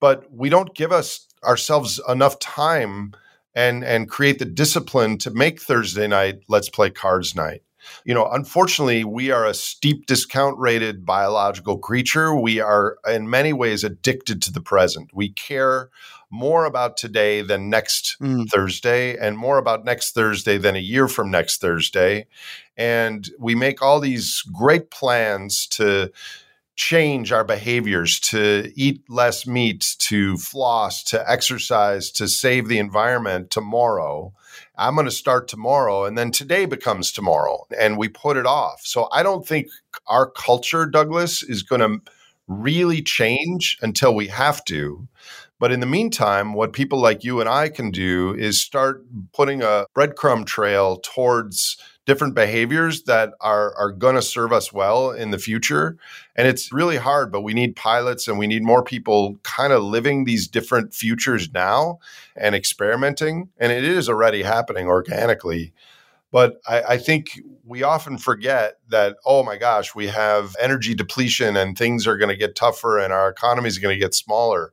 but 0.00 0.24
we 0.32 0.48
don't 0.48 0.74
give 0.74 0.92
us 0.92 1.26
ourselves 1.44 2.00
enough 2.08 2.38
time 2.38 3.12
and 3.54 3.84
and 3.84 4.08
create 4.08 4.38
the 4.38 4.44
discipline 4.44 5.18
to 5.18 5.30
make 5.30 5.60
Thursday 5.60 6.06
night 6.06 6.40
let's 6.48 6.68
play 6.68 6.90
cards 6.90 7.34
night. 7.34 7.62
You 8.04 8.14
know, 8.14 8.28
unfortunately, 8.30 9.04
we 9.04 9.30
are 9.30 9.46
a 9.46 9.54
steep 9.54 10.06
discount 10.06 10.58
rated 10.58 11.06
biological 11.06 11.78
creature. 11.78 12.34
We 12.34 12.60
are 12.60 12.98
in 13.08 13.30
many 13.30 13.52
ways 13.52 13.84
addicted 13.84 14.42
to 14.42 14.52
the 14.52 14.60
present. 14.60 15.10
We 15.14 15.30
care 15.30 15.90
more 16.30 16.66
about 16.66 16.96
today 16.96 17.40
than 17.40 17.70
next 17.70 18.16
mm. 18.20 18.48
Thursday 18.48 19.16
and 19.16 19.38
more 19.38 19.58
about 19.58 19.84
next 19.84 20.14
Thursday 20.14 20.58
than 20.58 20.76
a 20.76 20.80
year 20.80 21.08
from 21.08 21.30
next 21.30 21.60
Thursday. 21.60 22.26
And 22.76 23.28
we 23.38 23.54
make 23.54 23.80
all 23.80 24.00
these 24.00 24.42
great 24.52 24.90
plans 24.90 25.66
to 25.68 26.12
change 26.78 27.32
our 27.32 27.42
behaviors 27.42 28.20
to 28.20 28.72
eat 28.76 29.02
less 29.10 29.46
meat, 29.46 29.96
to 29.98 30.36
floss, 30.38 31.02
to 31.02 31.30
exercise, 31.30 32.10
to 32.12 32.28
save 32.28 32.68
the 32.68 32.78
environment 32.78 33.50
tomorrow. 33.50 34.32
I'm 34.78 34.94
going 34.94 35.04
to 35.04 35.10
start 35.10 35.48
tomorrow. 35.48 36.04
And 36.04 36.16
then 36.16 36.30
today 36.30 36.66
becomes 36.66 37.10
tomorrow. 37.10 37.66
And 37.78 37.98
we 37.98 38.08
put 38.08 38.36
it 38.36 38.46
off. 38.46 38.82
So 38.84 39.08
I 39.12 39.24
don't 39.24 39.46
think 39.46 39.66
our 40.06 40.30
culture, 40.30 40.86
Douglas, 40.86 41.42
is 41.42 41.64
going 41.64 41.80
to 41.80 42.00
really 42.46 43.02
change 43.02 43.76
until 43.82 44.14
we 44.14 44.28
have 44.28 44.64
to. 44.66 45.08
But 45.58 45.72
in 45.72 45.80
the 45.80 45.86
meantime, 45.86 46.54
what 46.54 46.72
people 46.72 47.00
like 47.00 47.24
you 47.24 47.40
and 47.40 47.48
I 47.48 47.70
can 47.70 47.90
do 47.90 48.34
is 48.34 48.64
start 48.64 49.04
putting 49.32 49.62
a 49.62 49.86
breadcrumb 49.96 50.46
trail 50.46 51.00
towards 51.02 51.76
different 52.08 52.34
behaviors 52.34 53.02
that 53.02 53.34
are 53.38 53.76
are 53.76 53.92
going 53.92 54.14
to 54.14 54.22
serve 54.22 54.50
us 54.50 54.72
well 54.72 55.10
in 55.10 55.30
the 55.30 55.38
future. 55.38 55.98
And 56.34 56.48
it's 56.48 56.72
really 56.72 56.96
hard 56.96 57.30
but 57.30 57.42
we 57.42 57.52
need 57.52 57.76
pilots 57.76 58.26
and 58.26 58.38
we 58.38 58.46
need 58.46 58.62
more 58.62 58.82
people 58.82 59.36
kind 59.42 59.74
of 59.74 59.84
living 59.84 60.24
these 60.24 60.48
different 60.48 60.94
futures 60.94 61.52
now 61.52 61.98
and 62.34 62.54
experimenting. 62.54 63.50
And 63.58 63.70
it 63.70 63.84
is 63.84 64.08
already 64.08 64.42
happening 64.42 64.86
organically. 64.86 65.74
But 66.30 66.60
I, 66.66 66.82
I, 66.82 66.98
think 66.98 67.40
we 67.64 67.82
often 67.82 68.18
forget 68.18 68.78
that, 68.90 69.16
oh 69.24 69.42
my 69.42 69.56
gosh, 69.56 69.94
we 69.94 70.08
have 70.08 70.54
energy 70.60 70.94
depletion 70.94 71.56
and 71.56 71.76
things 71.76 72.06
are 72.06 72.18
going 72.18 72.28
to 72.28 72.36
get 72.36 72.54
tougher 72.54 72.98
and 72.98 73.14
our 73.14 73.30
economy 73.30 73.68
is 73.68 73.78
going 73.78 73.94
to 73.94 74.00
get 74.00 74.14
smaller. 74.14 74.72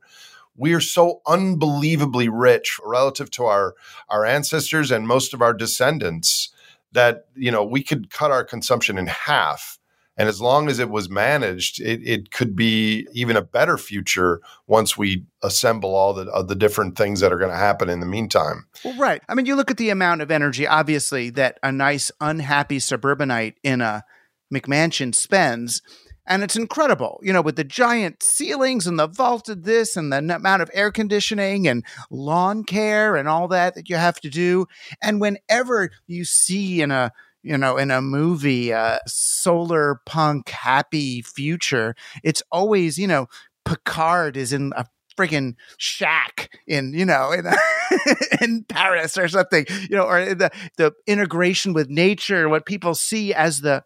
We 0.54 0.74
are 0.74 0.82
so 0.82 1.22
unbelievably 1.26 2.28
rich 2.28 2.78
relative 2.84 3.30
to 3.32 3.44
our, 3.44 3.74
our 4.10 4.26
ancestors 4.26 4.90
and 4.90 5.08
most 5.08 5.32
of 5.32 5.40
our 5.40 5.54
descendants 5.54 6.50
that 6.92 7.26
you 7.34 7.50
know 7.50 7.64
we 7.64 7.82
could 7.82 8.10
cut 8.10 8.30
our 8.30 8.44
consumption 8.44 8.98
in 8.98 9.06
half 9.06 9.78
and 10.16 10.28
as 10.28 10.40
long 10.40 10.68
as 10.68 10.78
it 10.78 10.88
was 10.88 11.10
managed, 11.10 11.80
it, 11.80 12.00
it 12.02 12.30
could 12.30 12.56
be 12.56 13.06
even 13.12 13.36
a 13.36 13.42
better 13.42 13.76
future 13.76 14.40
once 14.66 14.96
we 14.96 15.26
assemble 15.42 15.94
all 15.94 16.14
the, 16.14 16.30
uh, 16.32 16.42
the 16.42 16.54
different 16.54 16.96
things 16.96 17.20
that 17.20 17.32
are 17.32 17.38
going 17.38 17.50
to 17.50 17.56
happen 17.56 17.90
in 17.90 18.00
the 18.00 18.06
meantime. 18.06 18.66
Well, 18.82 18.96
right. 18.96 19.22
I 19.28 19.34
mean, 19.34 19.44
you 19.44 19.56
look 19.56 19.70
at 19.70 19.76
the 19.76 19.90
amount 19.90 20.22
of 20.22 20.30
energy, 20.30 20.66
obviously, 20.66 21.28
that 21.30 21.58
a 21.62 21.70
nice, 21.70 22.10
unhappy 22.20 22.78
suburbanite 22.78 23.56
in 23.62 23.82
a 23.82 24.04
McMansion 24.52 25.14
spends. 25.14 25.82
And 26.26 26.42
it's 26.42 26.56
incredible, 26.56 27.20
you 27.22 27.32
know, 27.32 27.42
with 27.42 27.56
the 27.56 27.64
giant 27.64 28.22
ceilings 28.22 28.86
and 28.86 28.98
the 28.98 29.06
vaulted 29.06 29.64
this 29.64 29.96
and 29.96 30.12
the 30.12 30.18
amount 30.18 30.62
of 30.62 30.70
air 30.74 30.90
conditioning 30.90 31.68
and 31.68 31.84
lawn 32.10 32.64
care 32.64 33.16
and 33.16 33.28
all 33.28 33.48
that 33.48 33.74
that 33.74 33.88
you 33.88 33.96
have 33.96 34.20
to 34.20 34.30
do. 34.30 34.66
And 35.02 35.20
whenever 35.20 35.90
you 36.06 36.24
see 36.24 36.82
in 36.82 36.90
a 36.90 37.12
you 37.42 37.56
know, 37.56 37.76
in 37.76 37.92
a 37.92 38.02
movie, 38.02 38.72
uh, 38.72 38.98
solar 39.06 40.00
punk 40.04 40.48
happy 40.48 41.22
future, 41.22 41.94
it's 42.24 42.42
always, 42.50 42.98
you 42.98 43.06
know, 43.06 43.28
Picard 43.64 44.36
is 44.36 44.52
in 44.52 44.72
a 44.76 44.84
friggin' 45.16 45.54
shack 45.78 46.50
in, 46.66 46.92
you 46.92 47.04
know, 47.04 47.30
in, 47.30 47.46
in 48.42 48.64
Paris 48.64 49.16
or 49.16 49.28
something, 49.28 49.64
you 49.88 49.96
know, 49.96 50.02
or 50.02 50.34
the, 50.34 50.50
the 50.76 50.92
integration 51.06 51.72
with 51.72 51.88
nature, 51.88 52.48
what 52.48 52.66
people 52.66 52.96
see 52.96 53.32
as 53.32 53.60
the, 53.60 53.84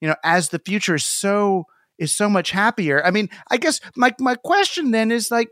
you 0.00 0.08
know, 0.08 0.16
as 0.24 0.48
the 0.48 0.58
future 0.58 0.94
is 0.94 1.04
so, 1.04 1.66
is 1.98 2.12
so 2.12 2.28
much 2.28 2.50
happier. 2.50 3.04
I 3.04 3.10
mean, 3.10 3.28
I 3.50 3.56
guess 3.56 3.80
my, 3.96 4.14
my 4.18 4.34
question 4.34 4.90
then 4.90 5.10
is 5.10 5.30
like, 5.30 5.48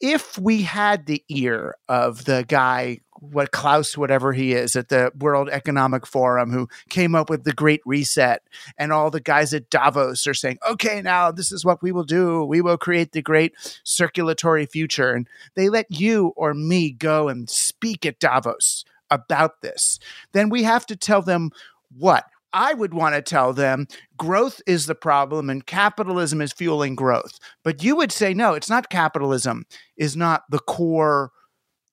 if 0.00 0.38
we 0.38 0.62
had 0.62 1.06
the 1.06 1.24
ear 1.28 1.76
of 1.88 2.24
the 2.24 2.44
guy 2.46 2.98
what 3.32 3.52
Klaus, 3.52 3.96
whatever 3.96 4.32
he 4.32 4.52
is, 4.52 4.76
at 4.76 4.88
the 4.88 5.10
World 5.18 5.48
Economic 5.48 6.06
Forum, 6.06 6.50
who 6.50 6.68
came 6.88 7.14
up 7.14 7.30
with 7.30 7.44
the 7.44 7.52
Great 7.52 7.80
Reset, 7.86 8.42
and 8.76 8.92
all 8.92 9.10
the 9.10 9.20
guys 9.20 9.54
at 9.54 9.70
Davos 9.70 10.26
are 10.26 10.34
saying, 10.34 10.58
"Okay, 10.68 11.00
now 11.02 11.30
this 11.30 11.52
is 11.52 11.64
what 11.64 11.82
we 11.82 11.92
will 11.92 12.04
do. 12.04 12.44
We 12.44 12.60
will 12.60 12.76
create 12.76 13.12
the 13.12 13.22
great 13.22 13.54
circulatory 13.84 14.66
future." 14.66 15.12
And 15.12 15.28
they 15.54 15.68
let 15.68 15.86
you 15.90 16.32
or 16.36 16.54
me 16.54 16.90
go 16.90 17.28
and 17.28 17.48
speak 17.48 18.04
at 18.04 18.20
Davos 18.20 18.84
about 19.10 19.62
this. 19.62 19.98
Then 20.32 20.48
we 20.48 20.64
have 20.64 20.86
to 20.86 20.96
tell 20.96 21.22
them 21.22 21.50
what 21.96 22.24
I 22.54 22.72
would 22.72 22.94
want 22.94 23.16
to 23.16 23.22
tell 23.22 23.52
them 23.52 23.86
growth 24.16 24.62
is 24.66 24.86
the 24.86 24.94
problem 24.94 25.50
and 25.50 25.66
capitalism 25.66 26.40
is 26.40 26.52
fueling 26.52 26.94
growth. 26.94 27.38
But 27.64 27.82
you 27.82 27.96
would 27.96 28.12
say, 28.12 28.32
no, 28.32 28.54
it's 28.54 28.70
not 28.70 28.88
capitalism, 28.88 29.64
is 29.96 30.16
not 30.16 30.44
the 30.50 30.60
core 30.60 31.32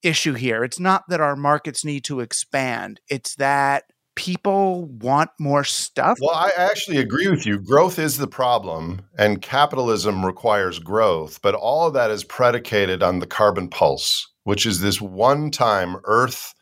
issue 0.03 0.33
here. 0.33 0.63
It's 0.63 0.79
not 0.79 1.03
that 1.09 1.19
our 1.19 1.35
markets 1.35 1.83
need 1.83 2.03
to 2.05 2.21
expand, 2.21 3.01
it's 3.09 3.35
that 3.35 3.85
people 4.15 4.85
want 4.85 5.31
more 5.39 5.63
stuff. 5.63 6.17
Well, 6.21 6.35
I 6.35 6.51
actually 6.55 6.97
agree 6.97 7.27
with 7.27 7.45
you. 7.45 7.59
Growth 7.59 7.97
is 7.97 8.17
the 8.17 8.27
problem, 8.27 9.01
and 9.17 9.41
capitalism 9.41 10.25
requires 10.25 10.79
growth, 10.79 11.41
but 11.41 11.55
all 11.55 11.87
of 11.87 11.93
that 11.93 12.11
is 12.11 12.23
predicated 12.23 13.01
on 13.01 13.19
the 13.19 13.27
carbon 13.27 13.69
pulse, 13.69 14.27
which 14.43 14.65
is 14.65 14.81
this 14.81 15.01
one 15.01 15.49
time 15.49 15.97
Earth 16.03 16.53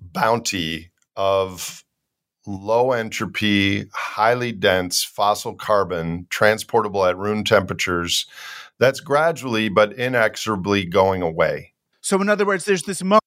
bounty 0.00 0.90
of 1.14 1.84
low 2.46 2.92
entropy, 2.92 3.86
highly 3.92 4.52
dense 4.52 5.02
fossil 5.02 5.54
carbon 5.54 6.26
transportable 6.30 7.04
at 7.04 7.18
room 7.18 7.44
temperatures 7.44 8.26
that's 8.78 9.00
gradually 9.00 9.68
but 9.68 9.92
inexorably 9.94 10.84
going 10.84 11.22
away. 11.22 11.72
So, 12.00 12.20
in 12.20 12.28
other 12.28 12.46
words, 12.46 12.64
there's 12.64 12.84
this 12.84 13.02
moment 13.02 13.22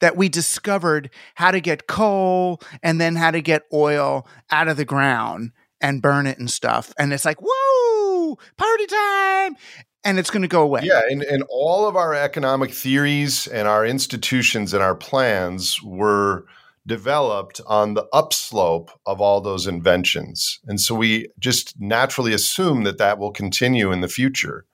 that 0.00 0.16
we 0.16 0.28
discovered 0.28 1.10
how 1.34 1.50
to 1.50 1.60
get 1.60 1.86
coal 1.86 2.60
and 2.82 3.00
then 3.00 3.16
how 3.16 3.30
to 3.30 3.40
get 3.40 3.62
oil 3.72 4.26
out 4.50 4.68
of 4.68 4.76
the 4.76 4.84
ground 4.84 5.52
and 5.80 6.02
burn 6.02 6.26
it 6.26 6.38
and 6.38 6.50
stuff. 6.50 6.92
And 6.98 7.12
it's 7.12 7.24
like, 7.24 7.38
whoa, 7.40 8.38
party 8.56 8.86
time. 8.86 9.56
And 10.04 10.18
it's 10.18 10.30
going 10.30 10.42
to 10.42 10.48
go 10.48 10.62
away. 10.62 10.80
Yeah. 10.82 11.02
And, 11.08 11.22
and 11.22 11.44
all 11.48 11.86
of 11.86 11.94
our 11.94 12.14
economic 12.14 12.72
theories 12.72 13.46
and 13.46 13.68
our 13.68 13.86
institutions 13.86 14.74
and 14.74 14.82
our 14.82 14.96
plans 14.96 15.80
were 15.82 16.46
developed 16.86 17.60
on 17.66 17.94
the 17.94 18.06
upslope 18.12 18.90
of 19.06 19.20
all 19.20 19.40
those 19.40 19.66
inventions. 19.66 20.58
And 20.66 20.80
so 20.80 20.94
we 20.94 21.28
just 21.38 21.80
naturally 21.80 22.34
assume 22.34 22.82
that 22.84 22.98
that 22.98 23.18
will 23.18 23.30
continue 23.30 23.92
in 23.92 24.00
the 24.00 24.08
future. 24.08 24.66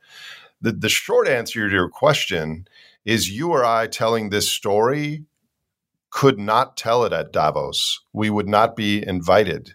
The, 0.60 0.72
the 0.72 0.88
short 0.88 1.28
answer 1.28 1.68
to 1.68 1.74
your 1.74 1.88
question 1.88 2.66
is 3.04 3.30
you 3.30 3.50
or 3.50 3.64
I 3.64 3.86
telling 3.86 4.30
this 4.30 4.50
story 4.50 5.24
could 6.10 6.38
not 6.38 6.76
tell 6.76 7.04
it 7.04 7.12
at 7.12 7.32
Davos. 7.32 8.00
We 8.12 8.30
would 8.30 8.48
not 8.48 8.74
be 8.74 9.06
invited 9.06 9.74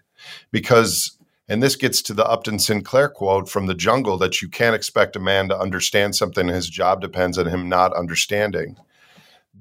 because, 0.50 1.16
and 1.48 1.62
this 1.62 1.76
gets 1.76 2.02
to 2.02 2.14
the 2.14 2.26
Upton 2.26 2.58
Sinclair 2.58 3.08
quote 3.08 3.48
from 3.48 3.66
the 3.66 3.74
jungle 3.74 4.18
that 4.18 4.42
you 4.42 4.48
can't 4.48 4.74
expect 4.74 5.16
a 5.16 5.20
man 5.20 5.48
to 5.48 5.58
understand 5.58 6.16
something. 6.16 6.48
His 6.48 6.68
job 6.68 7.00
depends 7.00 7.38
on 7.38 7.46
him 7.46 7.68
not 7.68 7.96
understanding. 7.96 8.76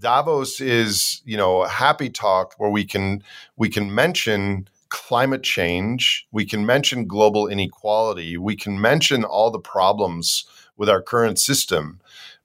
Davos 0.04 0.60
is, 0.60 1.22
you 1.26 1.38
know, 1.38 1.64
a 1.64 1.70
happy 1.70 2.10
talk 2.10 2.54
where 2.58 2.70
we 2.70 2.84
can 2.84 3.24
we 3.56 3.70
can 3.70 3.96
mention 3.96 4.68
climate 4.90 5.42
change, 5.42 6.28
we 6.32 6.46
can 6.46 6.66
mention 6.66 7.08
global 7.08 7.48
inequality, 7.48 8.38
we 8.38 8.56
can 8.56 8.80
mention 8.80 9.24
all 9.24 9.50
the 9.50 9.60
problems 9.60 10.46
with 10.78 10.90
our 10.90 11.02
current 11.02 11.40
system. 11.40 12.02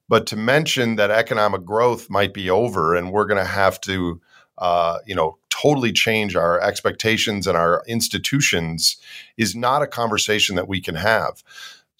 But 0.09 0.27
to 0.29 0.37
mention 0.37 0.97
that 0.97 1.11
economic 1.11 1.65
growth 1.65 2.09
might 2.09 2.33
be 2.33 2.49
over 2.49 2.95
and 2.95 3.13
we're 3.13 3.27
going 3.27 3.45
to 3.45 3.51
have 3.51 3.81
to, 3.83 4.21
uh, 4.57 4.99
you 5.05 5.15
know, 5.15 5.37
totally 5.51 5.93
change 5.93 6.37
our 6.37 6.61
expectations 6.61 7.47
and 7.47 7.57
our 7.57 7.83
institutions 7.87 8.97
is 9.37 9.57
not 9.57 9.83
a 9.83 9.87
conversation 9.87 10.55
that 10.57 10.69
we 10.69 10.81
can 10.81 10.95
have. 10.95 11.43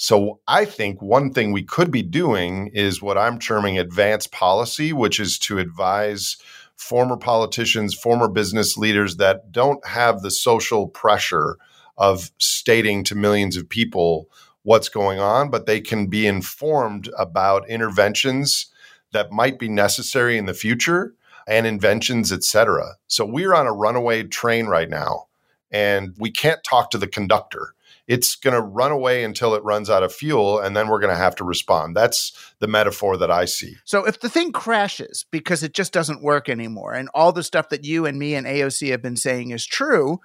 So 0.01 0.39
I 0.47 0.65
think 0.65 1.03
one 1.03 1.33
thing 1.33 1.51
we 1.51 1.65
could 1.65 1.91
be 1.91 2.03
doing 2.03 2.69
is 2.73 3.03
what 3.03 3.19
I'm 3.19 3.37
terming 3.39 3.79
advanced 3.79 4.31
policy, 4.31 4.93
which 4.93 5.19
is 5.19 5.39
to 5.41 5.59
advise 5.59 6.37
former 6.77 7.17
politicians, 7.17 7.95
former 7.95 8.29
business 8.29 8.77
leaders 8.77 9.17
that 9.17 9.51
don't 9.51 9.85
have 9.85 10.23
the 10.23 10.31
social 10.31 10.87
pressure 10.87 11.59
of 11.97 12.31
stating 12.39 13.03
to 13.05 13.17
millions 13.17 13.57
of 13.57 13.69
people 13.69 14.31
what's 14.63 14.89
going 14.89 15.19
on, 15.19 15.51
but 15.51 15.67
they 15.67 15.81
can 15.81 16.07
be 16.07 16.29
informed 16.29 17.11
about 17.19 17.69
interventions 17.69 18.67
that 19.13 19.33
might 19.33 19.59
be 19.59 19.69
necessary 19.69 20.39
in 20.39 20.47
the 20.47 20.55
future 20.55 21.15
and 21.49 21.67
inventions, 21.67 22.31
et 22.31 22.45
cetera. 22.45 22.97
So 23.09 23.25
we're 23.25 23.55
on 23.55 23.67
a 23.67 23.73
runaway 23.73 24.23
train 24.23 24.67
right 24.67 24.89
now, 24.89 25.28
and 25.71 26.15
we 26.19 26.31
can't 26.31 26.63
talk 26.65 26.91
to 26.91 26.99
the 26.99 27.07
conductor. 27.07 27.75
It's 28.07 28.37
going 28.37 28.55
to 28.55 28.63
run 28.63 28.91
away 28.91 29.23
until 29.23 29.55
it 29.55 29.63
runs 29.65 29.91
out 29.91 30.03
of 30.03 30.15
fuel, 30.15 30.59
and 30.59 30.75
then 30.75 30.89
we're 30.89 31.01
going 31.01 31.15
to 31.15 31.21
have 31.21 31.37
to 31.37 31.45
respond. 31.45 31.95
That's 31.95 32.33
the 32.59 32.67
metaphor 32.67 33.19
that 33.19 33.31
I 33.31 33.45
see. 33.45 33.77
So 33.85 34.07
if 34.07 34.21
the 34.21 34.31
thing 34.31 34.51
crashes 34.51 35.27
because 35.31 35.63
it 35.63 35.75
just 35.75 35.93
doesn't 35.93 36.23
work 36.23 36.49
anymore, 36.49 36.95
and 36.95 37.11
all 37.13 37.33
the 37.33 37.43
stuff 37.43 37.69
that 37.69 37.85
you 37.85 38.07
and 38.07 38.19
me 38.19 38.35
and 38.35 38.47
AOC 38.47 38.91
have 38.91 39.03
been 39.03 39.17
saying 39.17 39.51
is 39.51 39.67
true, 39.67 40.21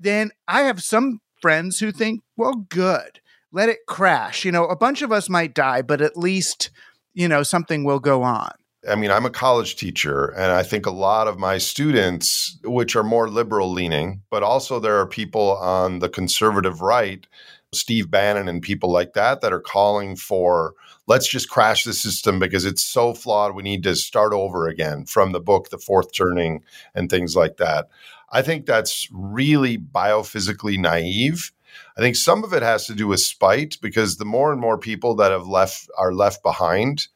then 0.00 0.30
I 0.48 0.62
have 0.62 0.82
some 0.82 1.20
friends 1.40 1.80
who 1.80 1.92
think, 1.92 2.22
well, 2.36 2.54
good 2.54 3.20
let 3.52 3.68
it 3.68 3.86
crash. 3.86 4.44
You 4.44 4.50
know, 4.50 4.64
a 4.64 4.76
bunch 4.76 5.02
of 5.02 5.12
us 5.12 5.28
might 5.28 5.54
die, 5.54 5.82
but 5.82 6.00
at 6.00 6.16
least, 6.16 6.70
you 7.14 7.28
know, 7.28 7.42
something 7.42 7.84
will 7.84 8.00
go 8.00 8.22
on. 8.22 8.52
I 8.88 8.96
mean, 8.96 9.12
I'm 9.12 9.26
a 9.26 9.30
college 9.30 9.76
teacher, 9.76 10.26
and 10.36 10.50
I 10.50 10.64
think 10.64 10.86
a 10.86 10.90
lot 10.90 11.28
of 11.28 11.38
my 11.38 11.58
students, 11.58 12.58
which 12.64 12.96
are 12.96 13.04
more 13.04 13.28
liberal 13.28 13.70
leaning, 13.70 14.22
but 14.28 14.42
also 14.42 14.80
there 14.80 14.98
are 14.98 15.06
people 15.06 15.56
on 15.58 16.00
the 16.00 16.08
conservative 16.08 16.80
right, 16.80 17.24
Steve 17.72 18.10
Bannon 18.10 18.48
and 18.48 18.60
people 18.60 18.90
like 18.90 19.12
that, 19.12 19.40
that 19.40 19.52
are 19.52 19.60
calling 19.60 20.16
for 20.16 20.74
let's 21.06 21.28
just 21.28 21.48
crash 21.48 21.84
the 21.84 21.92
system 21.92 22.38
because 22.38 22.64
it's 22.64 22.82
so 22.82 23.14
flawed. 23.14 23.54
We 23.54 23.62
need 23.62 23.82
to 23.84 23.94
start 23.94 24.32
over 24.32 24.66
again 24.68 25.04
from 25.04 25.32
the 25.32 25.40
book, 25.40 25.70
The 25.70 25.78
Fourth 25.78 26.12
Turning, 26.14 26.62
and 26.94 27.08
things 27.08 27.36
like 27.36 27.56
that. 27.58 27.88
I 28.30 28.42
think 28.42 28.66
that's 28.66 29.08
really 29.12 29.78
biophysically 29.78 30.78
naive. 30.78 31.52
I 31.96 32.00
think 32.00 32.16
some 32.16 32.44
of 32.44 32.52
it 32.52 32.62
has 32.62 32.86
to 32.86 32.94
do 32.94 33.06
with 33.06 33.20
spite 33.20 33.78
because 33.80 34.16
the 34.16 34.24
more 34.24 34.52
and 34.52 34.60
more 34.60 34.78
people 34.78 35.14
that 35.16 35.30
have 35.30 35.46
left 35.46 35.88
are 35.98 36.12
left 36.12 36.42
behind, 36.42 37.08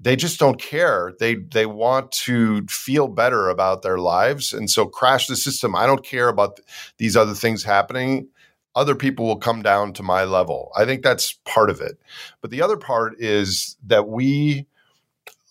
they 0.00 0.16
just 0.16 0.38
don't 0.38 0.60
care. 0.60 1.12
They 1.18 1.36
they 1.36 1.66
want 1.66 2.12
to 2.12 2.66
feel 2.66 3.08
better 3.08 3.48
about 3.48 3.82
their 3.82 3.98
lives, 3.98 4.52
and 4.52 4.70
so 4.70 4.86
crash 4.86 5.26
the 5.26 5.36
system. 5.36 5.76
I 5.76 5.86
don't 5.86 6.04
care 6.04 6.28
about 6.28 6.60
these 6.98 7.16
other 7.16 7.34
things 7.34 7.62
happening. 7.62 8.28
Other 8.74 8.94
people 8.94 9.26
will 9.26 9.36
come 9.36 9.62
down 9.62 9.92
to 9.94 10.02
my 10.02 10.24
level. 10.24 10.72
I 10.76 10.86
think 10.86 11.02
that's 11.02 11.38
part 11.44 11.68
of 11.68 11.80
it. 11.80 11.98
But 12.40 12.50
the 12.50 12.62
other 12.62 12.78
part 12.78 13.14
is 13.18 13.76
that 13.86 14.08
we 14.08 14.66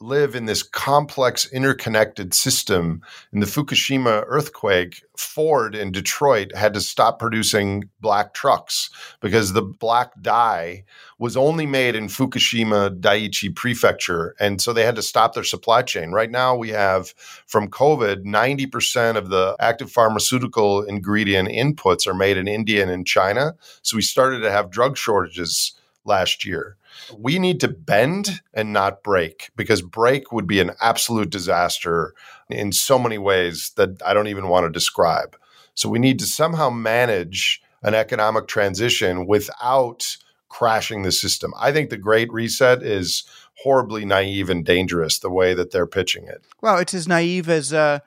live 0.02 0.36
in 0.36 0.46
this 0.46 0.64
complex 0.64 1.52
interconnected 1.52 2.34
system. 2.34 3.02
In 3.32 3.40
the 3.40 3.46
Fukushima 3.46 4.24
earthquake, 4.28 5.04
Ford 5.16 5.76
in 5.76 5.92
Detroit 5.92 6.56
had 6.56 6.74
to 6.74 6.82
stop 6.82 7.20
producing 7.20 7.90
black 8.00 8.34
trucks 8.34 8.90
because 9.20 9.54
the 9.54 9.62
black 9.62 10.12
dye 10.22 10.84
was 11.20 11.38
only 11.38 11.66
made 11.66 11.96
in 11.96 12.08
Fukushima 12.08 13.00
Daiichi 13.00 13.56
prefecture. 13.56 14.36
And 14.40 14.60
so 14.62 14.74
they 14.74 14.84
had 14.84 14.96
to 14.96 15.04
stop 15.04 15.34
their 15.34 15.44
supply 15.44 15.84
chain. 15.84 16.12
Right 16.12 16.32
now, 16.32 16.56
we 16.56 16.70
have 16.70 17.14
from 17.46 17.70
COVID, 17.70 18.24
90% 18.24 19.16
of 19.16 19.30
the 19.30 19.56
active 19.60 19.92
pharmaceutical 19.92 20.82
ingredient 20.82 21.50
inputs 21.50 22.08
are 22.08 22.16
made 22.16 22.38
in 22.38 22.48
India 22.48 22.82
and 22.82 22.92
in 22.92 23.06
China. 23.06 23.56
So 23.84 23.96
we 23.96 24.02
started 24.02 24.40
to 24.40 24.52
have 24.52 24.72
drug 24.72 24.98
shortages 24.98 25.74
last 26.06 26.46
year. 26.46 26.78
We 27.18 27.40
need 27.40 27.60
to 27.62 27.68
bend 27.68 28.42
and 28.54 28.74
not 28.74 29.04
break 29.04 29.52
because 29.56 29.82
break 29.82 30.32
would 30.32 30.48
be 30.48 30.60
an 30.60 30.72
absolute 30.82 31.30
disaster 31.30 32.14
in 32.50 32.72
so 32.72 33.00
many 33.00 33.18
ways 33.18 33.72
that 33.76 34.02
I 34.06 34.14
don't 34.14 34.28
even 34.28 34.48
want 34.48 34.66
to 34.66 34.70
describe. 34.70 35.38
So 35.74 35.90
we 35.90 36.00
need 36.00 36.20
to 36.20 36.26
somehow 36.26 36.70
manage 36.70 37.62
an 37.84 37.94
economic 37.94 38.48
transition 38.48 39.26
without 39.26 40.18
crashing 40.50 41.04
the 41.04 41.12
system. 41.12 41.54
I 41.58 41.72
think 41.72 41.90
the 41.90 41.98
Great 41.98 42.32
Reset 42.32 42.84
is 42.84 43.24
horribly 43.64 44.06
naive 44.06 44.50
and 44.50 44.66
dangerous 44.66 45.20
the 45.20 45.30
way 45.30 45.54
that 45.54 45.72
they're 45.72 45.88
pitching 45.88 46.26
it. 46.28 46.44
Well, 46.62 46.78
it's 46.78 46.94
as 46.94 47.08
naive 47.08 47.50
as 47.50 47.74
uh, 47.74 48.00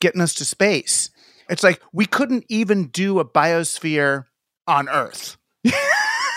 getting 0.00 0.20
us 0.20 0.34
to 0.34 0.44
space. 0.44 1.10
It's 1.48 1.62
like 1.62 1.80
we 1.92 2.06
couldn't 2.06 2.44
even 2.48 2.88
do 2.88 3.18
a 3.18 3.24
biosphere 3.24 4.26
on 4.66 4.88
Earth. 4.88 5.36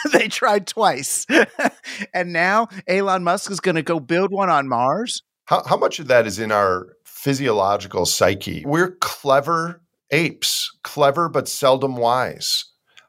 they 0.11 0.27
tried 0.27 0.67
twice. 0.67 1.25
and 2.13 2.33
now 2.33 2.67
Elon 2.87 3.23
Musk 3.23 3.51
is 3.51 3.59
going 3.59 3.75
to 3.75 3.83
go 3.83 3.99
build 3.99 4.31
one 4.31 4.49
on 4.49 4.67
Mars. 4.67 5.23
How, 5.45 5.63
how 5.63 5.77
much 5.77 5.99
of 5.99 6.07
that 6.07 6.25
is 6.25 6.39
in 6.39 6.51
our 6.51 6.95
physiological 7.03 8.05
psyche? 8.05 8.63
We're 8.65 8.91
clever 8.91 9.81
apes, 10.11 10.71
clever 10.83 11.29
but 11.29 11.47
seldom 11.47 11.95
wise. 11.95 12.65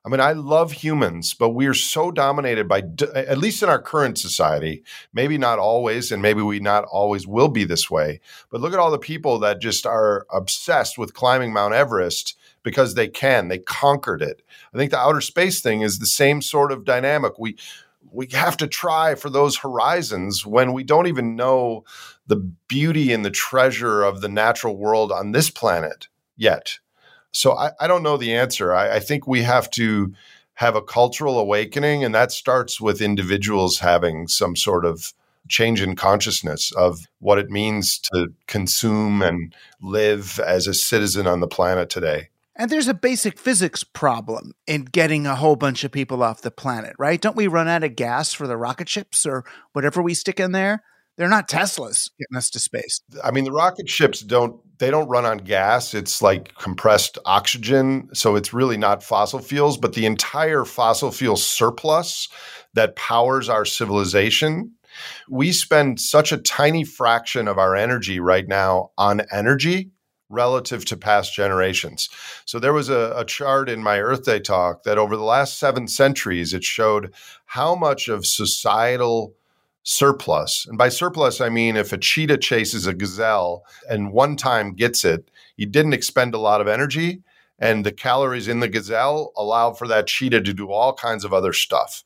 I 0.07 0.11
mean, 0.11 0.21
I 0.21 0.33
love 0.33 0.73
humans, 0.73 1.33
but 1.33 1.51
we 1.51 1.67
are 1.67 1.75
so 1.75 2.11
dominated 2.11 2.69
by, 2.69 2.83
at 3.15 3.39
least 3.39 3.63
in 3.63 3.71
our 3.71 3.81
current 3.81 4.19
society, 4.19 4.83
maybe 5.15 5.39
not 5.39 5.59
always, 5.59 6.13
and 6.13 6.21
maybe 6.21 6.43
we 6.43 6.61
not 6.61 6.85
always 6.85 7.27
will 7.27 7.49
be 7.49 7.65
this 7.65 7.91
way. 7.91 8.21
But 8.51 8.61
look 8.61 8.75
at 8.75 8.79
all 8.79 8.91
the 8.91 8.99
people 8.99 9.39
that 9.39 9.63
just 9.63 9.87
are 9.87 10.27
obsessed 10.31 10.99
with 10.99 11.15
climbing 11.15 11.55
Mount 11.55 11.73
Everest 11.73 12.37
because 12.65 12.95
they 12.95 13.07
can. 13.07 13.47
They 13.47 13.59
conquered 13.59 14.23
it. 14.23 14.43
I 14.75 14.79
think 14.79 14.91
the 14.91 14.99
outer 14.99 15.21
space 15.21 15.61
thing 15.61 15.83
is 15.83 16.01
the 16.01 16.07
same 16.07 16.43
sort 16.43 16.73
of 16.73 16.85
dynamic. 16.85 17.39
We 17.39 17.57
we 18.11 18.27
have 18.33 18.57
to 18.59 18.67
try 18.67 19.15
for 19.15 19.31
those 19.31 19.59
horizons 19.59 20.45
when 20.47 20.73
we 20.73 20.85
don't 20.85 21.07
even 21.07 21.37
know 21.37 21.85
the 22.27 22.37
beauty 22.69 23.13
and 23.13 23.25
the 23.25 23.31
treasure 23.31 24.03
of 24.03 24.21
the 24.21 24.29
natural 24.29 24.77
world 24.77 25.13
on 25.13 25.33
this 25.33 25.51
planet 25.51 26.09
yet. 26.37 26.79
So 27.33 27.57
I, 27.57 27.73
I 27.81 27.87
don't 27.87 28.03
know 28.03 28.17
the 28.17 28.35
answer. 28.35 28.73
I, 28.73 28.97
I 28.97 29.01
think 29.01 29.27
we 29.27 29.43
have 29.43 29.69
to 29.71 30.15
have 30.55 30.77
a 30.77 30.83
cultural 30.83 31.39
awakening, 31.39 32.05
and 32.05 32.15
that 32.15 32.31
starts 32.31 32.81
with 32.81 33.03
individuals 33.03 33.81
having 33.81 34.29
some 34.29 34.55
sort 34.55 34.85
of 34.85 35.13
change 35.49 35.83
in 35.83 35.97
consciousness 35.97 36.73
of 36.73 37.07
what 37.19 37.39
it 37.39 37.51
means 37.51 37.99
to 37.99 38.33
consume 38.47 39.21
and 39.21 39.55
live 39.83 40.39
as 40.39 40.67
a 40.67 40.75
citizen 40.75 41.27
on 41.27 41.41
the 41.41 41.49
planet 41.49 41.91
today. 41.91 42.29
And 42.57 42.71
there's 42.71 42.89
a 42.89 42.95
basic 42.95 43.39
physics 43.39 43.83
problem 43.83 44.53
in 44.67 44.85
getting 44.85 45.27
a 45.27 45.35
whole 45.35 45.57
bunch 45.57 45.83
of 45.83 45.91
people 45.91 46.23
off 46.23 46.43
the 46.43 46.53
planet, 46.53 46.95
right? 46.99 47.21
Don't 47.21 47.37
we 47.37 47.49
run 47.49 47.67
out 47.67 47.83
of 47.83 47.97
gas 47.97 48.33
for 48.33 48.47
the 48.47 48.57
rocket 48.57 48.89
ships 48.89 49.27
or 49.27 49.45
whatever 49.73 50.01
we 50.01 50.15
stick 50.15 50.39
in 50.39 50.53
there? 50.53 50.83
They're 51.17 51.29
not 51.29 51.49
Teslas 51.49 52.11
getting 52.19 52.37
us 52.37 52.51
to 52.51 52.61
space. 52.61 53.01
I 53.23 53.31
mean, 53.31 53.45
the 53.45 53.53
rocket 53.53 53.89
ships 53.89 54.21
don't 54.21 54.61
they 54.79 54.91
don't 54.91 55.09
run 55.09 55.25
on 55.25 55.39
gas. 55.39 55.95
It's 55.95 56.21
like 56.21 56.55
compressed 56.57 57.17
oxygen, 57.25 58.09
so 58.13 58.35
it's 58.35 58.53
really 58.53 58.77
not 58.77 59.05
fossil 59.05 59.39
fuels, 59.39 59.79
but 59.79 59.93
the 59.93 60.07
entire 60.07 60.65
fossil 60.65 61.13
fuel 61.13 61.37
surplus 61.37 62.29
that 62.75 62.97
powers 62.97 63.49
our 63.49 63.65
civilization 63.65 64.73
we 65.29 65.53
spend 65.53 66.01
such 66.01 66.33
a 66.33 66.39
tiny 66.39 66.85
fraction 66.85 67.49
of 67.49 67.59
our 67.59 67.75
energy 67.75 68.21
right 68.21 68.47
now 68.47 68.91
on 68.97 69.23
energy 69.33 69.91
relative 70.29 70.85
to 70.87 70.97
past 70.97 71.35
generations. 71.35 72.09
So 72.45 72.59
there 72.59 72.73
was 72.73 72.89
a, 72.89 73.13
a, 73.17 73.25
chart 73.25 73.69
in 73.69 73.83
my 73.83 74.01
Earth 74.01 74.25
Day 74.25 74.41
talk 74.41 74.83
that 74.85 74.99
over 74.99 75.17
the 75.17 75.23
last 75.23 75.59
seven 75.59 75.87
centuries, 75.87 76.55
it 76.55 76.65
showed 76.65 77.13
how 77.45 77.75
much 77.75 78.09
of 78.09 78.27
societal 78.27 79.35
surplus, 79.83 80.67
and 80.67 80.79
by 80.79 80.89
surplus, 80.89 81.41
I 81.41 81.51
mean 81.51 81.77
if 81.77 81.93
a 81.93 81.99
cheetah 81.99 82.39
chases 82.39 82.87
a 82.87 82.95
gazelle 82.95 83.65
and 83.89 84.13
one 84.13 84.35
time 84.35 84.73
gets 84.73 85.05
it, 85.05 85.31
he 85.57 85.67
didn't 85.67 85.93
expend 85.93 86.35
a 86.35 86.39
lot 86.39 86.61
of 86.61 86.69
energy. 86.69 87.23
And 87.59 87.87
the 87.87 87.93
calories 87.93 88.49
in 88.49 88.61
the 88.61 88.69
gazelle 88.69 89.33
allow 89.37 89.73
for 89.73 89.87
that 89.89 90.09
cheetah 90.09 90.41
to 90.41 90.53
do 90.53 90.73
all 90.73 90.93
kinds 90.93 91.25
of 91.25 91.33
other 91.33 91.53
stuff. 91.53 92.03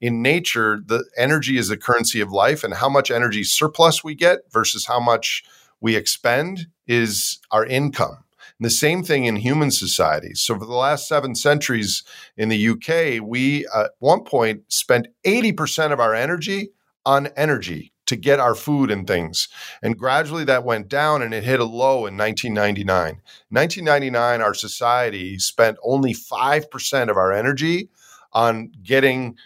In 0.00 0.22
nature, 0.22 0.80
the 0.84 1.04
energy 1.16 1.56
is 1.56 1.68
the 1.68 1.76
currency 1.76 2.20
of 2.20 2.30
life, 2.30 2.64
and 2.64 2.74
how 2.74 2.88
much 2.88 3.10
energy 3.10 3.44
surplus 3.44 4.04
we 4.04 4.14
get 4.14 4.40
versus 4.52 4.86
how 4.86 5.00
much 5.00 5.44
we 5.82 5.96
expend 5.96 6.68
is 6.86 7.40
our 7.50 7.66
income. 7.66 8.24
And 8.58 8.64
the 8.64 8.70
same 8.70 9.02
thing 9.02 9.24
in 9.24 9.36
human 9.36 9.70
societies. 9.70 10.40
So, 10.40 10.58
for 10.58 10.64
the 10.64 10.72
last 10.72 11.08
seven 11.08 11.34
centuries 11.34 12.04
in 12.36 12.48
the 12.48 12.68
UK, 12.68 13.20
we 13.22 13.66
uh, 13.66 13.84
at 13.84 13.90
one 13.98 14.24
point 14.24 14.62
spent 14.72 15.08
80% 15.24 15.92
of 15.92 16.00
our 16.00 16.14
energy 16.14 16.70
on 17.04 17.26
energy 17.36 17.92
to 18.06 18.16
get 18.16 18.40
our 18.40 18.54
food 18.54 18.90
and 18.90 19.06
things. 19.06 19.48
And 19.82 19.98
gradually 19.98 20.44
that 20.44 20.64
went 20.64 20.88
down 20.88 21.22
and 21.22 21.32
it 21.32 21.44
hit 21.44 21.60
a 21.60 21.64
low 21.64 22.06
in 22.06 22.16
1999. 22.16 23.20
1999, 23.48 24.40
our 24.40 24.54
society 24.54 25.38
spent 25.38 25.78
only 25.82 26.12
5% 26.12 27.10
of 27.10 27.16
our 27.16 27.32
energy 27.32 27.88
on 28.32 28.70
getting 28.82 29.36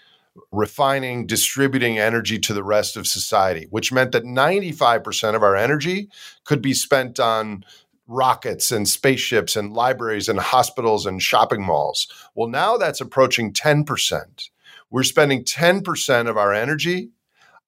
refining, 0.52 1.26
distributing 1.26 1.98
energy 1.98 2.38
to 2.38 2.54
the 2.54 2.64
rest 2.64 2.96
of 2.96 3.06
society, 3.06 3.66
which 3.70 3.92
meant 3.92 4.12
that 4.12 4.24
95% 4.24 5.34
of 5.34 5.42
our 5.42 5.56
energy 5.56 6.08
could 6.44 6.62
be 6.62 6.74
spent 6.74 7.18
on 7.20 7.64
rockets 8.08 8.70
and 8.70 8.88
spaceships 8.88 9.56
and 9.56 9.72
libraries 9.72 10.28
and 10.28 10.38
hospitals 10.38 11.06
and 11.06 11.22
shopping 11.22 11.62
malls. 11.64 12.06
Well, 12.34 12.48
now 12.48 12.76
that's 12.76 13.00
approaching 13.00 13.52
10%. 13.52 14.50
We're 14.90 15.02
spending 15.02 15.44
10% 15.44 16.28
of 16.28 16.36
our 16.36 16.52
energy 16.52 17.10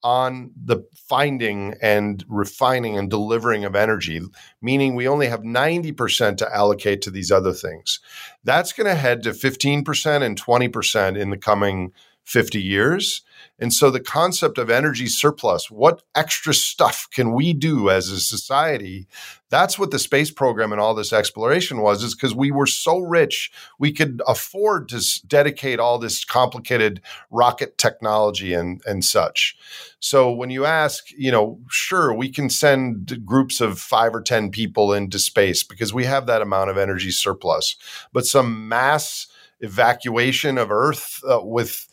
on 0.03 0.53
the 0.57 0.85
finding 0.95 1.75
and 1.83 2.25
refining 2.29 2.97
and 2.97 3.11
delivering 3.11 3.65
of 3.65 3.75
energy, 3.75 4.21
meaning 4.63 4.95
we 4.95 5.09
only 5.09 5.27
have 5.27 5.41
90% 5.41 6.37
to 6.37 6.55
allocate 6.55 7.03
to 7.03 7.11
these 7.11 7.33
other 7.33 7.53
things. 7.53 7.99
That's 8.45 8.73
going 8.73 8.87
to 8.87 8.95
head 8.95 9.25
to 9.25 9.31
15% 9.31 10.23
and 10.23 10.41
20% 10.41 11.19
in 11.19 11.31
the 11.31 11.37
coming 11.37 11.93
50 12.29 12.61
years. 12.61 13.23
And 13.59 13.73
so 13.73 13.91
the 13.91 14.01
concept 14.01 14.59
of 14.59 14.69
energy 14.69 15.07
surplus, 15.07 15.71
what 15.71 16.03
extra 16.15 16.53
stuff 16.53 17.09
can 17.11 17.33
we 17.33 17.55
do 17.55 17.89
as 17.89 18.11
a 18.11 18.21
society? 18.21 19.09
That's 19.49 19.79
what 19.79 19.93
the 19.93 19.99
space 19.99 20.31
program 20.31 20.71
and 20.71 20.81
all 20.81 20.95
this 20.95 21.13
exploration 21.13 21.81
was, 21.81 22.03
is 22.03 22.15
because 22.15 22.35
we 22.35 22.51
were 22.51 22.67
so 22.67 22.99
rich, 22.99 23.51
we 23.79 23.93
could 23.93 24.21
afford 24.29 24.91
to 24.91 25.03
dedicate 25.27 25.81
all 25.81 25.99
this 25.99 26.23
complicated 26.23 27.01
rocket 27.31 27.79
technology 27.79 28.53
and, 28.53 28.83
and 28.85 29.03
such. 29.03 29.57
So 29.99 30.31
when 30.31 30.51
you 30.51 30.67
ask, 30.67 31.11
you 31.17 31.33
know, 31.33 31.59
sure, 31.71 32.13
we 32.13 32.29
can 32.29 32.51
send 32.51 33.25
groups 33.25 33.63
of 33.63 33.81
five 33.81 34.15
or 34.15 34.21
10 34.21 34.51
people 34.51 34.93
into 34.93 35.19
space 35.19 35.63
because 35.63 35.95
we 35.95 36.05
have 36.05 36.27
that 36.27 36.43
amount 36.43 36.69
of 36.69 36.77
energy 36.77 37.11
surplus, 37.11 37.77
but 38.13 38.27
some 38.27 38.69
mass 38.69 39.29
evacuation 39.61 40.59
of 40.59 40.71
Earth 40.71 41.23
uh, 41.29 41.41
with 41.43 41.89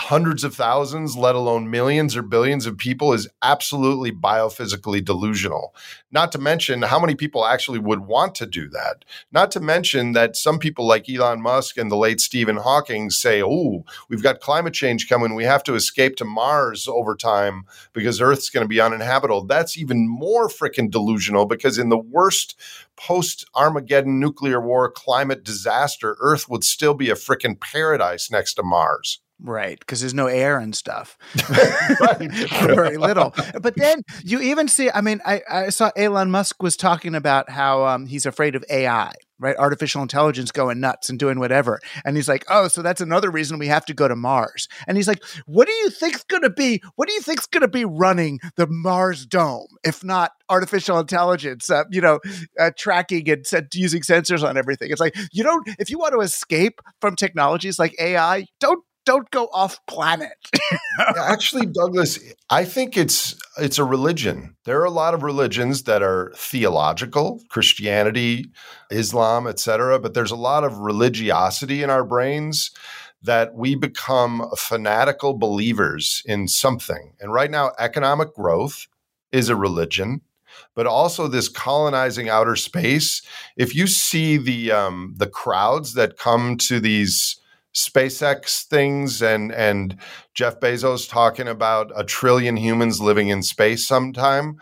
hundreds 0.00 0.44
of 0.44 0.54
thousands, 0.54 1.14
let 1.14 1.34
alone 1.34 1.70
millions 1.70 2.16
or 2.16 2.22
billions 2.22 2.64
of 2.64 2.78
people, 2.78 3.12
is 3.12 3.28
absolutely 3.42 4.10
biophysically 4.10 5.04
delusional. 5.04 5.74
Not 6.10 6.32
to 6.32 6.38
mention 6.38 6.82
how 6.82 6.98
many 6.98 7.14
people 7.14 7.44
actually 7.44 7.78
would 7.78 8.00
want 8.00 8.34
to 8.36 8.46
do 8.46 8.68
that. 8.70 9.04
Not 9.30 9.50
to 9.52 9.60
mention 9.60 10.12
that 10.12 10.36
some 10.36 10.58
people 10.58 10.86
like 10.86 11.08
Elon 11.08 11.42
Musk 11.42 11.76
and 11.76 11.90
the 11.90 11.96
late 11.96 12.18
Stephen 12.20 12.56
Hawking 12.56 13.10
say, 13.10 13.42
oh, 13.42 13.84
we've 14.08 14.22
got 14.22 14.40
climate 14.40 14.72
change 14.72 15.06
coming. 15.06 15.34
We 15.34 15.44
have 15.44 15.62
to 15.64 15.74
escape 15.74 16.16
to 16.16 16.24
Mars 16.24 16.88
over 16.88 17.14
time 17.14 17.66
because 17.92 18.22
Earth's 18.22 18.48
going 18.48 18.64
to 18.64 18.68
be 18.68 18.80
uninhabitable. 18.80 19.44
That's 19.44 19.76
even 19.76 20.08
more 20.08 20.48
freaking 20.48 20.90
delusional 20.90 21.44
because 21.44 21.76
in 21.76 21.90
the 21.90 21.98
worst 21.98 22.58
post 22.96 23.44
Armageddon 23.54 24.18
nuclear 24.18 24.60
war 24.62 24.90
climate 24.90 25.44
disaster, 25.44 26.16
Earth 26.20 26.48
would 26.48 26.64
still 26.64 26.94
be 26.94 27.10
a 27.10 27.14
freaking 27.14 27.60
paradise 27.60 28.30
next 28.30 28.54
to 28.54 28.62
Mars. 28.62 29.20
Right, 29.42 29.78
because 29.78 30.00
there's 30.00 30.14
no 30.14 30.26
air 30.26 30.58
and 30.58 30.74
stuff. 30.74 31.16
Very 31.34 32.98
little. 32.98 33.34
But 33.60 33.74
then 33.76 34.02
you 34.22 34.40
even 34.40 34.68
see, 34.68 34.90
I 34.92 35.00
mean, 35.00 35.20
I, 35.24 35.40
I 35.50 35.68
saw 35.70 35.90
Elon 35.96 36.30
Musk 36.30 36.62
was 36.62 36.76
talking 36.76 37.14
about 37.14 37.48
how 37.48 37.86
um, 37.86 38.06
he's 38.06 38.26
afraid 38.26 38.54
of 38.54 38.64
AI, 38.68 39.12
right? 39.38 39.56
Artificial 39.56 40.02
intelligence 40.02 40.52
going 40.52 40.80
nuts 40.80 41.08
and 41.08 41.18
doing 41.18 41.38
whatever. 41.38 41.80
And 42.04 42.16
he's 42.16 42.28
like, 42.28 42.44
oh, 42.50 42.68
so 42.68 42.82
that's 42.82 43.00
another 43.00 43.30
reason 43.30 43.58
we 43.58 43.68
have 43.68 43.86
to 43.86 43.94
go 43.94 44.08
to 44.08 44.16
Mars. 44.16 44.68
And 44.86 44.98
he's 44.98 45.08
like, 45.08 45.24
what 45.46 45.66
do 45.66 45.72
you 45.72 45.88
think's 45.88 46.22
going 46.24 46.42
to 46.42 46.50
be, 46.50 46.82
what 46.96 47.08
do 47.08 47.14
you 47.14 47.22
think's 47.22 47.46
going 47.46 47.62
to 47.62 47.68
be 47.68 47.86
running 47.86 48.40
the 48.56 48.66
Mars 48.66 49.24
dome, 49.24 49.68
if 49.84 50.04
not 50.04 50.32
artificial 50.50 50.98
intelligence, 50.98 51.70
uh, 51.70 51.84
you 51.90 52.02
know, 52.02 52.20
uh, 52.58 52.72
tracking 52.76 53.30
and 53.30 53.46
set, 53.46 53.74
using 53.74 54.02
sensors 54.02 54.46
on 54.46 54.58
everything? 54.58 54.90
It's 54.90 55.00
like, 55.00 55.16
you 55.32 55.42
don't, 55.44 55.66
if 55.78 55.88
you 55.88 55.98
want 55.98 56.12
to 56.12 56.20
escape 56.20 56.82
from 57.00 57.16
technologies 57.16 57.78
like 57.78 57.94
AI, 57.98 58.44
don't 58.58 58.84
don't 59.04 59.30
go 59.30 59.48
off 59.52 59.84
planet. 59.86 60.36
Actually, 61.16 61.66
Douglas, 61.66 62.18
I 62.48 62.64
think 62.64 62.96
it's 62.96 63.36
it's 63.58 63.78
a 63.78 63.84
religion. 63.84 64.56
There 64.64 64.80
are 64.80 64.84
a 64.84 64.90
lot 64.90 65.14
of 65.14 65.22
religions 65.22 65.84
that 65.84 66.02
are 66.02 66.32
theological, 66.36 67.42
Christianity, 67.48 68.46
Islam, 68.90 69.46
etc., 69.46 69.98
but 69.98 70.14
there's 70.14 70.30
a 70.30 70.36
lot 70.36 70.64
of 70.64 70.78
religiosity 70.78 71.82
in 71.82 71.90
our 71.90 72.04
brains 72.04 72.70
that 73.22 73.54
we 73.54 73.74
become 73.74 74.50
fanatical 74.56 75.36
believers 75.36 76.22
in 76.24 76.48
something. 76.48 77.12
And 77.20 77.32
right 77.32 77.50
now 77.50 77.72
economic 77.78 78.34
growth 78.34 78.86
is 79.32 79.48
a 79.48 79.56
religion 79.56 80.22
but 80.74 80.86
also 80.86 81.26
this 81.26 81.48
colonizing 81.48 82.28
outer 82.28 82.56
space. 82.56 83.22
If 83.56 83.74
you 83.74 83.86
see 83.86 84.36
the 84.36 84.72
um, 84.72 85.14
the 85.16 85.28
crowds 85.28 85.94
that 85.94 86.18
come 86.18 86.56
to 86.58 86.80
these 86.80 87.39
SpaceX 87.74 88.64
things 88.64 89.22
and 89.22 89.52
and 89.52 89.96
Jeff 90.34 90.58
Bezos 90.60 91.08
talking 91.08 91.48
about 91.48 91.92
a 91.94 92.04
trillion 92.04 92.56
humans 92.56 93.00
living 93.00 93.28
in 93.28 93.42
space 93.42 93.86
sometime 93.86 94.58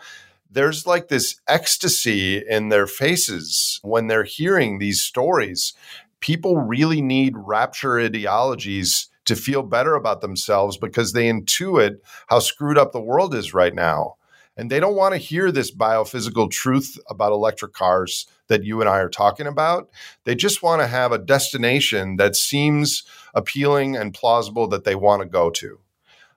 there's 0.51 0.87
like 0.87 1.07
this 1.07 1.39
ecstasy 1.47 2.37
in 2.37 2.69
their 2.69 2.87
faces 2.87 3.79
when 3.83 4.07
they're 4.07 4.23
hearing 4.23 4.79
these 4.79 5.01
stories. 5.01 5.73
People 6.19 6.57
really 6.57 7.01
need 7.01 7.33
rapture 7.37 7.99
ideologies 7.99 9.09
to 9.25 9.35
feel 9.35 9.61
better 9.61 9.93
about 9.93 10.21
themselves 10.21 10.77
because 10.77 11.13
they 11.13 11.29
intuit 11.29 11.97
how 12.27 12.39
screwed 12.39 12.77
up 12.77 12.91
the 12.91 13.01
world 13.01 13.35
is 13.35 13.53
right 13.53 13.75
now 13.75 14.15
and 14.59 14.69
they 14.69 14.81
don't 14.81 14.97
want 14.97 15.13
to 15.13 15.17
hear 15.17 15.53
this 15.53 15.73
biophysical 15.73 16.51
truth 16.51 16.99
about 17.09 17.31
electric 17.31 17.71
cars 17.71 18.27
that 18.47 18.65
you 18.65 18.81
and 18.81 18.89
I 18.89 18.97
are 18.97 19.07
talking 19.07 19.47
about. 19.47 19.89
They 20.25 20.35
just 20.35 20.61
want 20.61 20.81
to 20.81 20.87
have 20.87 21.13
a 21.13 21.17
destination 21.17 22.17
that 22.17 22.35
seems 22.35 23.03
appealing 23.33 23.95
and 23.95 24.13
plausible 24.13 24.67
that 24.67 24.83
they 24.83 24.95
want 24.95 25.21
to 25.21 25.29
go 25.29 25.49
to. 25.51 25.79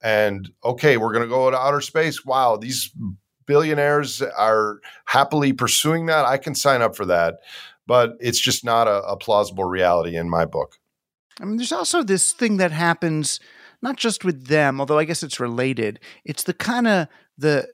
And 0.00 0.52
okay, 0.64 0.98
we're 0.98 1.12
going 1.12 1.24
to 1.24 1.28
go 1.28 1.50
to 1.50 1.58
outer 1.58 1.80
space. 1.80 2.24
Wow, 2.24 2.56
these 2.56 2.92
billionaires 3.44 4.22
are 4.22 4.78
happily 5.06 5.52
pursuing 5.52 6.06
that. 6.06 6.24
I 6.24 6.38
can 6.38 6.54
sign 6.54 6.80
up 6.80 6.94
for 6.94 7.06
that. 7.06 7.40
But 7.88 8.18
it's 8.20 8.40
just 8.40 8.64
not 8.64 8.86
a, 8.86 9.02
a 9.02 9.16
plausible 9.16 9.64
reality 9.64 10.16
in 10.16 10.30
my 10.30 10.44
book. 10.44 10.78
I 11.40 11.44
mean, 11.44 11.56
there's 11.56 11.72
also 11.72 12.04
this 12.04 12.30
thing 12.30 12.58
that 12.58 12.70
happens 12.70 13.40
not 13.82 13.96
just 13.96 14.24
with 14.24 14.46
them, 14.46 14.78
although 14.78 15.00
I 15.00 15.04
guess 15.04 15.24
it's 15.24 15.40
related. 15.40 15.98
It's 16.24 16.44
the 16.44 16.54
kind 16.54 16.86
of 16.86 17.08
the 17.36 17.66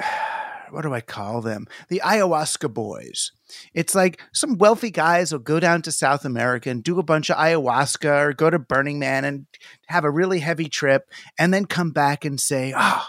what 0.70 0.82
do 0.82 0.94
I 0.94 1.00
call 1.00 1.40
them? 1.40 1.66
The 1.88 2.02
ayahuasca 2.04 2.72
boys. 2.72 3.32
It's 3.74 3.94
like 3.94 4.22
some 4.32 4.58
wealthy 4.58 4.90
guys 4.90 5.32
will 5.32 5.40
go 5.40 5.60
down 5.60 5.82
to 5.82 5.92
South 5.92 6.24
America 6.24 6.70
and 6.70 6.82
do 6.82 6.98
a 6.98 7.04
bunch 7.04 7.30
of 7.30 7.36
ayahuasca 7.36 8.26
or 8.26 8.32
go 8.32 8.50
to 8.50 8.58
Burning 8.58 8.98
Man 8.98 9.24
and 9.24 9.46
have 9.88 10.04
a 10.04 10.10
really 10.10 10.40
heavy 10.40 10.68
trip 10.68 11.08
and 11.38 11.52
then 11.52 11.64
come 11.64 11.90
back 11.90 12.24
and 12.24 12.40
say, 12.40 12.72
Oh, 12.76 13.06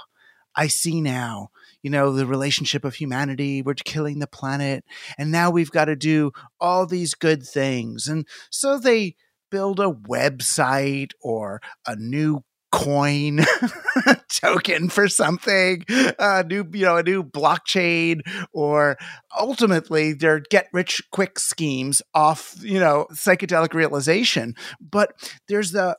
I 0.55 0.67
see 0.67 1.01
now. 1.01 1.49
You 1.81 1.89
know, 1.89 2.13
the 2.13 2.27
relationship 2.27 2.85
of 2.85 2.95
humanity, 2.95 3.63
we're 3.63 3.73
killing 3.73 4.19
the 4.19 4.27
planet, 4.27 4.85
and 5.17 5.31
now 5.31 5.49
we've 5.49 5.71
got 5.71 5.85
to 5.85 5.95
do 5.95 6.31
all 6.59 6.85
these 6.85 7.15
good 7.15 7.43
things. 7.43 8.07
And 8.07 8.27
so 8.51 8.77
they 8.77 9.15
build 9.49 9.79
a 9.79 9.91
website 9.91 11.11
or 11.21 11.59
a 11.87 11.95
new 11.95 12.43
coin 12.71 13.41
token 14.29 14.89
for 14.89 15.07
something, 15.07 15.83
a 15.89 16.43
new, 16.43 16.65
you 16.73 16.85
know, 16.85 16.97
a 16.97 17.03
new 17.03 17.23
blockchain, 17.23 18.21
or 18.53 18.97
ultimately 19.37 20.13
their 20.13 20.39
get 20.39 20.67
rich 20.73 21.01
quick 21.11 21.37
schemes 21.37 22.01
off, 22.13 22.55
you 22.61 22.79
know, 22.79 23.07
psychedelic 23.11 23.73
realization. 23.73 24.55
But 24.79 25.13
there's 25.47 25.71
the, 25.71 25.97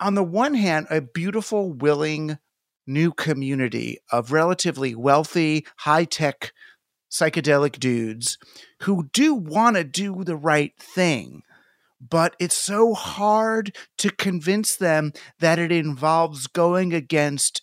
on 0.00 0.14
the 0.14 0.24
one 0.24 0.54
hand, 0.54 0.86
a 0.90 1.00
beautiful, 1.00 1.72
willing 1.72 2.38
new 2.86 3.12
community 3.12 3.98
of 4.10 4.32
relatively 4.32 4.94
wealthy, 4.94 5.66
high 5.78 6.04
tech 6.04 6.52
psychedelic 7.10 7.78
dudes 7.78 8.38
who 8.80 9.08
do 9.12 9.34
want 9.34 9.76
to 9.76 9.84
do 9.84 10.24
the 10.24 10.36
right 10.36 10.72
thing 10.78 11.42
but 12.08 12.34
it's 12.38 12.56
so 12.56 12.94
hard 12.94 13.74
to 13.98 14.10
convince 14.10 14.76
them 14.76 15.12
that 15.38 15.58
it 15.58 15.70
involves 15.70 16.46
going 16.46 16.92
against 16.92 17.62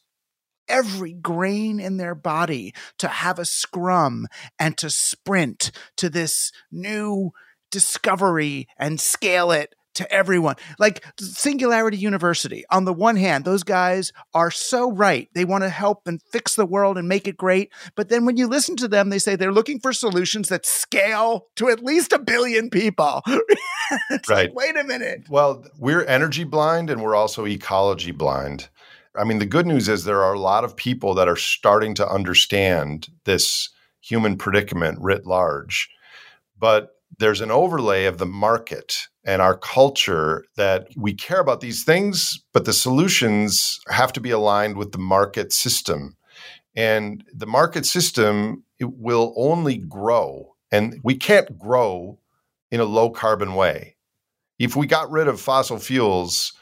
every 0.68 1.14
grain 1.14 1.80
in 1.80 1.98
their 1.98 2.16
body 2.16 2.74
to 3.00 3.08
have 3.08 3.40
a 3.40 3.46
scrum 3.46 4.28
and 4.60 4.78
to 4.78 4.90
sprint 4.90 5.72
to 5.98 6.10
this 6.10 6.52
new 6.72 7.32
discovery 7.72 8.68
and 8.78 9.02
scale 9.02 9.52
it 9.52 9.74
to 9.96 10.12
everyone. 10.12 10.56
Like 10.78 11.04
Singularity 11.20 11.98
University, 11.98 12.64
on 12.70 12.86
the 12.86 12.94
one 12.94 13.16
hand, 13.16 13.46
those 13.46 13.64
guys 13.64 14.12
are 14.34 14.52
so 14.52 14.92
right. 14.92 15.30
They 15.34 15.46
want 15.46 15.64
to 15.64 15.70
help 15.70 16.08
and 16.08 16.22
fix 16.32 16.56
the 16.56 16.66
world 16.66 16.98
and 16.98 17.08
make 17.08 17.28
it 17.28 17.38
great. 17.38 17.72
But 17.96 18.10
then 18.10 18.26
when 18.26 18.38
you 18.38 18.48
listen 18.48 18.76
to 18.78 18.88
them, 18.88 19.10
they 19.10 19.20
say 19.20 19.36
they're 19.36 19.52
looking 19.52 19.80
for 19.80 19.94
solutions 19.94 20.50
that 20.50 20.66
scale 20.66 21.48
to 21.56 21.70
at 21.70 21.84
least 21.84 22.14
a 22.14 22.20
billion 22.20 22.70
people. 22.70 23.22
right. 23.28 24.30
Like, 24.30 24.54
wait 24.54 24.78
a 24.78 24.84
minute. 24.84 25.24
Well, 25.30 25.66
we're 25.78 26.06
energy 26.06 26.44
blind 26.44 26.90
and 26.90 27.02
we're 27.02 27.16
also 27.16 27.46
ecology 27.46 28.12
blind. 28.12 28.70
I 29.16 29.24
mean, 29.24 29.40
the 29.40 29.46
good 29.46 29.66
news 29.66 29.90
is 29.90 30.04
there 30.04 30.24
are 30.24 30.34
a 30.34 30.40
lot 30.40 30.64
of 30.64 30.76
people 30.76 31.14
that 31.16 31.28
are 31.28 31.36
starting 31.36 31.96
to 31.96 32.08
understand 32.08 33.10
this 33.26 33.70
human 34.02 34.38
predicament 34.38 35.00
writ 35.02 35.26
large. 35.26 35.90
But 36.58 36.92
there's 37.18 37.42
an 37.42 37.52
overlay 37.52 38.06
of 38.06 38.18
the 38.18 38.26
market 38.26 39.08
and 39.30 39.43
our 39.43 39.55
culture 39.55 40.43
that 40.55 40.88
we 40.97 41.13
care 41.13 41.39
about 41.39 41.61
these 41.61 41.84
things, 41.84 42.43
but 42.51 42.65
the 42.65 42.73
solutions 42.73 43.80
have 43.88 44.11
to 44.11 44.19
be 44.19 44.32
aligned 44.32 44.75
with 44.75 44.91
the 44.91 44.97
market 44.97 45.53
system. 45.53 46.17
And 46.75 47.23
the 47.32 47.45
market 47.45 47.86
system 47.86 48.63
will 48.80 49.36
only 49.38 49.77
grow, 49.77 50.55
and 50.71 50.99
we 51.03 51.15
can't 51.15 51.59
grow 51.59 52.17
in 52.71 52.80
a 52.80 52.86
low 52.86 53.11
carbon 53.11 53.53
way. 53.53 53.97
If 54.57 54.75
we 54.75 54.88
got 54.88 55.11
rid 55.11 55.27
of 55.27 55.39
fossil 55.39 55.77
fuels, 55.77 56.53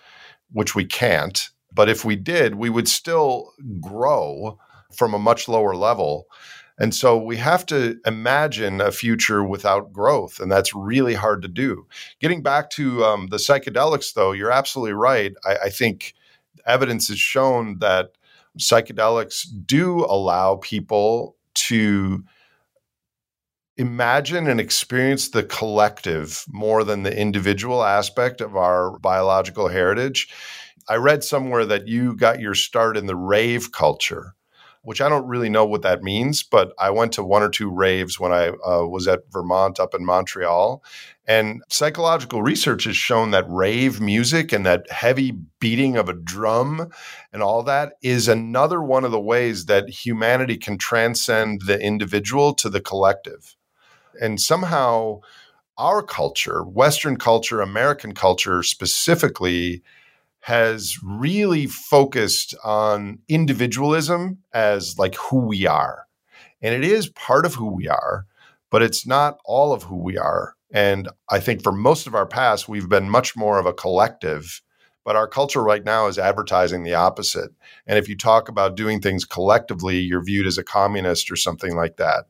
which 0.51 0.75
we 0.75 0.83
can't, 0.83 1.49
but 1.73 1.87
if 1.87 2.03
we 2.03 2.17
did, 2.17 2.55
we 2.55 2.69
would 2.69 2.89
still 2.89 3.53
grow 3.79 4.59
from 4.93 5.13
a 5.13 5.19
much 5.19 5.47
lower 5.47 5.73
level. 5.73 6.25
And 6.79 6.93
so 6.93 7.17
we 7.17 7.37
have 7.37 7.65
to 7.67 7.99
imagine 8.05 8.81
a 8.81 8.91
future 8.91 9.43
without 9.43 9.91
growth, 9.91 10.39
and 10.39 10.51
that's 10.51 10.75
really 10.75 11.15
hard 11.15 11.41
to 11.41 11.47
do. 11.47 11.87
Getting 12.19 12.43
back 12.43 12.69
to 12.71 13.03
um, 13.03 13.27
the 13.27 13.37
psychedelics, 13.37 14.13
though, 14.13 14.31
you're 14.31 14.51
absolutely 14.51 14.93
right. 14.93 15.33
I, 15.43 15.55
I 15.65 15.69
think 15.69 16.13
evidence 16.65 17.07
has 17.07 17.17
shown 17.17 17.79
that 17.79 18.11
psychedelics 18.59 19.45
do 19.65 20.05
allow 20.05 20.57
people 20.57 21.35
to 21.55 22.23
imagine 23.77 24.47
and 24.47 24.59
experience 24.59 25.29
the 25.29 25.43
collective 25.43 26.45
more 26.49 26.83
than 26.83 27.03
the 27.03 27.15
individual 27.15 27.83
aspect 27.83 28.41
of 28.41 28.55
our 28.55 28.97
biological 28.99 29.67
heritage. 29.67 30.27
I 30.89 30.95
read 30.95 31.23
somewhere 31.23 31.65
that 31.65 31.87
you 31.87 32.15
got 32.15 32.39
your 32.39 32.55
start 32.55 32.97
in 32.97 33.07
the 33.07 33.15
rave 33.15 33.71
culture 33.71 34.35
which 34.81 35.01
I 35.01 35.09
don't 35.09 35.27
really 35.27 35.49
know 35.49 35.65
what 35.65 35.81
that 35.81 36.03
means, 36.03 36.43
but 36.43 36.73
I 36.79 36.89
went 36.89 37.11
to 37.13 37.23
one 37.23 37.43
or 37.43 37.49
two 37.49 37.69
raves 37.69 38.19
when 38.19 38.31
I 38.31 38.49
uh, 38.49 38.85
was 38.85 39.07
at 39.07 39.31
Vermont 39.31 39.79
up 39.79 39.93
in 39.93 40.05
Montreal. 40.05 40.83
And 41.27 41.61
psychological 41.69 42.41
research 42.41 42.85
has 42.85 42.95
shown 42.95 43.31
that 43.31 43.49
rave 43.49 43.99
music 43.99 44.53
and 44.53 44.65
that 44.65 44.89
heavy 44.89 45.33
beating 45.59 45.97
of 45.97 46.07
a 46.07 46.13
drum 46.13 46.89
and 47.33 47.43
all 47.43 47.63
that 47.63 47.93
is 48.01 48.27
another 48.27 48.81
one 48.81 49.03
of 49.03 49.11
the 49.11 49.19
ways 49.19 49.65
that 49.65 49.89
humanity 49.89 50.57
can 50.57 50.77
transcend 50.77 51.63
the 51.65 51.79
individual 51.79 52.53
to 52.55 52.69
the 52.69 52.79
collective. 52.79 53.57
And 54.21 54.39
somehow, 54.39 55.19
our 55.77 56.01
culture, 56.01 56.63
Western 56.63 57.17
culture, 57.17 57.61
American 57.61 58.13
culture 58.13 58.63
specifically, 58.63 59.83
has 60.41 60.97
really 61.03 61.67
focused 61.67 62.55
on 62.63 63.19
individualism 63.27 64.39
as 64.53 64.97
like 64.97 65.15
who 65.15 65.39
we 65.39 65.67
are. 65.67 66.07
And 66.61 66.73
it 66.73 66.83
is 66.83 67.09
part 67.09 67.45
of 67.45 67.55
who 67.55 67.73
we 67.73 67.87
are, 67.87 68.25
but 68.69 68.81
it's 68.81 69.05
not 69.05 69.37
all 69.45 69.73
of 69.73 69.83
who 69.83 69.97
we 69.97 70.17
are. 70.17 70.55
And 70.71 71.09
I 71.29 71.39
think 71.39 71.63
for 71.63 71.71
most 71.71 72.07
of 72.07 72.15
our 72.15 72.25
past, 72.25 72.67
we've 72.67 72.89
been 72.89 73.09
much 73.09 73.35
more 73.35 73.59
of 73.59 73.65
a 73.65 73.73
collective. 73.73 74.61
But 75.03 75.15
our 75.15 75.27
culture 75.27 75.63
right 75.63 75.85
now 75.85 76.07
is 76.07 76.19
advertising 76.19 76.83
the 76.83 76.93
opposite. 76.93 77.51
And 77.85 77.97
if 77.97 78.09
you 78.09 78.17
talk 78.17 78.49
about 78.49 78.75
doing 78.75 78.99
things 78.99 79.23
collectively, 79.23 79.99
you're 79.99 80.23
viewed 80.23 80.47
as 80.47 80.57
a 80.57 80.63
communist 80.63 81.31
or 81.31 81.37
something 81.37 81.75
like 81.75 81.95
that 81.97 82.25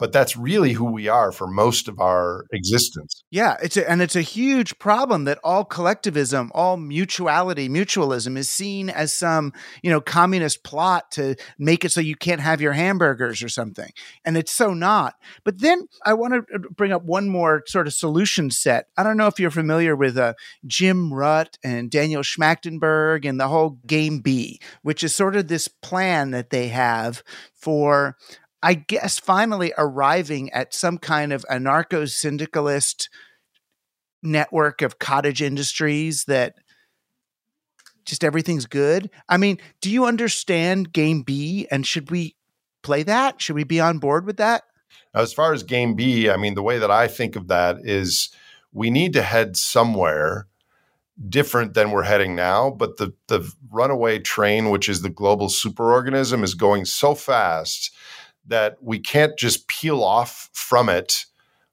but 0.00 0.12
that's 0.12 0.36
really 0.36 0.72
who 0.72 0.86
we 0.86 1.08
are 1.08 1.30
for 1.30 1.46
most 1.46 1.86
of 1.86 2.00
our 2.00 2.46
existence. 2.52 3.22
Yeah, 3.30 3.56
it's 3.62 3.76
a, 3.76 3.88
and 3.88 4.00
it's 4.00 4.16
a 4.16 4.22
huge 4.22 4.78
problem 4.78 5.24
that 5.24 5.38
all 5.44 5.64
collectivism, 5.64 6.50
all 6.54 6.78
mutuality, 6.78 7.68
mutualism 7.68 8.38
is 8.38 8.48
seen 8.48 8.88
as 8.88 9.14
some, 9.14 9.52
you 9.82 9.90
know, 9.90 10.00
communist 10.00 10.64
plot 10.64 11.10
to 11.12 11.36
make 11.58 11.84
it 11.84 11.92
so 11.92 12.00
you 12.00 12.16
can't 12.16 12.40
have 12.40 12.62
your 12.62 12.72
hamburgers 12.72 13.42
or 13.42 13.50
something. 13.50 13.90
And 14.24 14.38
it's 14.38 14.52
so 14.52 14.72
not. 14.72 15.14
But 15.44 15.60
then 15.60 15.86
I 16.04 16.14
want 16.14 16.32
to 16.32 16.54
uh, 16.54 16.58
bring 16.74 16.92
up 16.92 17.04
one 17.04 17.28
more 17.28 17.62
sort 17.66 17.86
of 17.86 17.92
solution 17.92 18.50
set. 18.50 18.86
I 18.96 19.02
don't 19.02 19.18
know 19.18 19.26
if 19.26 19.38
you're 19.38 19.50
familiar 19.50 19.94
with 19.94 20.16
uh, 20.16 20.32
Jim 20.66 21.12
Rutt 21.12 21.58
and 21.62 21.90
Daniel 21.90 22.22
Schmachtenberger 22.22 23.28
and 23.28 23.38
the 23.38 23.48
whole 23.48 23.78
Game 23.86 24.20
B, 24.20 24.60
which 24.80 25.04
is 25.04 25.14
sort 25.14 25.36
of 25.36 25.48
this 25.48 25.68
plan 25.68 26.30
that 26.30 26.48
they 26.48 26.68
have 26.68 27.22
for 27.54 28.16
I 28.62 28.74
guess 28.74 29.18
finally 29.18 29.72
arriving 29.78 30.50
at 30.52 30.74
some 30.74 30.98
kind 30.98 31.32
of 31.32 31.44
anarcho 31.50 32.08
syndicalist 32.08 33.08
network 34.22 34.82
of 34.82 34.98
cottage 34.98 35.40
industries 35.40 36.24
that 36.24 36.56
just 38.04 38.24
everything's 38.24 38.66
good. 38.66 39.10
I 39.28 39.36
mean, 39.36 39.58
do 39.80 39.90
you 39.90 40.04
understand 40.04 40.92
game 40.92 41.22
B 41.22 41.66
and 41.70 41.86
should 41.86 42.10
we 42.10 42.36
play 42.82 43.02
that? 43.04 43.40
Should 43.40 43.56
we 43.56 43.64
be 43.64 43.80
on 43.80 43.98
board 43.98 44.26
with 44.26 44.36
that? 44.38 44.64
As 45.14 45.32
far 45.32 45.52
as 45.52 45.62
game 45.62 45.94
B, 45.94 46.28
I 46.28 46.36
mean, 46.36 46.54
the 46.54 46.62
way 46.62 46.78
that 46.78 46.90
I 46.90 47.08
think 47.08 47.36
of 47.36 47.48
that 47.48 47.78
is 47.82 48.30
we 48.72 48.90
need 48.90 49.12
to 49.14 49.22
head 49.22 49.56
somewhere 49.56 50.46
different 51.28 51.74
than 51.74 51.90
we're 51.90 52.04
heading 52.04 52.34
now. 52.34 52.70
But 52.70 52.96
the, 52.96 53.12
the 53.28 53.52
runaway 53.70 54.18
train, 54.18 54.70
which 54.70 54.88
is 54.88 55.02
the 55.02 55.10
global 55.10 55.48
superorganism, 55.48 56.42
is 56.42 56.54
going 56.54 56.84
so 56.84 57.14
fast 57.14 57.92
that 58.46 58.76
we 58.80 58.98
can't 58.98 59.36
just 59.38 59.68
peel 59.68 60.02
off 60.02 60.50
from 60.52 60.88
it. 60.88 61.26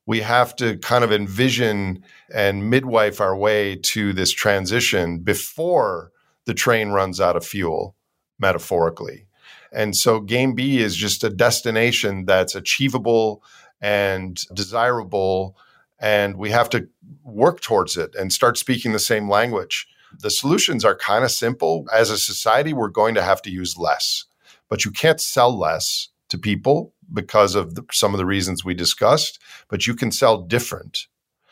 We 0.05 0.22
have 0.22 0.55
to 0.57 0.78
kind 0.78 1.03
of 1.03 1.11
envision 1.11 2.03
and 2.34 2.70
midwife 2.70 3.20
our 3.20 3.36
way 3.36 3.76
to 3.76 4.13
this 4.13 4.32
transition 4.32 5.20
before 5.20 6.11
the 6.45 6.53
train 6.53 6.89
runs 6.89 7.20
out 7.20 7.36
of 7.36 7.45
fuel, 7.45 7.95
metaphorically. 8.39 9.28
And 9.72 9.95
so, 9.95 10.22
Game 10.22 10.53
B 10.55 10.80
is 10.80 10.95
just 10.95 11.24
a 11.24 11.30
destination 11.30 12.26
that's 12.26 12.55
achievable 12.55 13.43
and 13.82 14.41
desirable. 14.53 15.57
And 15.99 16.38
we 16.38 16.51
have 16.51 16.70
to 16.70 16.88
work 17.24 17.59
towards 17.59 17.97
it 17.97 18.15
and 18.15 18.32
start 18.32 18.57
speaking 18.57 18.93
the 18.93 18.99
same 18.99 19.30
language. 19.30 19.88
The 20.20 20.30
solutions 20.30 20.86
are 20.86 20.95
kind 20.95 21.26
of 21.26 21.32
simple. 21.32 21.86
As 21.93 22.09
a 22.09 22.18
society, 22.18 22.72
we're 22.72 22.88
going 22.88 23.15
to 23.15 23.24
have 23.24 23.41
to 23.41 23.51
use 23.51 23.78
less, 23.78 24.26
but 24.70 24.86
you 24.86 24.91
can't 24.91 25.20
sell 25.20 25.55
less 25.57 26.09
to 26.30 26.38
people 26.38 26.93
because 27.11 27.55
of 27.55 27.75
the, 27.75 27.84
some 27.91 28.13
of 28.13 28.17
the 28.17 28.25
reasons 28.25 28.63
we 28.63 28.73
discussed, 28.73 29.39
but 29.69 29.88
you 29.88 29.95
can 29.95 30.11
sell 30.11 30.41
different. 30.41 31.07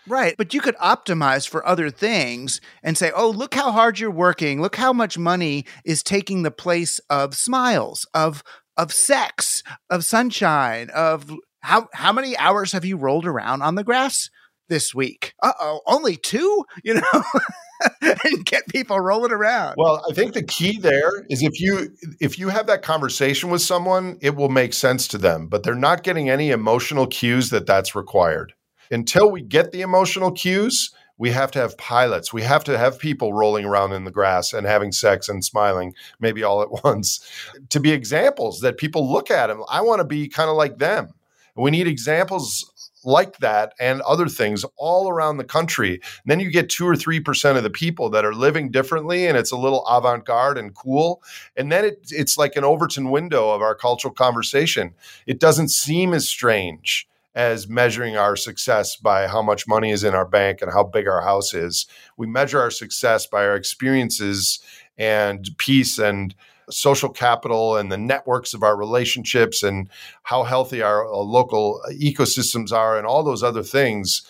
Right. 0.08 0.36
But 0.38 0.54
you 0.54 0.62
could 0.62 0.76
optimize 0.76 1.48
for 1.48 1.66
other 1.66 1.90
things 1.90 2.62
and 2.84 2.98
say, 2.98 3.12
oh, 3.16 3.30
look 3.30 3.56
how 3.56 3.72
hard 3.72 4.00
you're 4.00 4.12
working. 4.12 4.62
Look 4.62 4.76
how 4.76 4.94
much 4.94 5.18
money 5.18 5.66
is 5.84 6.04
taking 6.04 6.44
the 6.44 6.52
place 6.52 7.00
of 7.10 7.36
smiles, 7.36 8.06
of 8.14 8.44
of 8.78 8.92
sex, 8.92 9.64
of 9.90 10.04
sunshine, 10.04 10.90
of 10.94 11.32
how 11.62 11.88
how 11.94 12.14
many 12.14 12.38
hours 12.38 12.72
have 12.72 12.86
you 12.86 12.98
rolled 12.98 13.26
around 13.26 13.64
on 13.64 13.76
the 13.76 13.84
grass 13.84 14.30
this 14.70 14.94
week? 14.94 15.34
Uh 15.42 15.54
oh, 15.60 15.82
only 15.88 16.18
two? 16.18 16.66
You 16.84 16.96
know? 16.96 17.24
and 18.02 18.46
get 18.46 18.68
people 18.68 19.00
rolling 19.00 19.32
around. 19.32 19.76
Well, 19.78 20.04
I 20.10 20.14
think 20.14 20.34
the 20.34 20.44
key 20.44 20.78
there 20.80 21.26
is 21.30 21.42
if 21.42 21.60
you 21.60 21.96
if 22.20 22.40
you 22.40 22.50
have 22.50 22.68
that 22.68 22.82
conversation 22.82 23.50
with 23.50 23.62
someone, 23.62 24.18
it 24.22 24.36
will 24.36 24.50
make 24.50 24.74
sense 24.74 25.08
to 25.10 25.18
them, 25.18 25.48
but 25.48 25.64
they're 25.64 25.76
not 25.76 26.04
getting 26.04 26.30
any 26.30 26.52
emotional 26.52 27.08
cues 27.08 27.50
that 27.50 27.66
that's 27.66 27.96
required. 27.96 28.54
Until 28.92 29.32
we 29.32 29.42
get 29.42 29.72
the 29.72 29.82
emotional 29.82 30.32
cues, 30.32 30.92
we 31.18 31.32
have 31.32 31.52
to 31.52 31.60
have 31.60 31.78
pilots. 31.78 32.34
We 32.34 32.44
have 32.44 32.64
to 32.66 32.78
have 32.78 33.00
people 33.00 33.34
rolling 33.34 33.66
around 33.66 33.94
in 33.94 34.04
the 34.04 34.12
grass 34.12 34.54
and 34.54 34.68
having 34.68 34.92
sex 34.92 35.30
and 35.30 35.44
smiling, 35.44 35.94
maybe 36.20 36.44
all 36.44 36.62
at 36.62 36.72
once, 36.84 37.26
to 37.70 37.80
be 37.80 37.92
examples 37.92 38.60
that 38.60 38.78
people 38.78 39.12
look 39.12 39.32
at 39.32 39.48
them. 39.48 39.64
I 39.70 39.82
want 39.82 40.00
to 40.00 40.06
be 40.06 40.28
kind 40.28 40.50
of 40.50 40.56
like 40.56 40.78
them. 40.78 41.10
We 41.56 41.72
need 41.72 41.88
examples 41.88 42.70
like 43.06 43.38
that 43.38 43.74
and 43.80 44.02
other 44.02 44.28
things 44.28 44.66
all 44.78 45.10
around 45.10 45.38
the 45.38 45.44
country. 45.44 45.94
And 45.94 46.26
then 46.26 46.40
you 46.40 46.52
get 46.52 46.70
two 46.70 46.88
or 46.88 46.96
three 46.96 47.20
percent 47.20 47.58
of 47.58 47.64
the 47.64 47.70
people 47.70 48.10
that 48.10 48.26
are 48.26 48.34
living 48.34 48.72
differently, 48.72 49.28
and 49.28 49.38
it's 49.38 49.52
a 49.52 49.58
little 49.58 49.86
avant-garde 49.88 50.58
and 50.58 50.74
cool. 50.74 51.22
And 51.56 51.72
then 51.72 51.86
it, 51.86 52.08
it's 52.10 52.38
like 52.38 52.56
an 52.56 52.64
Overton 52.64 53.12
window 53.12 53.50
of 53.52 53.62
our 53.62 53.76
cultural 53.76 54.14
conversation. 54.14 54.94
It 55.28 55.40
doesn't 55.40 55.70
seem 55.70 56.14
as 56.14 56.28
strange 56.28 57.08
as 57.36 57.68
measuring 57.68 58.16
our 58.16 58.38
success 58.38 58.96
by 58.96 59.28
how 59.28 59.42
much 59.42 59.68
money 59.68 59.92
is 59.92 60.06
in 60.06 60.16
our 60.16 60.26
bank 60.26 60.62
and 60.62 60.72
how 60.72 60.84
big 60.84 61.06
our 61.06 61.22
house 61.22 61.54
is. 61.54 61.86
We 62.16 62.28
measure 62.28 62.62
our 62.62 62.72
success 62.72 63.28
by 63.28 63.46
our 63.46 63.58
experiences 63.58 64.60
and 64.98 65.50
peace 65.58 66.00
and 66.00 66.34
social 66.70 67.10
capital 67.10 67.78
and 67.78 67.92
the 67.92 67.98
networks 67.98 68.54
of 68.54 68.64
our 68.64 68.76
relationships 68.76 69.64
and 69.64 69.90
how 70.24 70.44
healthy 70.44 70.82
our 70.82 71.06
uh, 71.06 71.18
local 71.18 71.82
ecosystems 71.92 72.72
are 72.72 72.98
and 72.98 73.06
all 73.06 73.24
those 73.24 73.44
other 73.44 73.64
things 73.64 74.24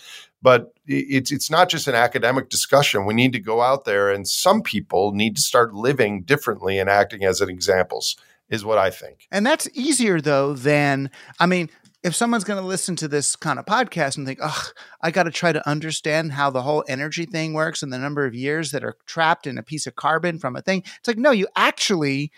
but 0.45 0.75
it's 0.85 1.31
it's 1.31 1.49
not 1.49 1.69
just 1.69 1.87
an 1.87 1.95
academic 1.95 2.49
discussion. 2.49 3.07
We 3.07 3.15
need 3.15 3.33
to 3.33 3.39
go 3.39 3.63
out 3.63 3.85
there, 3.85 4.11
and 4.11 4.27
some 4.27 4.61
people 4.61 5.11
need 5.11 5.35
to 5.37 5.41
start 5.41 5.73
living 5.73 6.21
differently 6.21 6.77
and 6.77 6.87
acting 6.87 7.23
as 7.23 7.41
an 7.41 7.49
examples. 7.49 8.15
Is 8.47 8.63
what 8.63 8.77
I 8.77 8.91
think. 8.91 9.27
And 9.31 9.43
that's 9.43 9.67
easier 9.73 10.21
though 10.21 10.53
than 10.53 11.09
I 11.39 11.47
mean, 11.47 11.71
if 12.05 12.15
someone's 12.15 12.43
going 12.43 12.61
to 12.61 12.67
listen 12.67 12.95
to 12.95 13.07
this 13.07 13.35
kind 13.35 13.57
of 13.57 13.65
podcast 13.65 14.15
and 14.15 14.27
think, 14.27 14.37
"Ugh, 14.41 14.67
I 15.01 15.09
got 15.09 15.23
to 15.23 15.31
try 15.31 15.51
to 15.51 15.67
understand 15.67 16.33
how 16.33 16.51
the 16.51 16.61
whole 16.61 16.85
energy 16.87 17.25
thing 17.25 17.53
works 17.53 17.81
and 17.81 17.91
the 17.91 17.97
number 17.97 18.27
of 18.27 18.35
years 18.35 18.69
that 18.71 18.83
are 18.83 18.95
trapped 19.07 19.47
in 19.47 19.57
a 19.57 19.63
piece 19.63 19.87
of 19.87 19.95
carbon 19.95 20.37
from 20.37 20.55
a 20.55 20.61
thing," 20.61 20.83
it's 20.85 21.07
like, 21.07 21.17
no, 21.17 21.31
you 21.31 21.47
actually, 21.55 22.31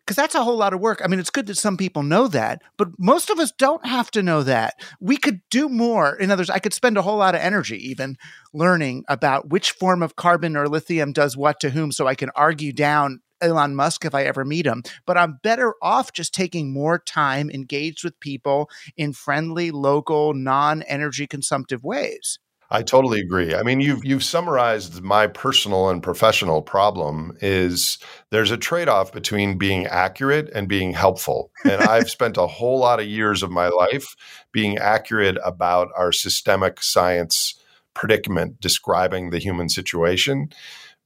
because 0.00 0.16
that's 0.16 0.34
a 0.34 0.42
whole 0.42 0.56
lot 0.56 0.72
of 0.72 0.80
work. 0.80 1.02
I 1.04 1.08
mean, 1.08 1.20
it's 1.20 1.28
good 1.28 1.46
that 1.48 1.58
some 1.58 1.76
people 1.76 2.04
know 2.04 2.26
that, 2.28 2.62
but 2.78 2.88
most 2.98 3.28
of 3.28 3.38
us 3.38 3.52
don't 3.52 3.84
have 3.84 4.10
to 4.12 4.22
know 4.22 4.42
that. 4.44 4.80
We 4.98 5.18
could 5.18 5.42
do 5.50 5.68
more. 5.68 6.16
In 6.16 6.30
others, 6.30 6.48
I 6.48 6.58
could 6.58 6.72
spend 6.72 6.96
a 6.96 7.02
whole 7.02 7.18
lot 7.18 7.34
of 7.34 7.42
energy 7.42 7.76
even 7.90 8.16
learning 8.54 9.04
about 9.08 9.50
which 9.50 9.72
form 9.72 10.02
of 10.02 10.16
carbon 10.16 10.56
or 10.56 10.68
lithium 10.68 11.12
does 11.12 11.36
what 11.36 11.60
to 11.60 11.68
whom, 11.70 11.92
so 11.92 12.06
I 12.06 12.14
can 12.14 12.30
argue 12.34 12.72
down 12.72 13.20
Elon 13.40 13.74
Musk 13.74 14.04
if 14.04 14.14
I 14.14 14.24
ever 14.24 14.44
meet 14.44 14.66
him, 14.66 14.82
but 15.06 15.16
I'm 15.16 15.38
better 15.42 15.74
off 15.82 16.12
just 16.12 16.34
taking 16.34 16.72
more 16.72 16.98
time 16.98 17.50
engaged 17.50 18.04
with 18.04 18.18
people 18.20 18.68
in 18.96 19.12
friendly, 19.12 19.70
local, 19.70 20.34
non 20.34 20.82
energy 20.82 21.26
consumptive 21.26 21.84
ways. 21.84 22.38
I 22.70 22.82
totally 22.82 23.20
agree. 23.20 23.54
I 23.54 23.62
mean, 23.62 23.80
you've 23.80 24.04
you've 24.04 24.24
summarized 24.24 25.00
my 25.00 25.28
personal 25.28 25.88
and 25.88 26.02
professional 26.02 26.62
problem 26.62 27.36
is 27.40 27.98
there's 28.30 28.50
a 28.50 28.56
trade-off 28.56 29.12
between 29.12 29.56
being 29.56 29.86
accurate 29.86 30.50
and 30.52 30.68
being 30.68 30.92
helpful. 30.92 31.52
And 31.64 31.80
I've 31.88 32.10
spent 32.10 32.36
a 32.36 32.46
whole 32.48 32.80
lot 32.80 32.98
of 32.98 33.06
years 33.06 33.44
of 33.44 33.52
my 33.52 33.68
life 33.68 34.16
being 34.50 34.78
accurate 34.78 35.38
about 35.44 35.88
our 35.96 36.10
systemic 36.10 36.82
science 36.82 37.54
predicament 37.94 38.60
describing 38.60 39.30
the 39.30 39.38
human 39.38 39.68
situation. 39.68 40.48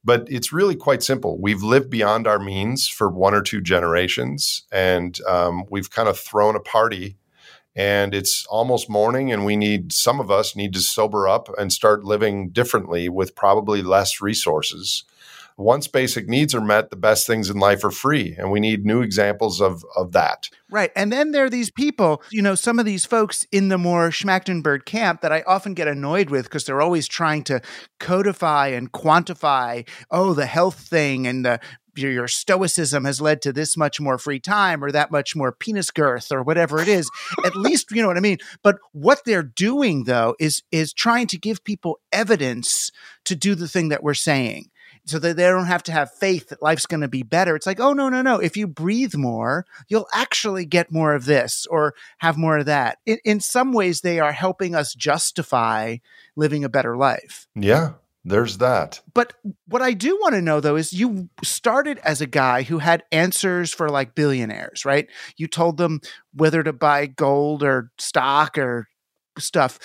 But 0.03 0.27
it's 0.29 0.51
really 0.51 0.75
quite 0.75 1.03
simple. 1.03 1.39
We've 1.39 1.61
lived 1.61 1.89
beyond 1.89 2.25
our 2.25 2.39
means 2.39 2.87
for 2.87 3.09
one 3.09 3.35
or 3.35 3.41
two 3.41 3.61
generations, 3.61 4.63
and 4.71 5.19
um, 5.27 5.65
we've 5.69 5.91
kind 5.91 6.09
of 6.09 6.17
thrown 6.17 6.55
a 6.55 6.59
party. 6.59 7.17
And 7.73 8.13
it's 8.13 8.45
almost 8.47 8.89
morning, 8.89 9.31
and 9.31 9.45
we 9.45 9.55
need 9.55 9.93
some 9.93 10.19
of 10.19 10.29
us 10.29 10.55
need 10.57 10.73
to 10.73 10.81
sober 10.81 11.27
up 11.27 11.47
and 11.57 11.71
start 11.71 12.03
living 12.03 12.49
differently 12.49 13.07
with 13.07 13.35
probably 13.35 13.81
less 13.81 14.19
resources 14.19 15.05
once 15.57 15.87
basic 15.87 16.27
needs 16.27 16.55
are 16.55 16.61
met, 16.61 16.89
the 16.89 16.95
best 16.95 17.27
things 17.27 17.49
in 17.49 17.57
life 17.57 17.83
are 17.83 17.91
free. 17.91 18.35
And 18.37 18.51
we 18.51 18.59
need 18.59 18.85
new 18.85 19.01
examples 19.01 19.61
of, 19.61 19.83
of 19.95 20.11
that. 20.13 20.49
Right. 20.69 20.91
And 20.95 21.11
then 21.11 21.31
there 21.31 21.45
are 21.45 21.49
these 21.49 21.69
people, 21.69 22.23
you 22.31 22.41
know, 22.41 22.55
some 22.55 22.79
of 22.79 22.85
these 22.85 23.05
folks 23.05 23.45
in 23.51 23.67
the 23.67 23.77
more 23.77 24.09
Schmachtenberger 24.09 24.85
camp 24.85 25.21
that 25.21 25.31
I 25.31 25.43
often 25.45 25.73
get 25.73 25.87
annoyed 25.87 26.29
with 26.29 26.45
because 26.45 26.65
they're 26.65 26.81
always 26.81 27.07
trying 27.07 27.43
to 27.45 27.61
codify 27.99 28.67
and 28.67 28.91
quantify, 28.91 29.87
oh, 30.09 30.33
the 30.33 30.45
health 30.45 30.79
thing 30.79 31.27
and 31.27 31.45
the 31.45 31.59
your, 31.95 32.11
your, 32.11 32.27
stoicism 32.27 33.05
has 33.05 33.21
led 33.21 33.41
to 33.41 33.51
this 33.51 33.75
much 33.75 33.99
more 33.99 34.17
free 34.17 34.39
time 34.39 34.83
or 34.83 34.91
that 34.91 35.11
much 35.11 35.35
more 35.35 35.51
penis 35.51 35.91
girth 35.91 36.31
or 36.31 36.41
whatever 36.41 36.79
it 36.79 36.87
is 36.87 37.09
at 37.43 37.55
least 37.57 37.91
you 37.91 38.01
know 38.01 38.07
what 38.07 38.17
i 38.17 38.21
mean 38.21 38.37
but 38.63 38.77
what 38.93 39.21
they're 39.25 39.43
doing 39.43 40.05
though 40.05 40.35
is 40.39 40.63
is 40.71 40.93
trying 40.93 41.27
to 41.27 41.37
give 41.37 41.63
people 41.63 41.99
evidence 42.11 42.91
to 43.25 43.35
do 43.35 43.55
the 43.55 43.67
thing 43.67 43.89
that 43.89 44.03
we're 44.03 44.13
saying 44.13 44.69
so 45.11 45.19
that 45.19 45.35
they 45.35 45.43
don't 45.43 45.65
have 45.65 45.83
to 45.83 45.91
have 45.91 46.11
faith 46.13 46.49
that 46.49 46.61
life's 46.61 46.85
going 46.85 47.01
to 47.01 47.07
be 47.07 47.21
better. 47.21 47.55
It's 47.55 47.67
like, 47.67 47.79
oh, 47.79 47.93
no, 47.93 48.09
no, 48.09 48.21
no. 48.21 48.39
If 48.39 48.57
you 48.57 48.65
breathe 48.65 49.13
more, 49.15 49.65
you'll 49.87 50.07
actually 50.13 50.65
get 50.65 50.91
more 50.91 51.13
of 51.13 51.25
this 51.25 51.67
or 51.69 51.93
have 52.19 52.37
more 52.37 52.57
of 52.57 52.65
that. 52.65 52.97
In, 53.05 53.19
in 53.25 53.39
some 53.41 53.73
ways, 53.73 54.01
they 54.01 54.19
are 54.19 54.31
helping 54.31 54.73
us 54.73 54.95
justify 54.95 55.97
living 56.35 56.63
a 56.63 56.69
better 56.69 56.95
life. 56.95 57.47
Yeah. 57.55 57.91
there's 58.23 58.59
that. 58.59 59.01
But 59.13 59.33
what 59.67 59.81
I 59.81 59.93
do 59.93 60.17
want 60.21 60.35
to 60.35 60.41
know 60.41 60.59
though 60.59 60.75
is 60.75 60.93
you 60.93 61.29
started 61.43 61.99
as 62.03 62.21
a 62.21 62.27
guy 62.27 62.63
who 62.63 62.77
had 62.77 63.03
answers 63.11 63.73
for 63.73 63.89
like 63.89 64.15
billionaires, 64.15 64.85
right? 64.85 65.07
You 65.37 65.47
told 65.47 65.77
them 65.77 66.01
whether 66.33 66.63
to 66.63 66.73
buy 66.73 67.07
gold 67.07 67.63
or 67.63 67.91
stock 67.97 68.57
or 68.57 68.87
stuff. 69.39 69.79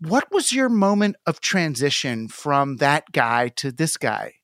What 0.00 0.30
was 0.30 0.52
your 0.52 0.68
moment 0.68 1.16
of 1.26 1.40
transition 1.40 2.28
from 2.28 2.76
that 2.76 3.12
guy 3.12 3.48
to 3.56 3.72
this 3.72 3.96
guy? 3.96 4.34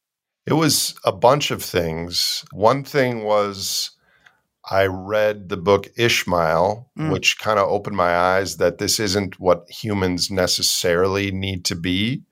It 0.46 0.54
was 0.54 0.94
a 1.04 1.12
bunch 1.12 1.50
of 1.50 1.62
things. 1.62 2.44
One 2.52 2.84
thing 2.84 3.24
was 3.24 3.90
I 4.68 4.86
read 4.86 5.48
the 5.48 5.56
book 5.56 5.88
Ishmael, 5.96 6.90
mm. 6.98 7.12
which 7.12 7.38
kind 7.38 7.58
of 7.58 7.68
opened 7.68 7.96
my 7.96 8.16
eyes 8.16 8.56
that 8.56 8.78
this 8.78 8.98
isn't 8.98 9.38
what 9.38 9.68
humans 9.70 10.30
necessarily 10.30 11.30
need 11.30 11.64
to 11.66 11.76
be. 11.76 12.22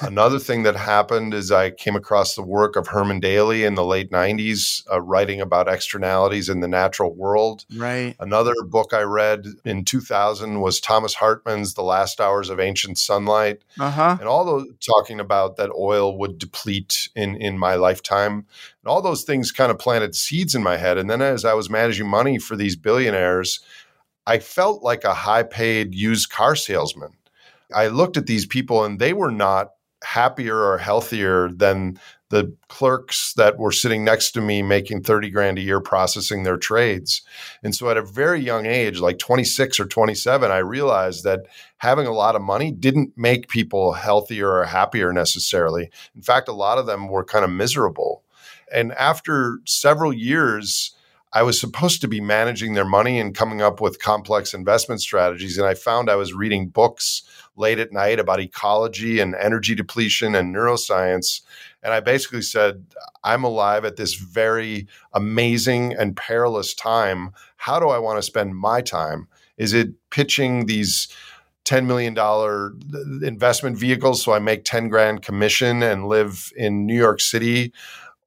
Another 0.00 0.38
thing 0.38 0.62
that 0.64 0.76
happened 0.76 1.34
is 1.34 1.50
I 1.50 1.70
came 1.70 1.96
across 1.96 2.34
the 2.34 2.42
work 2.42 2.76
of 2.76 2.88
Herman 2.88 3.20
Daly 3.20 3.64
in 3.64 3.74
the 3.74 3.84
late 3.84 4.10
90s, 4.10 4.82
uh, 4.92 5.00
writing 5.00 5.40
about 5.40 5.68
externalities 5.68 6.48
in 6.48 6.60
the 6.60 6.68
natural 6.68 7.14
world. 7.14 7.64
Right. 7.74 8.14
Another 8.20 8.54
book 8.66 8.92
I 8.92 9.02
read 9.02 9.46
in 9.64 9.84
2000 9.84 10.60
was 10.60 10.80
Thomas 10.80 11.14
Hartmann's 11.14 11.74
The 11.74 11.82
Last 11.82 12.20
Hours 12.20 12.50
of 12.50 12.60
Ancient 12.60 12.98
Sunlight. 12.98 13.62
Uh-huh. 13.78 14.16
And 14.18 14.28
all 14.28 14.44
those 14.44 14.66
talking 14.84 15.20
about 15.20 15.56
that 15.56 15.70
oil 15.70 16.18
would 16.18 16.38
deplete 16.38 17.08
in, 17.14 17.36
in 17.36 17.58
my 17.58 17.74
lifetime. 17.74 18.32
And 18.82 18.86
all 18.86 19.02
those 19.02 19.24
things 19.24 19.52
kind 19.52 19.70
of 19.70 19.78
planted 19.78 20.14
seeds 20.14 20.54
in 20.54 20.62
my 20.62 20.76
head. 20.76 20.98
And 20.98 21.08
then 21.08 21.22
as 21.22 21.44
I 21.44 21.54
was 21.54 21.70
managing 21.70 22.08
money 22.08 22.38
for 22.38 22.56
these 22.56 22.76
billionaires, 22.76 23.60
I 24.26 24.38
felt 24.38 24.82
like 24.82 25.04
a 25.04 25.14
high 25.14 25.42
paid 25.42 25.94
used 25.94 26.30
car 26.30 26.54
salesman. 26.54 27.12
I 27.74 27.88
looked 27.88 28.16
at 28.16 28.26
these 28.26 28.46
people 28.46 28.84
and 28.84 28.98
they 28.98 29.12
were 29.12 29.30
not 29.30 29.70
happier 30.04 30.56
or 30.56 30.78
healthier 30.78 31.50
than 31.50 31.98
the 32.30 32.54
clerks 32.68 33.32
that 33.34 33.58
were 33.58 33.72
sitting 33.72 34.04
next 34.04 34.32
to 34.32 34.40
me 34.40 34.62
making 34.62 35.02
30 35.02 35.30
grand 35.30 35.58
a 35.58 35.62
year 35.62 35.80
processing 35.80 36.42
their 36.42 36.58
trades. 36.58 37.22
And 37.62 37.74
so 37.74 37.88
at 37.88 37.96
a 37.96 38.02
very 38.02 38.40
young 38.40 38.66
age, 38.66 39.00
like 39.00 39.18
26 39.18 39.80
or 39.80 39.86
27, 39.86 40.50
I 40.50 40.58
realized 40.58 41.24
that 41.24 41.46
having 41.78 42.06
a 42.06 42.12
lot 42.12 42.36
of 42.36 42.42
money 42.42 42.70
didn't 42.70 43.16
make 43.16 43.48
people 43.48 43.94
healthier 43.94 44.50
or 44.50 44.64
happier 44.64 45.12
necessarily. 45.12 45.90
In 46.14 46.22
fact, 46.22 46.48
a 46.48 46.52
lot 46.52 46.78
of 46.78 46.86
them 46.86 47.08
were 47.08 47.24
kind 47.24 47.44
of 47.44 47.50
miserable. 47.50 48.22
And 48.70 48.92
after 48.92 49.60
several 49.64 50.12
years, 50.12 50.94
I 51.32 51.42
was 51.42 51.60
supposed 51.60 52.00
to 52.00 52.08
be 52.08 52.20
managing 52.20 52.74
their 52.74 52.84
money 52.84 53.18
and 53.18 53.34
coming 53.34 53.60
up 53.60 53.80
with 53.80 54.00
complex 54.00 54.54
investment 54.54 55.00
strategies. 55.00 55.58
And 55.58 55.66
I 55.66 55.74
found 55.74 56.10
I 56.10 56.16
was 56.16 56.32
reading 56.32 56.68
books 56.68 57.22
late 57.58 57.78
at 57.78 57.92
night 57.92 58.18
about 58.18 58.40
ecology 58.40 59.20
and 59.20 59.34
energy 59.34 59.74
depletion 59.74 60.34
and 60.34 60.54
neuroscience. 60.54 61.42
And 61.82 61.92
I 61.92 62.00
basically 62.00 62.42
said, 62.42 62.84
I'm 63.24 63.44
alive 63.44 63.84
at 63.84 63.96
this 63.96 64.14
very 64.14 64.86
amazing 65.12 65.94
and 65.94 66.16
perilous 66.16 66.74
time. 66.74 67.30
How 67.56 67.78
do 67.78 67.88
I 67.88 67.98
want 67.98 68.18
to 68.18 68.22
spend 68.22 68.56
my 68.56 68.80
time? 68.80 69.28
Is 69.56 69.72
it 69.72 69.90
pitching 70.10 70.66
these 70.66 71.08
$10 71.64 71.86
million 71.86 72.16
uh, 72.18 73.26
investment 73.26 73.76
vehicles 73.76 74.22
so 74.22 74.32
I 74.32 74.38
make 74.38 74.64
10 74.64 74.88
grand 74.88 75.22
commission 75.22 75.82
and 75.82 76.08
live 76.08 76.52
in 76.56 76.86
New 76.86 76.96
York 76.96 77.20
City? 77.20 77.72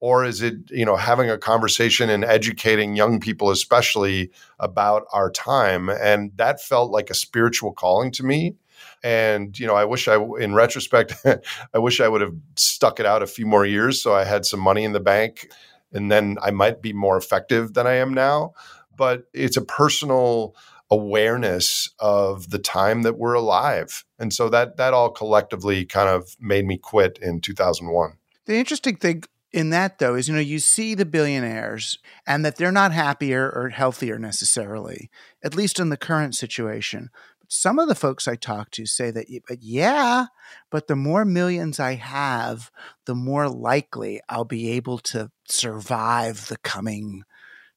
or 0.02 0.26
is 0.26 0.42
it 0.42 0.56
you 0.70 0.84
know 0.84 0.98
having 0.98 1.30
a 1.30 1.38
conversation 1.38 2.10
and 2.10 2.26
educating 2.26 2.98
young 2.98 3.20
people 3.22 3.50
especially 3.50 4.30
about 4.60 5.06
our 5.14 5.32
time 5.32 5.88
and 5.88 6.32
that 6.36 6.62
felt 6.62 6.92
like 6.92 7.10
a 7.10 7.14
spiritual 7.14 7.72
calling 7.72 8.12
to 8.12 8.24
me 8.24 8.56
and 9.04 9.58
you 9.58 9.68
know, 9.68 9.76
I 9.76 9.86
wish 9.86 10.08
I, 10.08 10.16
in 10.40 10.54
retrospect, 10.54 11.16
I 11.74 11.80
wish 11.80 12.00
I 12.00 12.08
would 12.08 12.22
have 12.22 12.36
stuck 12.56 13.00
it 13.00 13.06
out 13.06 13.24
a 13.24 13.28
few 13.28 13.46
more 13.46 13.66
years 13.66 14.02
so 14.02 14.14
I 14.14 14.24
had 14.24 14.46
some 14.46 14.60
money 14.60 14.84
in 14.84 14.94
the 14.94 15.00
bank, 15.00 15.50
and 15.92 16.12
then 16.12 16.38
I 16.42 16.52
might 16.52 16.82
be 16.82 16.94
more 16.94 17.18
effective 17.18 17.74
than 17.74 17.88
I 17.88 17.94
am 17.94 18.14
now. 18.14 18.54
But 18.96 19.24
it's 19.34 19.58
a 19.58 19.62
personal 19.62 20.56
awareness 20.90 21.90
of 22.00 22.50
the 22.50 22.60
time 22.60 23.04
that 23.04 23.18
we're 23.18 23.34
alive, 23.34 24.06
and 24.20 24.34
so 24.34 24.50
that 24.50 24.78
that 24.78 24.94
all 24.94 25.10
collectively 25.10 25.86
kind 25.86 26.10
of 26.10 26.36
made 26.40 26.66
me 26.66 26.78
quit 26.78 27.18
in 27.22 27.42
2001. 27.42 28.14
The 28.46 28.56
interesting 28.56 28.98
thing 28.98 29.24
in 29.52 29.70
that 29.70 30.00
though 30.00 30.16
is 30.16 30.28
you 30.28 30.34
know 30.34 30.42
you 30.42 30.60
see 30.60 30.96
the 30.96 31.06
billionaires 31.06 32.00
and 32.26 32.46
that 32.46 32.56
they're 32.56 32.72
not 32.72 32.92
happier 32.92 33.50
or 33.50 33.70
healthier 33.70 34.18
necessarily 34.18 35.10
at 35.44 35.56
least 35.56 35.80
in 35.80 35.90
the 35.90 35.98
current 35.98 36.36
situation 36.36 37.10
some 37.52 37.80
of 37.80 37.90
the 37.90 37.96
folks 37.96 38.30
I 38.30 38.36
talk 38.36 38.72
to 38.72 38.86
say 38.86 39.12
that, 39.12 39.26
but 39.46 39.56
uh, 39.56 39.58
yeah, 39.60 40.28
but 40.70 40.88
the 40.88 40.96
more 40.96 41.26
millions 41.26 41.82
I 41.82 41.96
have, 41.96 42.72
the 43.06 43.14
more 43.14 43.50
likely 43.50 44.22
I'll 44.30 44.46
be 44.46 44.72
able 44.72 45.00
to 45.00 45.32
survive 45.50 46.48
the 46.48 46.56
coming 46.60 47.24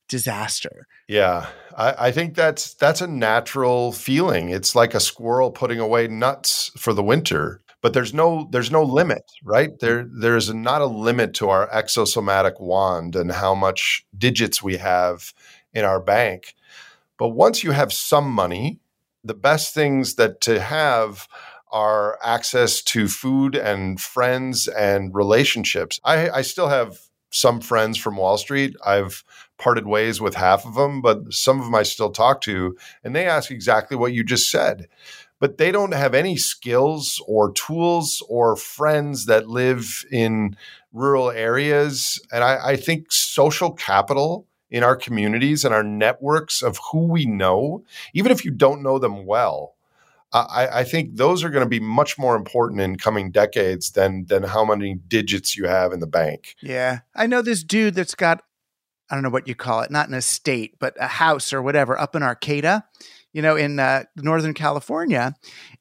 disaster. 0.09 0.87
Yeah, 1.09 1.49
I, 1.77 2.07
I, 2.07 2.13
think 2.13 2.37
that's 2.37 2.75
that's 2.75 3.01
a 3.01 3.09
natural 3.09 3.91
feeling. 3.91 4.49
It's 4.49 4.77
like 4.77 4.95
a 4.95 5.01
squirrel 5.01 5.51
putting 5.51 5.81
away 5.81 6.07
nuts 6.07 6.71
for 6.77 6.93
the 6.93 7.03
winter. 7.03 7.61
But 7.81 7.95
there's 7.95 8.15
no 8.15 8.49
there's 8.53 8.71
no 8.71 8.85
limit, 8.85 9.25
right? 9.43 9.71
Mm. 9.71 9.79
There 9.81 10.09
there's 10.09 10.55
not 10.55 10.83
a 10.83 10.87
limit 10.87 11.35
to 11.35 11.49
our 11.49 11.69
exosomatic 11.71 12.61
wand 12.61 13.17
and 13.17 13.33
how 13.33 13.57
much 13.57 14.07
digits 14.17 14.63
we 14.63 14.77
have 14.77 15.35
in 15.73 15.85
our 15.85 15.99
bank. 15.99 16.55
But 17.19 17.31
once 17.31 17.65
you 17.65 17.73
have 17.73 17.93
some 17.93 18.31
money, 18.31 18.81
the 19.25 19.35
best 19.35 19.75
things 19.75 20.15
that 20.17 20.41
to 20.43 20.61
have 20.61 21.27
are 21.73 22.19
access 22.23 22.83
to 22.83 23.09
food 23.09 23.57
and 23.57 24.01
friends 24.01 24.69
and 24.69 25.13
relationships. 25.15 25.99
I, 26.05 26.31
I 26.31 26.43
still 26.43 26.69
have 26.69 26.99
some 27.33 27.61
friends 27.61 27.99
from 27.99 28.17
Wall 28.17 28.39
Street. 28.39 28.77
I've 28.87 29.25
parted 29.59 29.87
ways 29.87 30.21
with 30.21 30.37
half 30.37 30.65
of 30.65 30.75
them, 30.75 31.03
but 31.03 31.33
some 31.33 31.59
of 31.59 31.65
them 31.65 31.75
I 31.75 31.83
still 31.83 32.11
talk 32.11 32.41
to, 32.43 32.77
and 33.03 33.15
they 33.15 33.27
ask 33.27 33.51
exactly 33.51 33.97
what 33.97 34.13
you 34.13 34.23
just 34.23 34.51
said. 34.51 34.87
But 35.41 35.59
they 35.59 35.73
don't 35.73 35.95
have 35.95 36.15
any 36.15 36.37
skills 36.37 37.21
or 37.27 37.53
tools 37.53 38.23
or 38.29 38.55
friends 38.55 39.27
that 39.27 39.49
live 39.49 40.05
in 40.13 40.57
rural 40.93 41.31
areas. 41.31 42.21
And 42.33 42.45
I, 42.45 42.69
I 42.69 42.77
think 42.77 43.11
social 43.11 43.73
capital 43.73 44.47
in 44.71 44.83
our 44.83 44.97
communities 44.97 45.65
and 45.65 45.75
our 45.75 45.85
networks 45.85 46.63
of 46.63 46.79
who 46.91 47.07
we 47.07 47.27
know, 47.27 47.85
even 48.13 48.33
if 48.33 48.45
you 48.45 48.51
don't 48.51 48.83
know 48.83 48.99
them 48.99 49.27
well. 49.27 49.75
I, 50.33 50.81
I 50.81 50.85
think 50.85 51.17
those 51.17 51.45
are 51.45 51.51
going 51.51 51.65
to 51.65 51.69
be 51.69 51.79
much 51.79 52.19
more 52.19 52.35
important 52.35 52.81
in 52.81 52.97
coming 52.97 53.31
decades 53.31 53.93
than 53.93 54.27
than 54.27 54.43
how 54.43 54.65
many 54.65 54.95
digits 54.95 55.57
you 55.57 55.69
have 55.69 55.93
in 55.93 56.01
the 56.01 56.09
bank. 56.09 56.57
Yeah, 56.61 57.01
I 57.15 57.29
know 57.29 57.41
this 57.41 57.63
dude 57.63 57.95
that's 57.95 58.17
got 58.17 58.43
I 59.11 59.15
don't 59.15 59.23
know 59.23 59.31
what 59.31 59.47
you 59.47 59.55
call 59.55 59.83
it, 59.83 59.91
not 59.91 60.09
an 60.09 60.15
estate, 60.15 60.75
but 60.81 60.97
a 60.99 61.07
house 61.07 61.53
or 61.53 61.63
whatever 61.63 61.99
up 61.99 62.17
in 62.17 62.23
Arcata, 62.23 62.85
you 63.33 63.43
know, 63.43 63.55
in 63.55 63.79
uh, 63.79 64.05
Northern 64.17 64.55
California. 64.55 65.35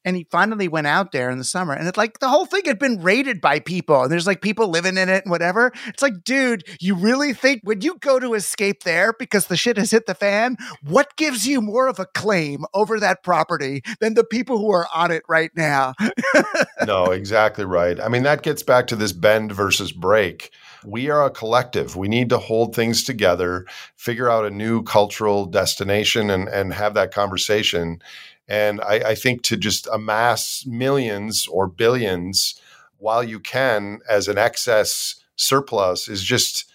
And 0.05 0.15
he 0.15 0.27
finally 0.29 0.67
went 0.67 0.87
out 0.87 1.11
there 1.11 1.29
in 1.29 1.37
the 1.37 1.43
summer, 1.43 1.73
and 1.73 1.87
it's 1.87 1.97
like 1.97 2.19
the 2.19 2.29
whole 2.29 2.45
thing 2.45 2.63
had 2.65 2.79
been 2.79 3.01
raided 3.01 3.39
by 3.41 3.59
people, 3.59 4.03
and 4.03 4.11
there's 4.11 4.27
like 4.27 4.41
people 4.41 4.67
living 4.67 4.97
in 4.97 5.09
it 5.09 5.23
and 5.23 5.31
whatever. 5.31 5.71
It's 5.87 6.01
like, 6.01 6.23
dude, 6.23 6.63
you 6.79 6.95
really 6.95 7.33
think 7.33 7.61
when 7.63 7.81
you 7.81 7.97
go 7.99 8.19
to 8.19 8.33
escape 8.33 8.83
there 8.83 9.13
because 9.13 9.47
the 9.47 9.57
shit 9.57 9.77
has 9.77 9.91
hit 9.91 10.05
the 10.05 10.15
fan, 10.15 10.57
what 10.83 11.15
gives 11.15 11.47
you 11.47 11.61
more 11.61 11.87
of 11.87 11.99
a 11.99 12.05
claim 12.05 12.65
over 12.73 12.99
that 12.99 13.23
property 13.23 13.81
than 13.99 14.13
the 14.13 14.23
people 14.23 14.57
who 14.57 14.71
are 14.71 14.87
on 14.93 15.11
it 15.11 15.23
right 15.27 15.51
now? 15.55 15.93
no, 16.85 17.05
exactly 17.05 17.65
right. 17.65 17.99
I 17.99 18.09
mean, 18.09 18.23
that 18.23 18.43
gets 18.43 18.63
back 18.63 18.87
to 18.87 18.95
this 18.95 19.13
bend 19.13 19.51
versus 19.51 19.91
break 19.91 20.51
we 20.85 21.09
are 21.09 21.25
a 21.25 21.29
collective. 21.29 21.95
We 21.95 22.07
need 22.07 22.29
to 22.29 22.37
hold 22.37 22.75
things 22.75 23.03
together, 23.03 23.65
figure 23.95 24.29
out 24.29 24.45
a 24.45 24.51
new 24.51 24.83
cultural 24.83 25.45
destination, 25.45 26.29
and, 26.29 26.47
and 26.47 26.73
have 26.73 26.93
that 26.95 27.13
conversation. 27.13 28.01
And 28.47 28.81
I, 28.81 28.95
I 28.95 29.15
think 29.15 29.41
to 29.43 29.57
just 29.57 29.87
amass 29.91 30.65
millions 30.65 31.47
or 31.47 31.67
billions 31.67 32.59
while 32.97 33.23
you 33.23 33.39
can 33.39 33.99
as 34.09 34.27
an 34.27 34.37
excess 34.37 35.15
surplus 35.35 36.07
is 36.07 36.23
just 36.23 36.65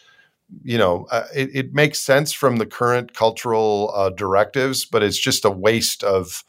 you 0.62 0.78
know, 0.78 1.06
uh, 1.10 1.24
it, 1.34 1.50
it, 1.54 1.74
makes 1.74 2.00
sense 2.00 2.32
from 2.32 2.56
the 2.56 2.64
current 2.64 3.12
cultural 3.12 3.92
uh, 3.94 4.08
directives, 4.08 4.86
but 4.86 5.02
it's 5.02 5.18
just 5.18 5.44
a 5.44 5.50
waste 5.50 6.02
of 6.02 6.42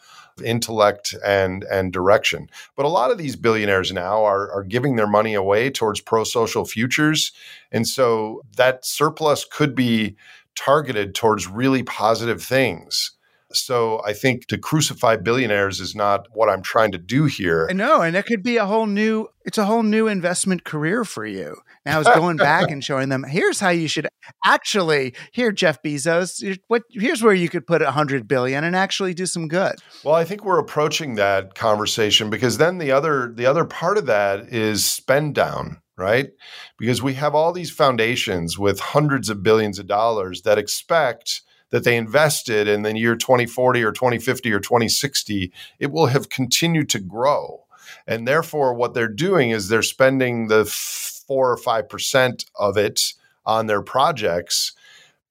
intellect 0.44 1.16
and 1.26 1.64
and 1.66 1.92
direction. 1.92 2.50
But 2.76 2.86
a 2.86 2.90
lot 2.90 3.12
of 3.12 3.18
these 3.18 3.36
billionaires 3.36 3.92
now 3.92 4.24
are 4.24 4.52
are 4.52 4.64
giving 4.64 4.96
their 4.96 5.08
money 5.08 5.34
away 5.34 5.70
towards 5.70 6.02
pro 6.02 6.24
social 6.24 6.66
futures, 6.66 7.32
and 7.72 7.88
so 7.88 8.42
that 8.56 8.86
surplus 8.86 9.46
could 9.46 9.76
be 9.76 10.16
targeted 10.56 11.16
towards 11.16 11.48
really 11.48 11.84
positive 11.84 12.42
things. 12.42 13.12
So 13.52 14.02
I 14.06 14.14
think 14.14 14.46
to 14.48 14.58
crucify 14.58 15.16
billionaires 15.16 15.80
is 15.80 15.96
not 15.96 16.28
what 16.34 16.50
I'm 16.50 16.62
trying 16.62 16.92
to 16.92 16.98
do 16.98 17.26
here. 17.26 17.68
I 17.70 17.74
know, 17.74 18.02
and 18.02 18.16
it 18.16 18.26
could 18.26 18.44
be 18.44 18.58
a 18.58 18.66
whole 18.66 18.86
new 18.86 19.28
it's 19.44 19.58
a 19.58 19.66
whole 19.66 19.82
new 19.82 20.08
investment 20.08 20.64
career 20.64 21.04
for 21.04 21.26
you. 21.26 21.56
Now 21.86 22.00
it's 22.00 22.10
going 22.14 22.38
back 22.38 22.70
and 22.70 22.84
showing 22.84 23.10
them 23.10 23.24
here's 23.24 23.60
how 23.60 23.70
you 23.70 23.88
should 23.88 24.08
actually 24.46 25.16
here 25.32 25.52
Jeff 25.52 25.82
Bezos 25.82 26.60
what 26.68 26.84
here's 26.92 27.24
where 27.24 27.34
you 27.34 27.50
could 27.50 27.66
put 27.66 27.82
a 27.82 27.92
hundred 27.92 28.28
billion 28.28 28.64
and 28.64 28.76
actually 28.76 29.16
do 29.16 29.26
some 29.26 29.48
good. 29.48 29.76
Well, 30.04 30.16
I 30.16 30.26
think 30.26 30.46
we're 30.46 30.60
approaching 30.60 31.16
that 31.16 31.56
conversation 31.56 32.30
because 32.30 32.58
then 32.58 32.78
the 32.78 32.92
other 32.92 33.34
the 33.34 33.48
other 33.48 33.66
part 33.66 33.98
of 33.98 34.06
that 34.06 34.54
is 34.54 34.86
spend 34.86 35.36
down 35.36 35.82
right? 35.98 36.30
Because 36.78 37.04
we 37.04 37.16
have 37.16 37.36
all 37.36 37.52
these 37.52 37.70
foundations 37.70 38.58
with 38.58 38.80
hundreds 38.80 39.30
of 39.30 39.44
billions 39.44 39.80
of 39.80 39.86
dollars 39.86 40.44
that 40.44 40.58
expect 40.58 41.42
that 41.70 41.84
they 41.84 41.98
invested 41.98 42.68
in 42.68 42.82
the 42.82 42.98
year 42.98 43.16
2040 43.16 43.84
or 43.84 43.92
2050 43.92 44.52
or 44.52 44.60
2060, 44.60 45.52
it 45.80 45.92
will 45.92 46.08
have 46.08 46.30
continued 46.30 46.90
to 46.90 47.00
grow. 47.00 47.66
And 48.08 48.28
therefore, 48.28 48.74
what 48.74 48.94
they're 48.94 49.08
doing 49.08 49.52
is 49.52 49.68
they're 49.68 49.82
spending 49.82 50.48
the 50.48 50.66
four 50.66 51.52
or 51.52 51.58
five 51.58 51.90
percent 51.90 52.46
of 52.56 52.78
it 52.78 53.14
on 53.46 53.68
their 53.68 53.82
projects. 53.82 54.74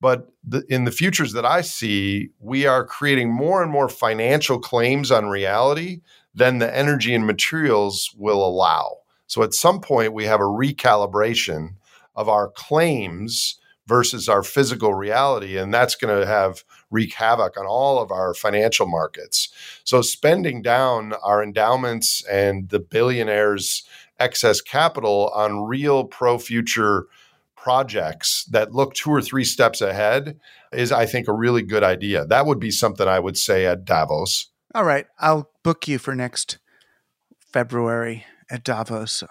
But 0.01 0.29
the, 0.43 0.63
in 0.69 0.85
the 0.85 0.91
futures 0.91 1.33
that 1.33 1.45
I 1.45 1.61
see, 1.61 2.29
we 2.39 2.65
are 2.65 2.85
creating 2.85 3.31
more 3.31 3.61
and 3.61 3.71
more 3.71 3.89
financial 3.89 4.59
claims 4.59 5.11
on 5.11 5.27
reality 5.27 6.01
than 6.33 6.59
the 6.59 6.73
energy 6.75 7.13
and 7.13 7.27
materials 7.27 8.13
will 8.17 8.45
allow. 8.45 8.99
So 9.27 9.43
at 9.43 9.53
some 9.53 9.81
point, 9.81 10.13
we 10.13 10.25
have 10.25 10.39
a 10.39 10.43
recalibration 10.43 11.75
of 12.15 12.29
our 12.29 12.49
claims 12.49 13.59
versus 13.89 14.29
our 14.29 14.43
physical 14.43 14.93
reality. 14.93 15.57
And 15.57 15.73
that's 15.73 15.95
going 15.95 16.17
to 16.17 16.27
have 16.27 16.63
wreak 16.91 17.15
havoc 17.15 17.57
on 17.57 17.65
all 17.65 17.99
of 17.99 18.11
our 18.11 18.35
financial 18.35 18.85
markets. 18.85 19.49
So 19.83 20.01
spending 20.01 20.61
down 20.61 21.13
our 21.23 21.43
endowments 21.43 22.23
and 22.25 22.69
the 22.69 22.79
billionaires' 22.79 23.83
excess 24.19 24.61
capital 24.61 25.31
on 25.33 25.63
real 25.63 26.05
pro 26.05 26.37
future 26.37 27.07
projects 27.55 28.45
that 28.51 28.73
look 28.73 28.93
two 28.93 29.09
or 29.09 29.21
three 29.21 29.43
steps 29.43 29.81
ahead 29.81 30.39
is, 30.71 30.91
I 30.91 31.07
think, 31.07 31.27
a 31.27 31.33
really 31.33 31.63
good 31.63 31.83
idea. 31.83 32.25
That 32.25 32.45
would 32.45 32.59
be 32.59 32.71
something 32.71 33.07
I 33.07 33.19
would 33.19 33.37
say 33.37 33.65
at 33.65 33.85
Davos. 33.85 34.47
All 34.75 34.85
right. 34.85 35.07
I'll 35.17 35.49
book 35.63 35.87
you 35.87 35.97
for 35.97 36.15
next 36.15 36.59
February 37.51 38.25
at 38.51 38.63
Davos. 38.63 39.11
So. 39.11 39.27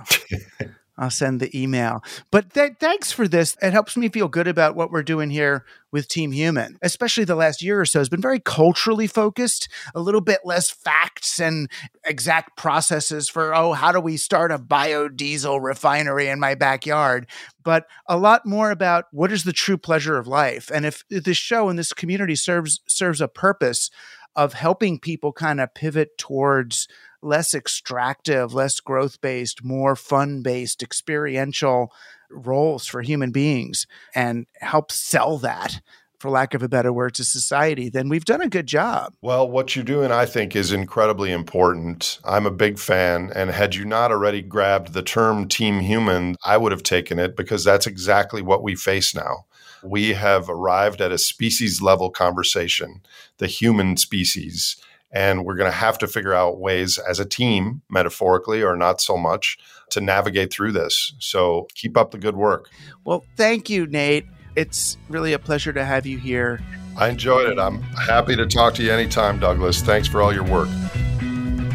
I'll 0.98 1.10
send 1.10 1.38
the 1.38 1.56
email. 1.56 2.02
But 2.32 2.52
th- 2.52 2.72
thanks 2.80 3.12
for 3.12 3.28
this. 3.28 3.56
It 3.62 3.72
helps 3.72 3.96
me 3.96 4.08
feel 4.08 4.26
good 4.26 4.48
about 4.48 4.74
what 4.74 4.90
we're 4.90 5.04
doing 5.04 5.30
here 5.30 5.64
with 5.92 6.08
Team 6.08 6.32
Human, 6.32 6.76
especially 6.82 7.24
the 7.24 7.36
last 7.36 7.62
year 7.62 7.80
or 7.80 7.84
so 7.86 8.00
has 8.00 8.08
been 8.08 8.20
very 8.20 8.40
culturally 8.40 9.06
focused, 9.06 9.68
a 9.94 10.00
little 10.00 10.20
bit 10.20 10.40
less 10.44 10.68
facts 10.68 11.38
and 11.38 11.70
exact 12.04 12.56
processes 12.56 13.28
for, 13.28 13.54
oh, 13.54 13.72
how 13.72 13.92
do 13.92 14.00
we 14.00 14.16
start 14.16 14.50
a 14.50 14.58
biodiesel 14.58 15.62
refinery 15.62 16.28
in 16.28 16.40
my 16.40 16.54
backyard? 16.56 17.26
But 17.62 17.86
a 18.06 18.18
lot 18.18 18.44
more 18.44 18.70
about 18.70 19.06
what 19.12 19.32
is 19.32 19.44
the 19.44 19.52
true 19.52 19.78
pleasure 19.78 20.18
of 20.18 20.26
life. 20.26 20.70
And 20.74 20.84
if 20.84 21.04
this 21.08 21.36
show 21.36 21.68
and 21.68 21.78
this 21.78 21.92
community 21.92 22.34
serves 22.34 22.80
serves 22.86 23.20
a 23.20 23.28
purpose 23.28 23.90
of 24.36 24.52
helping 24.52 24.98
people 24.98 25.32
kind 25.32 25.60
of 25.60 25.74
pivot 25.74 26.16
towards 26.18 26.86
less 27.22 27.54
extractive, 27.54 28.54
less 28.54 28.80
growth 28.80 29.20
based, 29.20 29.64
more 29.64 29.96
fun 29.96 30.42
based, 30.42 30.82
experiential 30.82 31.92
roles 32.30 32.86
for 32.86 33.02
human 33.02 33.30
beings 33.30 33.86
and 34.14 34.46
help 34.60 34.92
sell 34.92 35.38
that 35.38 35.80
for 36.18 36.30
lack 36.30 36.52
of 36.52 36.62
a 36.62 36.68
better 36.68 36.92
word, 36.92 37.14
to 37.14 37.24
society, 37.24 37.88
then 37.88 38.08
we've 38.08 38.24
done 38.24 38.40
a 38.40 38.48
good 38.48 38.66
job. 38.66 39.14
Well, 39.22 39.48
what 39.48 39.76
you're 39.76 39.84
doing, 39.84 40.10
I 40.10 40.26
think, 40.26 40.56
is 40.56 40.72
incredibly 40.72 41.30
important. 41.30 42.18
I'm 42.24 42.46
a 42.46 42.50
big 42.50 42.78
fan. 42.78 43.30
And 43.34 43.50
had 43.50 43.74
you 43.74 43.84
not 43.84 44.10
already 44.10 44.42
grabbed 44.42 44.92
the 44.92 45.02
term 45.02 45.48
team 45.48 45.80
human, 45.80 46.36
I 46.44 46.56
would 46.56 46.72
have 46.72 46.82
taken 46.82 47.18
it 47.18 47.36
because 47.36 47.64
that's 47.64 47.86
exactly 47.86 48.42
what 48.42 48.62
we 48.62 48.74
face 48.74 49.14
now. 49.14 49.46
We 49.84 50.14
have 50.14 50.50
arrived 50.50 51.00
at 51.00 51.12
a 51.12 51.18
species 51.18 51.80
level 51.80 52.10
conversation, 52.10 53.00
the 53.38 53.46
human 53.46 53.96
species. 53.96 54.76
And 55.10 55.44
we're 55.44 55.56
going 55.56 55.70
to 55.70 55.76
have 55.76 55.97
to 55.98 56.06
figure 56.06 56.35
out 56.35 56.60
ways 56.60 56.98
as 56.98 57.18
a 57.18 57.24
team, 57.24 57.80
metaphorically 57.89 58.62
or 58.62 58.76
not 58.76 59.01
so 59.01 59.16
much, 59.16 59.56
to 59.90 60.01
navigate 60.01 60.52
through 60.52 60.72
this. 60.72 61.14
So 61.18 61.66
keep 61.74 61.97
up 61.97 62.10
the 62.10 62.18
good 62.18 62.36
work. 62.36 62.68
Well, 63.05 63.24
thank 63.36 63.70
you, 63.70 63.86
Nate. 63.86 64.26
It's 64.55 64.98
really 65.09 65.32
a 65.32 65.39
pleasure 65.39 65.72
to 65.72 65.85
have 65.85 66.05
you 66.05 66.18
here. 66.18 66.60
I 66.97 67.09
enjoyed 67.09 67.48
it. 67.48 67.59
I'm 67.59 67.80
happy 67.82 68.36
to 68.36 68.47
talk 68.47 68.74
to 68.74 68.82
you 68.82 68.93
anytime, 68.93 69.39
Douglas. 69.39 69.80
Thanks 69.80 70.09
for 70.09 70.20
all 70.20 70.35
your 70.35 70.44
work. 70.44 70.68